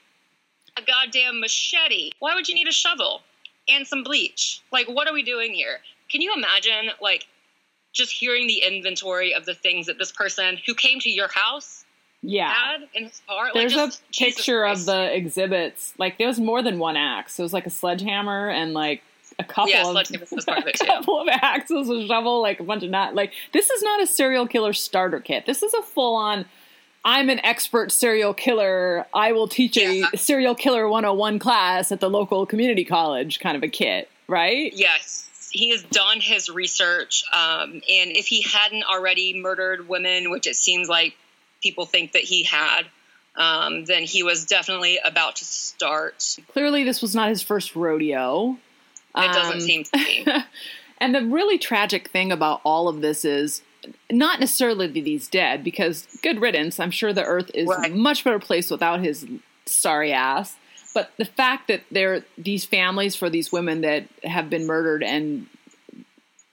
a 0.77 0.83
goddamn 0.83 1.41
machete. 1.41 2.13
Why 2.19 2.35
would 2.35 2.49
you 2.49 2.55
need 2.55 2.69
a 2.69 2.73
shovel 2.73 3.21
and 3.69 3.87
some 3.87 4.03
bleach? 4.03 4.63
Like, 4.73 4.89
what 4.89 5.07
are 5.07 5.15
we 5.15 5.23
doing 5.23 5.53
here? 5.53 5.79
Can 6.11 6.21
you 6.21 6.33
imagine 6.35 6.91
like 7.01 7.27
just 7.93 8.13
hearing 8.13 8.47
the 8.47 8.63
inventory 8.67 9.35
of 9.35 9.47
the 9.47 9.55
things 9.55 9.87
that 9.87 9.99
this 9.99 10.11
person 10.13 10.59
who 10.67 10.75
came 10.75 10.99
to 11.01 11.09
your 11.09 11.29
house 11.29 11.85
Yeah. 12.23 12.53
had 12.53 12.89
in 12.93 13.05
his 13.05 13.23
car. 13.27 13.51
There's 13.55 13.75
like, 13.75 13.91
just, 13.91 14.03
a 14.03 14.25
picture 14.25 14.65
of 14.67 14.85
the 14.85 15.17
exhibits. 15.17 15.95
Like, 15.97 16.19
there 16.19 16.27
was 16.27 16.41
more 16.41 16.61
than 16.61 16.79
one 16.81 16.97
axe. 16.97 17.39
It 17.39 17.43
was 17.43 17.53
like 17.53 17.67
a 17.67 17.71
sledgehammer 17.71 18.49
and 18.51 18.75
like 18.75 19.03
a 19.39 19.45
couple 19.45 19.71
Yeah, 19.71 19.83
of 19.83 19.95
was 19.95 20.45
part 20.45 20.59
of 20.59 20.67
it, 20.67 20.81
a 20.83 20.87
couple 20.87 21.21
of 21.21 21.29
axes, 21.29 21.89
a 21.89 22.07
shovel, 22.07 22.43
like 22.43 22.61
a 22.61 22.65
bunch 22.65 22.83
of 22.83 22.91
not 22.91 23.15
like 23.15 23.33
this 23.53 23.71
is 23.71 23.83
not 23.83 24.03
a 24.03 24.07
serial 24.07 24.47
killer 24.47 24.73
starter 24.73 25.21
kit. 25.21 25.47
This 25.47 25.63
is 25.63 25.75
a 25.75 25.83
full 25.83 26.17
on. 26.17 26.47
I'm 27.05 27.29
an 27.29 27.45
expert 27.45 27.93
serial 27.93 28.33
killer. 28.35 29.07
I 29.13 29.33
will 29.33 29.49
teach 29.49 29.77
Yeah. 29.77 30.07
a 30.13 30.17
serial 30.17 30.55
killer 30.55 30.89
101 30.89 31.39
class 31.39 31.93
at 31.93 32.01
the 32.01 32.09
local 32.09 32.47
community 32.47 32.85
college 32.85 33.41
kind 33.41 33.57
of 33.57 33.63
a 33.63 33.69
kit, 33.69 34.09
right? 34.27 34.73
Yes, 34.75 35.29
he 35.53 35.71
has 35.71 35.83
done 35.83 36.21
his 36.21 36.49
research, 36.49 37.25
um, 37.33 37.73
and 37.73 37.83
if 38.17 38.27
he 38.27 38.41
hadn't 38.43 38.85
already 38.85 39.39
murdered 39.41 39.87
women, 39.89 40.31
which 40.31 40.47
it 40.47 40.57
seems 40.57 40.89
like 40.89 41.15
people 41.63 41.85
think 41.87 42.13
that 42.13 42.23
he 42.23 42.43
had, 42.45 42.83
um, 43.37 43.85
then 43.85 44.05
he 44.05 44.23
was 44.23 44.47
definitely 44.47 44.99
about 45.05 45.37
to 45.37 45.45
start. 45.45 46.37
Clearly, 46.53 46.85
this 46.85 47.03
was 47.03 47.15
not 47.15 47.29
his 47.29 47.43
first 47.43 47.77
rodeo. 47.77 48.57
It 49.17 49.33
doesn't 49.33 49.55
Um, 49.57 49.61
seem 49.61 49.85
to 49.85 49.91
be. 49.93 50.27
And 50.99 51.15
the 51.15 51.23
really 51.23 51.59
tragic 51.59 52.09
thing 52.09 52.33
about 52.33 52.61
all 52.65 52.89
of 52.89 53.01
this 53.03 53.25
is 53.25 53.63
not 54.11 54.41
necessarily 54.41 54.87
that 54.87 55.07
he's 55.07 55.29
dead, 55.29 55.63
because 55.65 56.07
good 56.23 56.41
riddance. 56.41 56.79
I'm 56.81 56.91
sure 56.91 57.13
the 57.13 57.25
earth 57.25 57.51
is 57.55 57.69
Right. 57.69 57.91
a 57.91 57.95
much 57.95 58.25
better 58.25 58.39
place 58.39 58.71
without 58.71 59.01
his 59.01 59.27
sorry 59.67 60.13
ass. 60.13 60.57
But 60.95 61.11
the 61.17 61.25
fact 61.25 61.69
that 61.69 61.83
there 61.91 62.25
these 62.39 62.65
families 62.65 63.17
for 63.17 63.29
these 63.29 63.51
women 63.51 63.81
that 63.81 64.05
have 64.23 64.49
been 64.49 64.67
murdered 64.67 65.03
and 65.03 65.47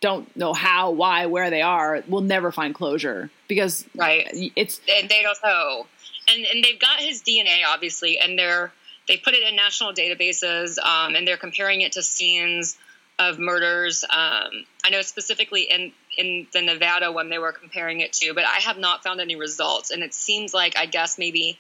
don't 0.01 0.35
know 0.35 0.53
how, 0.53 0.89
why, 0.91 1.27
where 1.27 1.49
they 1.51 1.61
are 1.61 2.03
will 2.07 2.21
never 2.21 2.51
find 2.51 2.73
closure 2.73 3.29
because 3.47 3.85
Right. 3.95 4.27
it's 4.55 4.79
and 4.89 5.07
they 5.09 5.21
don't 5.21 5.37
know. 5.43 5.85
And 6.27 6.43
and 6.45 6.63
they've 6.63 6.79
got 6.79 6.99
his 6.99 7.21
DNA 7.21 7.59
obviously, 7.67 8.17
and 8.17 8.37
they're 8.37 8.71
they 9.07 9.17
put 9.17 9.33
it 9.33 9.43
in 9.47 9.55
national 9.55 9.93
databases, 9.93 10.77
um, 10.83 11.15
and 11.15 11.27
they're 11.27 11.37
comparing 11.37 11.81
it 11.81 11.91
to 11.93 12.01
scenes 12.03 12.77
of 13.19 13.37
murders. 13.37 14.03
Um, 14.05 14.65
I 14.83 14.89
know 14.89 15.01
specifically 15.03 15.63
in 15.63 15.91
in 16.17 16.47
the 16.53 16.61
Nevada 16.61 17.11
one 17.11 17.29
they 17.29 17.39
were 17.39 17.51
comparing 17.51 17.99
it 18.01 18.13
to, 18.13 18.33
but 18.33 18.43
I 18.45 18.59
have 18.59 18.77
not 18.77 19.03
found 19.03 19.21
any 19.21 19.35
results. 19.35 19.91
And 19.91 20.03
it 20.03 20.13
seems 20.13 20.53
like 20.53 20.77
I 20.77 20.85
guess 20.85 21.17
maybe 21.17 21.57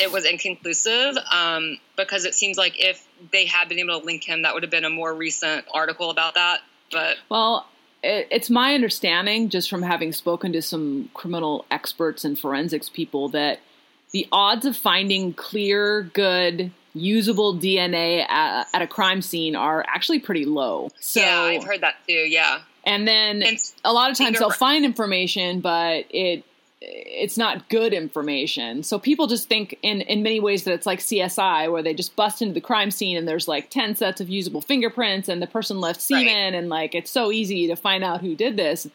it 0.00 0.10
was 0.10 0.24
inconclusive 0.24 1.16
um, 1.32 1.78
because 1.96 2.24
it 2.24 2.34
seems 2.34 2.56
like 2.56 2.78
if 2.78 3.06
they 3.32 3.46
had 3.46 3.68
been 3.68 3.78
able 3.78 4.00
to 4.00 4.06
link 4.06 4.24
him, 4.24 4.42
that 4.42 4.54
would 4.54 4.62
have 4.62 4.70
been 4.70 4.84
a 4.84 4.90
more 4.90 5.12
recent 5.12 5.64
article 5.72 6.10
about 6.10 6.34
that. 6.34 6.60
But 6.90 7.16
Well, 7.28 7.66
it, 8.02 8.28
it's 8.30 8.50
my 8.50 8.74
understanding, 8.74 9.48
just 9.48 9.70
from 9.70 9.82
having 9.82 10.12
spoken 10.12 10.52
to 10.52 10.62
some 10.62 11.10
criminal 11.14 11.64
experts 11.70 12.24
and 12.24 12.38
forensics 12.38 12.88
people, 12.88 13.28
that 13.30 13.60
the 14.12 14.28
odds 14.30 14.66
of 14.66 14.76
finding 14.76 15.32
clear, 15.32 16.02
good, 16.02 16.70
usable 16.94 17.56
DNA 17.56 18.28
at, 18.28 18.68
at 18.72 18.82
a 18.82 18.86
crime 18.86 19.22
scene 19.22 19.56
are 19.56 19.84
actually 19.88 20.20
pretty 20.20 20.44
low. 20.44 20.90
So, 21.00 21.20
yeah, 21.20 21.40
I've 21.40 21.64
heard 21.64 21.80
that 21.80 21.96
too. 22.06 22.12
Yeah. 22.12 22.60
And 22.86 23.06
then 23.06 23.42
And 23.42 23.58
a 23.84 23.92
lot 23.92 24.10
of 24.10 24.16
times 24.16 24.38
they'll 24.38 24.50
find 24.50 24.84
information, 24.84 25.60
but 25.60 26.04
it 26.10 26.44
it's 26.86 27.38
not 27.38 27.68
good 27.68 27.94
information. 27.94 28.82
So 28.82 28.98
people 28.98 29.26
just 29.26 29.48
think 29.48 29.78
in 29.82 30.02
in 30.02 30.22
many 30.22 30.40
ways 30.40 30.64
that 30.64 30.72
it's 30.72 30.86
like 30.86 31.00
CSI 31.00 31.70
where 31.72 31.82
they 31.82 31.94
just 31.94 32.14
bust 32.16 32.42
into 32.42 32.54
the 32.54 32.60
crime 32.60 32.90
scene 32.90 33.16
and 33.16 33.26
there's 33.26 33.48
like 33.48 33.70
10 33.70 33.96
sets 33.96 34.20
of 34.20 34.28
usable 34.28 34.60
fingerprints 34.60 35.28
and 35.28 35.40
the 35.40 35.46
person 35.46 35.80
left 35.80 36.00
semen 36.00 36.54
and 36.54 36.68
like 36.68 36.94
it's 36.94 37.10
so 37.10 37.32
easy 37.32 37.66
to 37.66 37.76
find 37.76 38.04
out 38.04 38.20
who 38.20 38.34
did 38.34 38.56
this. 38.56 38.86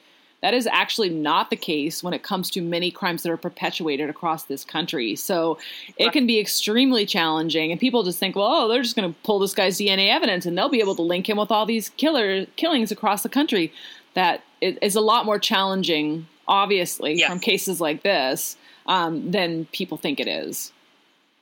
That 0.42 0.54
is 0.54 0.68
actually 0.68 1.10
not 1.10 1.50
the 1.50 1.58
case 1.58 2.02
when 2.02 2.14
it 2.14 2.24
comes 2.24 2.50
to 2.52 2.62
many 2.62 2.92
crimes 2.92 3.24
that 3.24 3.32
are 3.32 3.38
perpetuated 3.38 4.10
across 4.10 4.44
this 4.46 4.64
country. 4.64 5.16
So 5.18 5.58
it 5.98 6.14
can 6.14 6.26
be 6.26 6.40
extremely 6.40 7.06
challenging, 7.06 7.72
and 7.72 7.80
people 7.80 8.04
just 8.04 8.20
think, 8.20 8.36
well, 8.38 8.48
oh, 8.48 8.68
they're 8.70 8.82
just 8.82 8.96
going 8.96 9.14
to 9.14 9.20
pull 9.24 9.40
this 9.40 9.54
guy's 9.54 9.78
DNA 9.78 10.10
evidence, 10.10 10.46
and 10.46 10.58
they'll 10.58 10.70
be 10.70 10.80
able 10.80 10.96
to 10.96 11.02
link 11.02 11.28
him 11.30 11.38
with 11.38 11.52
all 11.52 11.66
these 11.66 11.90
killer 11.90 12.46
killings 12.56 12.92
across 12.92 13.22
the 13.24 13.30
country. 13.30 13.74
That 14.14 14.42
is 14.62 14.96
a 14.96 15.02
lot 15.02 15.26
more 15.26 15.40
challenging, 15.40 16.26
obviously, 16.48 17.16
Yeah. 17.16 17.30
from 17.30 17.40
cases 17.40 17.82
like 17.82 18.04
this 18.04 18.56
um, 18.88 19.32
than 19.32 19.66
people 19.66 19.98
think 19.98 20.20
it 20.20 20.28
is. 20.28 20.72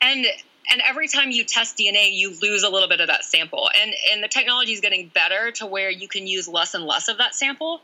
and 0.02 0.26
and 0.70 0.82
every 0.86 1.08
time 1.08 1.32
you 1.32 1.46
test 1.46 1.78
DNA, 1.78 2.10
you 2.12 2.36
lose 2.42 2.64
a 2.64 2.70
little 2.70 2.90
bit 2.90 3.00
of 3.00 3.08
that 3.08 3.24
sample. 3.24 3.70
And 3.82 3.94
and 4.12 4.22
the 4.22 4.28
technology 4.28 4.74
is 4.74 4.82
getting 4.82 5.08
better 5.08 5.50
to 5.52 5.66
where 5.66 5.90
you 5.90 6.10
can 6.10 6.28
use 6.28 6.48
less 6.50 6.74
and 6.74 6.84
less 6.84 7.08
of 7.08 7.18
that 7.20 7.34
sample. 7.36 7.82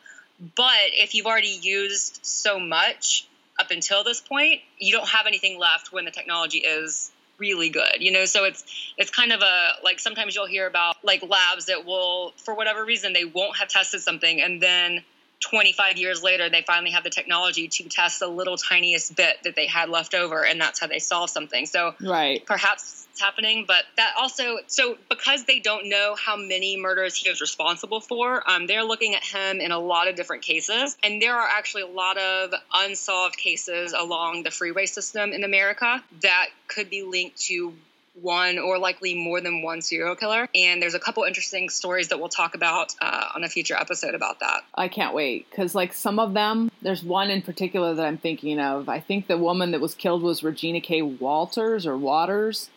But 0.56 0.92
if 0.94 1.14
you've 1.16 1.26
already 1.26 1.60
used 1.62 2.20
so 2.24 2.60
much 2.60 3.28
up 3.60 3.72
until 3.72 4.04
this 4.04 4.20
point, 4.20 4.62
you 4.78 4.92
don't 4.92 5.08
have 5.08 5.28
anything 5.28 5.60
left 5.60 5.92
when 5.92 6.06
the 6.06 6.12
technology 6.12 6.60
is 6.60 7.12
really 7.38 7.70
good. 7.70 7.98
You 8.00 8.12
know, 8.12 8.26
so 8.26 8.46
it's 8.46 8.64
it's 8.98 9.12
kind 9.12 9.32
of 9.32 9.42
a 9.42 9.72
like 9.84 10.00
sometimes 10.00 10.36
you'll 10.36 10.48
hear 10.48 10.68
about 10.68 10.96
like 11.04 11.24
labs 11.24 11.66
that 11.66 11.86
will 11.86 12.34
for 12.38 12.54
whatever 12.54 12.84
reason 12.84 13.14
they 13.14 13.26
won't 13.26 13.58
have 13.58 13.70
tested 13.70 14.02
something 14.02 14.42
and 14.42 14.62
then 14.62 15.04
25 15.42 15.98
years 15.98 16.24
later 16.24 16.50
they 16.50 16.62
finally 16.62 16.92
have 16.92 17.04
the 17.04 17.10
technology 17.10 17.68
to 17.68 17.84
test 17.90 18.20
the 18.20 18.28
little 18.28 18.56
tiniest 18.56 19.16
bit 19.16 19.36
that 19.44 19.56
they 19.56 19.68
had 19.68 19.90
left 19.90 20.14
over 20.14 20.46
and 20.46 20.60
that's 20.60 20.80
how 20.80 20.88
they 20.88 21.00
solve 21.00 21.30
something. 21.30 21.66
So 21.66 21.96
Right. 22.02 22.46
perhaps 22.46 23.03
it's 23.14 23.22
happening, 23.22 23.66
but 23.68 23.84
that 23.98 24.16
also 24.20 24.58
so 24.66 24.98
because 25.08 25.46
they 25.46 25.60
don't 25.60 25.88
know 25.88 26.16
how 26.20 26.36
many 26.36 26.78
murders 26.78 27.16
he 27.16 27.30
is 27.30 27.42
responsible 27.42 28.02
for, 28.02 28.44
um, 28.50 28.66
they're 28.66 28.84
looking 28.84 29.14
at 29.14 29.24
him 29.24 29.62
in 29.62 29.72
a 29.72 29.80
lot 29.80 30.08
of 30.08 30.16
different 30.16 30.42
cases, 30.42 30.98
and 31.04 31.22
there 31.22 31.36
are 31.36 31.48
actually 31.48 31.84
a 31.84 31.88
lot 31.88 32.18
of 32.18 32.52
unsolved 32.74 33.38
cases 33.38 33.94
along 33.94 34.42
the 34.44 34.52
freeway 34.52 34.88
system 34.88 35.32
in 35.32 35.44
America 35.44 36.04
that 36.22 36.48
could 36.68 36.90
be 36.90 37.04
linked 37.04 37.40
to 37.40 37.74
one 38.22 38.60
or 38.60 38.78
likely 38.78 39.16
more 39.16 39.42
than 39.42 39.64
one 39.64 39.82
serial 39.82 40.16
killer. 40.16 40.48
And 40.54 40.82
there's 40.82 40.94
a 40.94 41.00
couple 41.00 41.24
interesting 41.24 41.70
stories 41.70 42.10
that 42.10 42.20
we'll 42.20 42.30
talk 42.30 42.54
about 42.54 42.94
uh, 43.02 43.30
on 43.36 43.44
a 43.44 43.50
future 43.50 43.76
episode 43.76 44.14
about 44.14 44.40
that. 44.40 44.62
I 44.76 44.88
can't 44.88 45.16
wait 45.16 45.50
because, 45.50 45.74
like, 45.74 45.94
some 45.94 46.20
of 46.20 46.34
them, 46.34 46.72
there's 46.82 47.04
one 47.04 47.30
in 47.30 47.42
particular 47.42 47.96
that 47.96 48.06
I'm 48.06 48.18
thinking 48.18 48.60
of. 48.60 48.88
I 48.88 49.00
think 49.00 49.28
the 49.28 49.38
woman 49.38 49.72
that 49.72 49.82
was 49.82 49.96
killed 49.96 50.22
was 50.22 50.44
Regina 50.44 50.80
K. 50.80 51.02
Walters 51.02 51.88
or 51.88 51.98
Waters. 51.98 52.70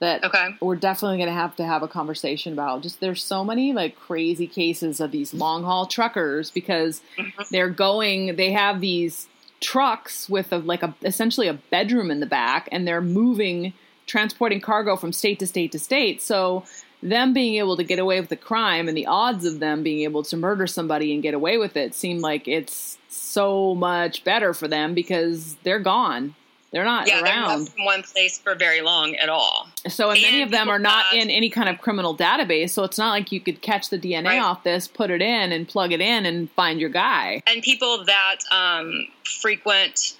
That 0.00 0.24
Okay. 0.24 0.56
we're 0.60 0.76
definitely 0.76 1.18
going 1.18 1.28
to 1.28 1.34
have 1.34 1.54
to 1.56 1.64
have 1.64 1.82
a 1.82 1.88
conversation 1.88 2.54
about. 2.54 2.82
Just 2.82 3.00
there's 3.00 3.22
so 3.22 3.44
many 3.44 3.72
like 3.72 3.98
crazy 3.98 4.46
cases 4.46 4.98
of 4.98 5.10
these 5.10 5.34
long 5.34 5.62
haul 5.62 5.86
truckers 5.86 6.50
because 6.50 7.02
mm-hmm. 7.18 7.42
they're 7.50 7.68
going, 7.68 8.36
they 8.36 8.50
have 8.52 8.80
these 8.80 9.28
trucks 9.60 10.28
with 10.28 10.52
a, 10.52 10.58
like 10.58 10.82
a 10.82 10.94
essentially 11.02 11.48
a 11.48 11.54
bedroom 11.54 12.10
in 12.10 12.20
the 12.20 12.26
back, 12.26 12.68
and 12.72 12.88
they're 12.88 13.02
moving, 13.02 13.74
transporting 14.06 14.60
cargo 14.60 14.96
from 14.96 15.12
state 15.12 15.38
to 15.38 15.46
state 15.46 15.70
to 15.72 15.78
state. 15.78 16.22
So 16.22 16.64
them 17.02 17.32
being 17.32 17.56
able 17.56 17.76
to 17.76 17.84
get 17.84 17.98
away 17.98 18.20
with 18.20 18.28
the 18.28 18.36
crime 18.36 18.88
and 18.88 18.96
the 18.96 19.06
odds 19.06 19.44
of 19.44 19.58
them 19.58 19.82
being 19.82 20.00
able 20.00 20.22
to 20.22 20.36
murder 20.36 20.66
somebody 20.66 21.12
and 21.12 21.22
get 21.22 21.34
away 21.34 21.56
with 21.56 21.76
it 21.76 21.94
seem 21.94 22.20
like 22.20 22.46
it's 22.46 22.98
so 23.08 23.74
much 23.74 24.24
better 24.24 24.52
for 24.52 24.68
them 24.68 24.94
because 24.94 25.56
they're 25.62 25.78
gone. 25.78 26.34
They're 26.72 26.84
not 26.84 27.08
yeah, 27.08 27.16
they're 27.22 27.24
around. 27.34 27.64
not 27.64 27.78
in 27.78 27.84
one 27.84 28.02
place 28.04 28.38
for 28.38 28.54
very 28.54 28.80
long 28.80 29.16
at 29.16 29.28
all. 29.28 29.68
So, 29.88 30.10
and, 30.10 30.22
many 30.22 30.42
of 30.42 30.50
them 30.52 30.68
are 30.68 30.78
not 30.78 31.06
have- 31.06 31.18
in 31.20 31.28
any 31.30 31.50
kind 31.50 31.68
of 31.68 31.80
criminal 31.80 32.16
database. 32.16 32.70
So, 32.70 32.84
it's 32.84 32.96
not 32.98 33.10
like 33.10 33.32
you 33.32 33.40
could 33.40 33.60
catch 33.60 33.88
the 33.88 33.98
DNA 33.98 34.24
Right. 34.26 34.40
off 34.40 34.62
this, 34.62 34.86
put 34.86 35.10
it 35.10 35.20
in, 35.20 35.50
and 35.52 35.66
plug 35.66 35.92
it 35.92 36.00
in 36.00 36.26
and 36.26 36.48
find 36.52 36.80
your 36.80 36.90
guy. 36.90 37.42
And 37.48 37.60
people 37.62 38.04
that 38.04 38.36
um, 38.52 39.08
frequent 39.24 40.16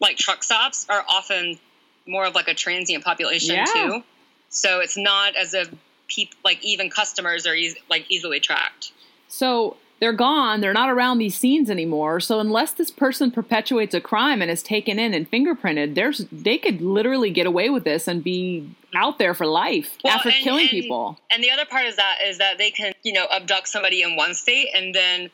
like 0.00 0.16
truck 0.18 0.44
stops 0.44 0.86
are 0.90 1.04
often 1.08 1.58
more 2.06 2.26
of 2.26 2.34
like 2.34 2.48
a 2.48 2.54
transient 2.54 3.02
population 3.04 3.54
Yeah. 3.56 3.64
too. 3.64 4.04
So 4.50 4.80
it's 4.80 4.96
not 4.96 5.36
as 5.36 5.54
if 5.54 5.70
people 6.06 6.36
like 6.44 6.62
even 6.64 6.90
customers 6.90 7.46
are 7.46 7.54
eas 7.54 7.76
like 7.90 8.04
easily 8.10 8.40
tracked. 8.40 8.92
So, 9.28 9.76
they're 10.00 10.12
gone. 10.12 10.60
They're 10.60 10.72
not 10.72 10.90
around 10.90 11.18
these 11.18 11.36
scenes 11.36 11.68
anymore. 11.70 12.20
So, 12.20 12.38
unless 12.40 12.72
this 12.72 12.90
person 12.90 13.30
perpetuates 13.30 13.94
a 13.94 14.00
crime 14.00 14.40
and 14.42 14.50
is 14.50 14.62
taken 14.62 14.98
in 14.98 15.12
and 15.14 15.30
fingerprinted, 15.30 15.94
there's 15.94 16.26
they 16.30 16.58
could 16.58 16.80
literally 16.80 17.30
get 17.30 17.46
away 17.46 17.68
with 17.70 17.84
this 17.84 18.06
and 18.08 18.22
be 18.22 18.68
out 18.94 19.18
there 19.18 19.34
for 19.34 19.46
life 19.46 19.98
Well, 20.04 20.14
after 20.14 20.28
and- 20.30 20.38
killing 20.38 20.62
and- 20.62 20.70
people. 20.70 21.18
And 21.30 21.42
the 21.42 21.50
other 21.50 21.64
part 21.66 21.86
is 21.86 21.96
that 21.96 22.18
is 22.26 22.38
that 22.38 22.58
they 22.58 22.70
can 22.70 22.92
you 23.02 23.12
know 23.12 23.26
abduct 23.30 23.68
somebody 23.68 24.02
in 24.02 24.16
one 24.16 24.34
state 24.34 24.68
and 24.74 24.94
then 24.94 25.30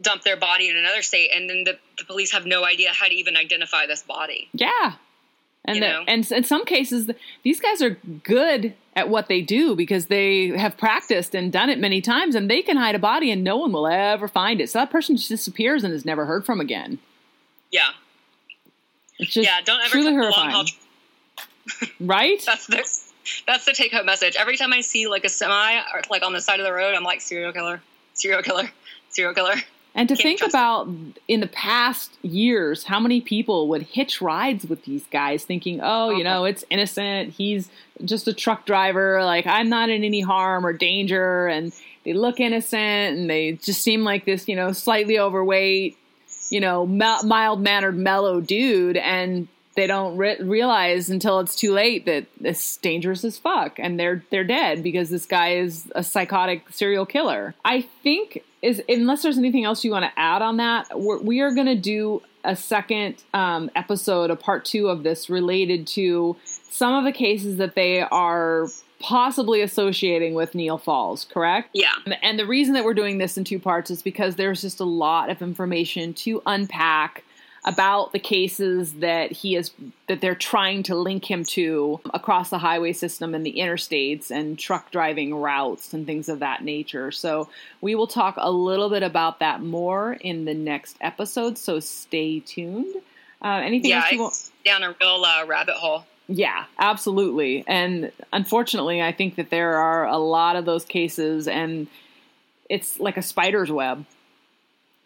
dump 0.00 0.22
their 0.24 0.36
body 0.36 0.68
in 0.68 0.76
another 0.76 1.00
state, 1.00 1.30
and 1.34 1.48
then 1.48 1.64
the, 1.64 1.78
the 1.98 2.04
police 2.04 2.32
have 2.32 2.44
no 2.44 2.64
idea 2.66 2.90
how 2.92 3.06
to 3.06 3.14
even 3.14 3.34
identify 3.34 3.86
this 3.86 4.02
body. 4.02 4.48
Yeah. 4.52 4.92
And 5.66 5.82
the- 5.82 6.04
and 6.08 6.32
in 6.32 6.44
some 6.44 6.64
cases, 6.64 7.10
these 7.42 7.60
guys 7.60 7.82
are 7.82 7.90
good 8.24 8.74
at 8.94 9.08
what 9.08 9.28
they 9.28 9.42
do 9.42 9.74
because 9.76 10.06
they 10.06 10.48
have 10.48 10.76
practiced 10.76 11.34
and 11.34 11.52
done 11.52 11.68
it 11.70 11.78
many 11.78 12.00
times, 12.00 12.34
and 12.34 12.50
they 12.50 12.62
can 12.62 12.76
hide 12.76 12.94
a 12.94 12.98
body 12.98 13.30
and 13.30 13.42
no 13.44 13.56
one 13.56 13.72
will 13.72 13.86
ever 13.86 14.28
find 14.28 14.60
it. 14.60 14.70
So 14.70 14.78
that 14.78 14.90
person 14.90 15.16
just 15.16 15.28
disappears 15.28 15.84
and 15.84 15.92
is 15.92 16.04
never 16.04 16.24
heard 16.26 16.46
from 16.46 16.60
again. 16.60 16.98
Yeah, 17.70 17.90
It's 19.18 19.32
just 19.32 19.46
yeah. 19.48 19.60
Don't 19.64 19.80
ever 19.80 19.90
truly 19.90 20.12
horrifying, 20.14 20.66
right? 22.00 22.42
That's 22.46 22.66
the 22.66 22.88
that's 23.46 23.64
the 23.64 23.72
take 23.72 23.92
home 23.92 24.06
message. 24.06 24.36
Every 24.38 24.56
time 24.56 24.72
I 24.72 24.80
see 24.82 25.08
like 25.08 25.24
a 25.24 25.28
semi 25.28 25.78
or 25.92 26.02
like 26.10 26.22
on 26.22 26.32
the 26.32 26.40
side 26.40 26.60
of 26.60 26.64
the 26.66 26.72
road, 26.72 26.94
I'm 26.94 27.02
like 27.02 27.20
serial 27.20 27.52
killer, 27.52 27.82
serial 28.14 28.42
killer, 28.42 28.70
serial 29.10 29.34
killer. 29.34 29.56
And 29.96 30.10
to 30.10 30.14
think 30.14 30.42
about 30.42 30.88
in 31.26 31.40
the 31.40 31.46
past 31.46 32.18
years, 32.20 32.84
how 32.84 33.00
many 33.00 33.22
people 33.22 33.68
would 33.68 33.80
hitch 33.80 34.20
rides 34.20 34.66
with 34.66 34.84
these 34.84 35.02
guys 35.10 35.42
thinking, 35.44 35.80
oh, 35.82 36.10
you 36.10 36.22
know, 36.22 36.44
it's 36.44 36.64
innocent. 36.68 37.32
He's 37.32 37.70
just 38.04 38.28
a 38.28 38.34
truck 38.34 38.66
driver. 38.66 39.24
Like, 39.24 39.46
I'm 39.46 39.70
not 39.70 39.88
in 39.88 40.04
any 40.04 40.20
harm 40.20 40.66
or 40.66 40.74
danger. 40.74 41.46
And 41.46 41.72
they 42.04 42.12
look 42.12 42.40
innocent 42.40 43.18
and 43.18 43.30
they 43.30 43.52
just 43.52 43.80
seem 43.80 44.04
like 44.04 44.26
this, 44.26 44.46
you 44.46 44.54
know, 44.54 44.72
slightly 44.72 45.18
overweight, 45.18 45.96
you 46.50 46.60
know, 46.60 46.86
mild 46.86 47.62
mannered, 47.62 47.96
mellow 47.96 48.42
dude. 48.42 48.98
And 48.98 49.48
they 49.76 49.86
don't 49.86 50.16
re- 50.16 50.40
realize 50.40 51.10
until 51.10 51.38
it's 51.40 51.54
too 51.54 51.72
late 51.72 52.06
that 52.06 52.26
it's 52.40 52.76
dangerous 52.78 53.24
as 53.24 53.38
fuck 53.38 53.78
and 53.78 54.00
they're 54.00 54.22
they're 54.30 54.44
dead 54.44 54.82
because 54.82 55.10
this 55.10 55.26
guy 55.26 55.54
is 55.54 55.90
a 55.94 56.02
psychotic 56.02 56.70
serial 56.70 57.06
killer. 57.06 57.54
I 57.64 57.82
think 58.02 58.42
is 58.62 58.82
unless 58.88 59.22
there's 59.22 59.38
anything 59.38 59.64
else 59.64 59.84
you 59.84 59.90
want 59.90 60.04
to 60.04 60.18
add 60.18 60.42
on 60.42 60.56
that, 60.56 60.86
we're, 60.98 61.20
we 61.20 61.40
are 61.40 61.54
going 61.54 61.66
to 61.66 61.76
do 61.76 62.22
a 62.42 62.56
second 62.56 63.22
um, 63.34 63.70
episode, 63.74 64.30
a 64.30 64.36
part 64.36 64.64
two 64.64 64.88
of 64.88 65.02
this 65.02 65.28
related 65.28 65.86
to 65.86 66.36
some 66.44 66.94
of 66.94 67.04
the 67.04 67.12
cases 67.12 67.56
that 67.58 67.74
they 67.74 68.00
are 68.00 68.68
possibly 69.00 69.60
associating 69.60 70.34
with 70.34 70.54
Neil 70.54 70.78
Falls, 70.78 71.24
correct? 71.24 71.70
Yeah. 71.74 71.92
And 72.22 72.38
the 72.38 72.46
reason 72.46 72.74
that 72.74 72.84
we're 72.84 72.94
doing 72.94 73.18
this 73.18 73.36
in 73.36 73.44
two 73.44 73.58
parts 73.58 73.90
is 73.90 74.02
because 74.02 74.36
there's 74.36 74.62
just 74.62 74.80
a 74.80 74.84
lot 74.84 75.28
of 75.28 75.42
information 75.42 76.14
to 76.14 76.42
unpack 76.46 77.24
about 77.66 78.12
the 78.12 78.18
cases 78.20 78.94
that 78.94 79.32
he 79.32 79.56
is 79.56 79.72
that 80.06 80.20
they're 80.20 80.36
trying 80.36 80.84
to 80.84 80.94
link 80.94 81.28
him 81.28 81.42
to 81.42 82.00
across 82.14 82.48
the 82.50 82.58
highway 82.58 82.92
system 82.92 83.34
and 83.34 83.44
the 83.44 83.54
interstates 83.54 84.30
and 84.30 84.56
truck 84.56 84.90
driving 84.92 85.34
routes 85.34 85.92
and 85.92 86.06
things 86.06 86.28
of 86.28 86.38
that 86.38 86.62
nature. 86.62 87.10
So 87.10 87.48
we 87.80 87.96
will 87.96 88.06
talk 88.06 88.36
a 88.38 88.50
little 88.52 88.88
bit 88.88 89.02
about 89.02 89.40
that 89.40 89.62
more 89.62 90.12
in 90.12 90.44
the 90.44 90.54
next 90.54 90.96
episode. 91.00 91.58
So 91.58 91.80
stay 91.80 92.38
tuned. 92.38 92.94
Uh, 93.42 93.60
anything 93.64 93.90
Yeah, 93.90 94.02
else 94.02 94.12
you 94.12 94.20
want? 94.20 94.50
down 94.64 94.82
a 94.84 94.94
real 95.00 95.24
uh, 95.24 95.44
rabbit 95.46 95.74
hole. 95.74 96.06
Yeah, 96.28 96.64
absolutely. 96.78 97.64
And 97.66 98.12
unfortunately, 98.32 99.02
I 99.02 99.12
think 99.12 99.36
that 99.36 99.50
there 99.50 99.76
are 99.76 100.06
a 100.06 100.18
lot 100.18 100.56
of 100.56 100.64
those 100.64 100.84
cases, 100.84 101.46
and 101.46 101.86
it's 102.68 102.98
like 102.98 103.16
a 103.16 103.22
spider's 103.22 103.70
web 103.70 104.04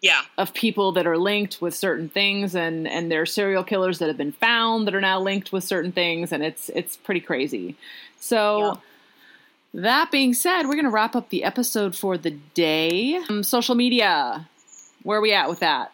Yeah, 0.01 0.23
of 0.39 0.55
people 0.55 0.93
that 0.93 1.07
are 1.07 1.19
linked 1.19 1.61
with 1.61 1.75
certain 1.75 2.09
things, 2.09 2.55
and 2.55 2.89
and 2.89 3.11
there 3.11 3.23
are 3.23 3.27
serial 3.27 3.65
killers 3.65 3.99
that 3.99 4.09
have 4.09 4.17
been 4.17 4.33
found 4.33 4.87
that 4.87 4.95
are 4.95 5.01
now 5.01 5.21
linked 5.21 5.53
with 5.53 5.65
certain 5.65 5.93
things, 5.93 6.33
and 6.33 6.43
it's 6.43 6.69
it's 6.71 6.97
pretty 6.97 7.21
crazy. 7.21 7.77
So. 8.19 8.81
That 9.73 10.11
being 10.11 10.35
said, 10.35 10.65
we're 10.65 10.73
going 10.73 10.87
to 10.87 10.91
wrap 10.91 11.15
up 11.15 11.29
the 11.29 11.45
episode 11.45 11.95
for 11.95 12.19
the 12.19 12.33
day. 12.33 13.21
Um, 13.29 13.45
social 13.45 13.77
media, 13.77 14.49
where 15.05 15.19
are 15.19 15.21
we 15.21 15.33
at 15.33 15.49
with 15.49 15.61
that? 15.61 15.93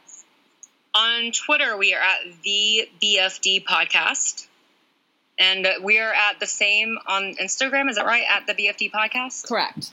on 0.97 1.31
Twitter 1.31 1.77
we 1.77 1.95
are 1.95 2.01
at 2.01 2.19
the 2.43 2.89
BFD 3.03 3.65
podcast, 3.65 4.47
and 5.39 5.69
we 5.83 5.99
are 5.99 6.13
at 6.13 6.41
the 6.41 6.47
same 6.47 6.99
on 7.07 7.35
Instagram. 7.35 7.91
Is 7.91 7.97
that 7.97 8.07
right? 8.07 8.25
At 8.29 8.47
the 8.47 8.55
BFD 8.55 8.91
podcast. 8.91 9.47
Correct. 9.47 9.93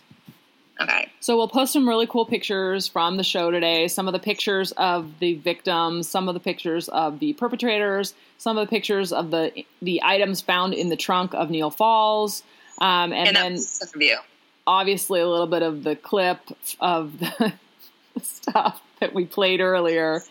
Okay. 0.82 1.12
So 1.20 1.38
we'll 1.38 1.48
post 1.48 1.74
some 1.74 1.88
really 1.88 2.08
cool 2.08 2.26
pictures 2.26 2.88
from 2.88 3.18
the 3.18 3.24
show 3.24 3.52
today. 3.52 3.88
Some 3.88 4.08
of 4.08 4.14
the 4.14 4.20
pictures 4.20 4.72
of 4.74 5.20
the 5.20 5.36
victims, 5.36 6.10
some 6.10 6.28
of 6.28 6.34
the 6.34 6.40
pictures 6.40 6.90
of 6.90 7.20
the 7.20 7.34
perpetrators, 7.34 8.14
some 8.40 8.58
of 8.58 8.68
the 8.68 8.70
pictures 8.70 9.14
of 9.14 9.30
the 9.32 9.66
the 9.82 10.02
items 10.04 10.42
found 10.42 10.74
in 10.74 10.90
the 10.90 10.96
trunk 10.96 11.34
of 11.36 11.50
Neil 11.52 11.70
Falls, 11.70 12.42
um, 12.82 13.14
and, 13.14 13.28
And, 13.28 13.36
then 13.36 13.54
that's 13.54 13.80
the 13.80 14.00
review. 14.00 14.18
obviously 14.66 15.20
a 15.22 15.28
little 15.28 15.48
bit 15.48 15.62
of 15.62 15.84
the 15.84 15.96
clip 15.96 16.40
of 16.80 17.20
the 17.20 17.54
stuff 18.22 18.82
that 19.00 19.14
we 19.14 19.26
played 19.26 19.62
earlier. 19.62 20.22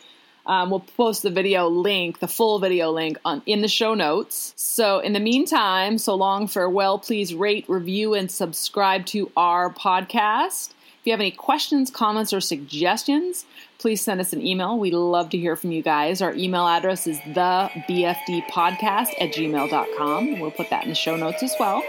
Um, 0.47 0.71
we'll 0.71 0.81
post 0.81 1.23
the 1.23 1.31
video 1.31 1.69
link, 1.69 2.19
the 2.19 2.29
full 2.29 2.59
video 2.59 2.91
link, 2.91 3.19
on 3.25 3.43
in 3.47 3.63
the 3.63 3.69
show 3.69 3.95
notes. 3.95 4.53
So, 4.57 4.99
in 4.99 5.13
the 5.13 5.21
meantime, 5.21 5.99
so 5.99 6.15
long, 6.15 6.47
farewell. 6.47 6.99
Please 6.99 7.35
rate, 7.35 7.65
review, 7.69 8.15
and 8.15 8.31
subscribe 8.31 9.07
to 9.07 9.31
our 9.37 9.73
podcast. 9.73 10.71
If 11.03 11.07
you 11.07 11.13
have 11.13 11.21
any 11.21 11.33
questions, 11.33 11.91
comments, 11.91 12.33
or 12.33 12.41
suggestions, 12.41 13.45
please 13.79 14.01
send 14.01 14.21
us 14.21 14.33
an 14.33 14.41
email. 14.47 14.79
We'd 14.79 14.95
love 14.95 15.31
to 15.31 15.39
hear 15.39 15.57
from 15.57 15.73
you 15.73 15.83
guys. 15.83 16.23
Our 16.23 16.33
email 16.35 16.65
address 16.67 17.09
is 17.09 17.19
thebfdpodcast 17.19 19.09
at 19.21 19.33
gmail.com. 19.33 20.39
We'll 20.39 20.53
put 20.53 20.71
that 20.71 20.85
in 20.85 20.91
the 20.91 20.95
show 20.95 21.17
notes 21.17 21.43
as 21.43 21.57
well. 21.59 21.83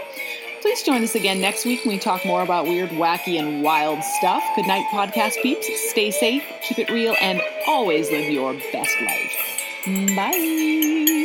Please 0.64 0.82
join 0.82 1.02
us 1.04 1.14
again 1.14 1.42
next 1.42 1.66
week 1.66 1.84
when 1.84 1.94
we 1.94 1.98
talk 1.98 2.24
more 2.24 2.40
about 2.40 2.64
weird, 2.64 2.88
wacky, 2.88 3.38
and 3.38 3.62
wild 3.62 4.02
stuff. 4.02 4.42
Good 4.56 4.66
night, 4.66 4.86
podcast 4.90 5.42
peeps. 5.42 5.68
Stay 5.90 6.10
safe, 6.10 6.42
keep 6.62 6.78
it 6.78 6.90
real, 6.90 7.14
and 7.20 7.42
always 7.66 8.10
live 8.10 8.32
your 8.32 8.54
best 8.72 8.96
life. 9.02 10.16
Bye. 10.16 11.23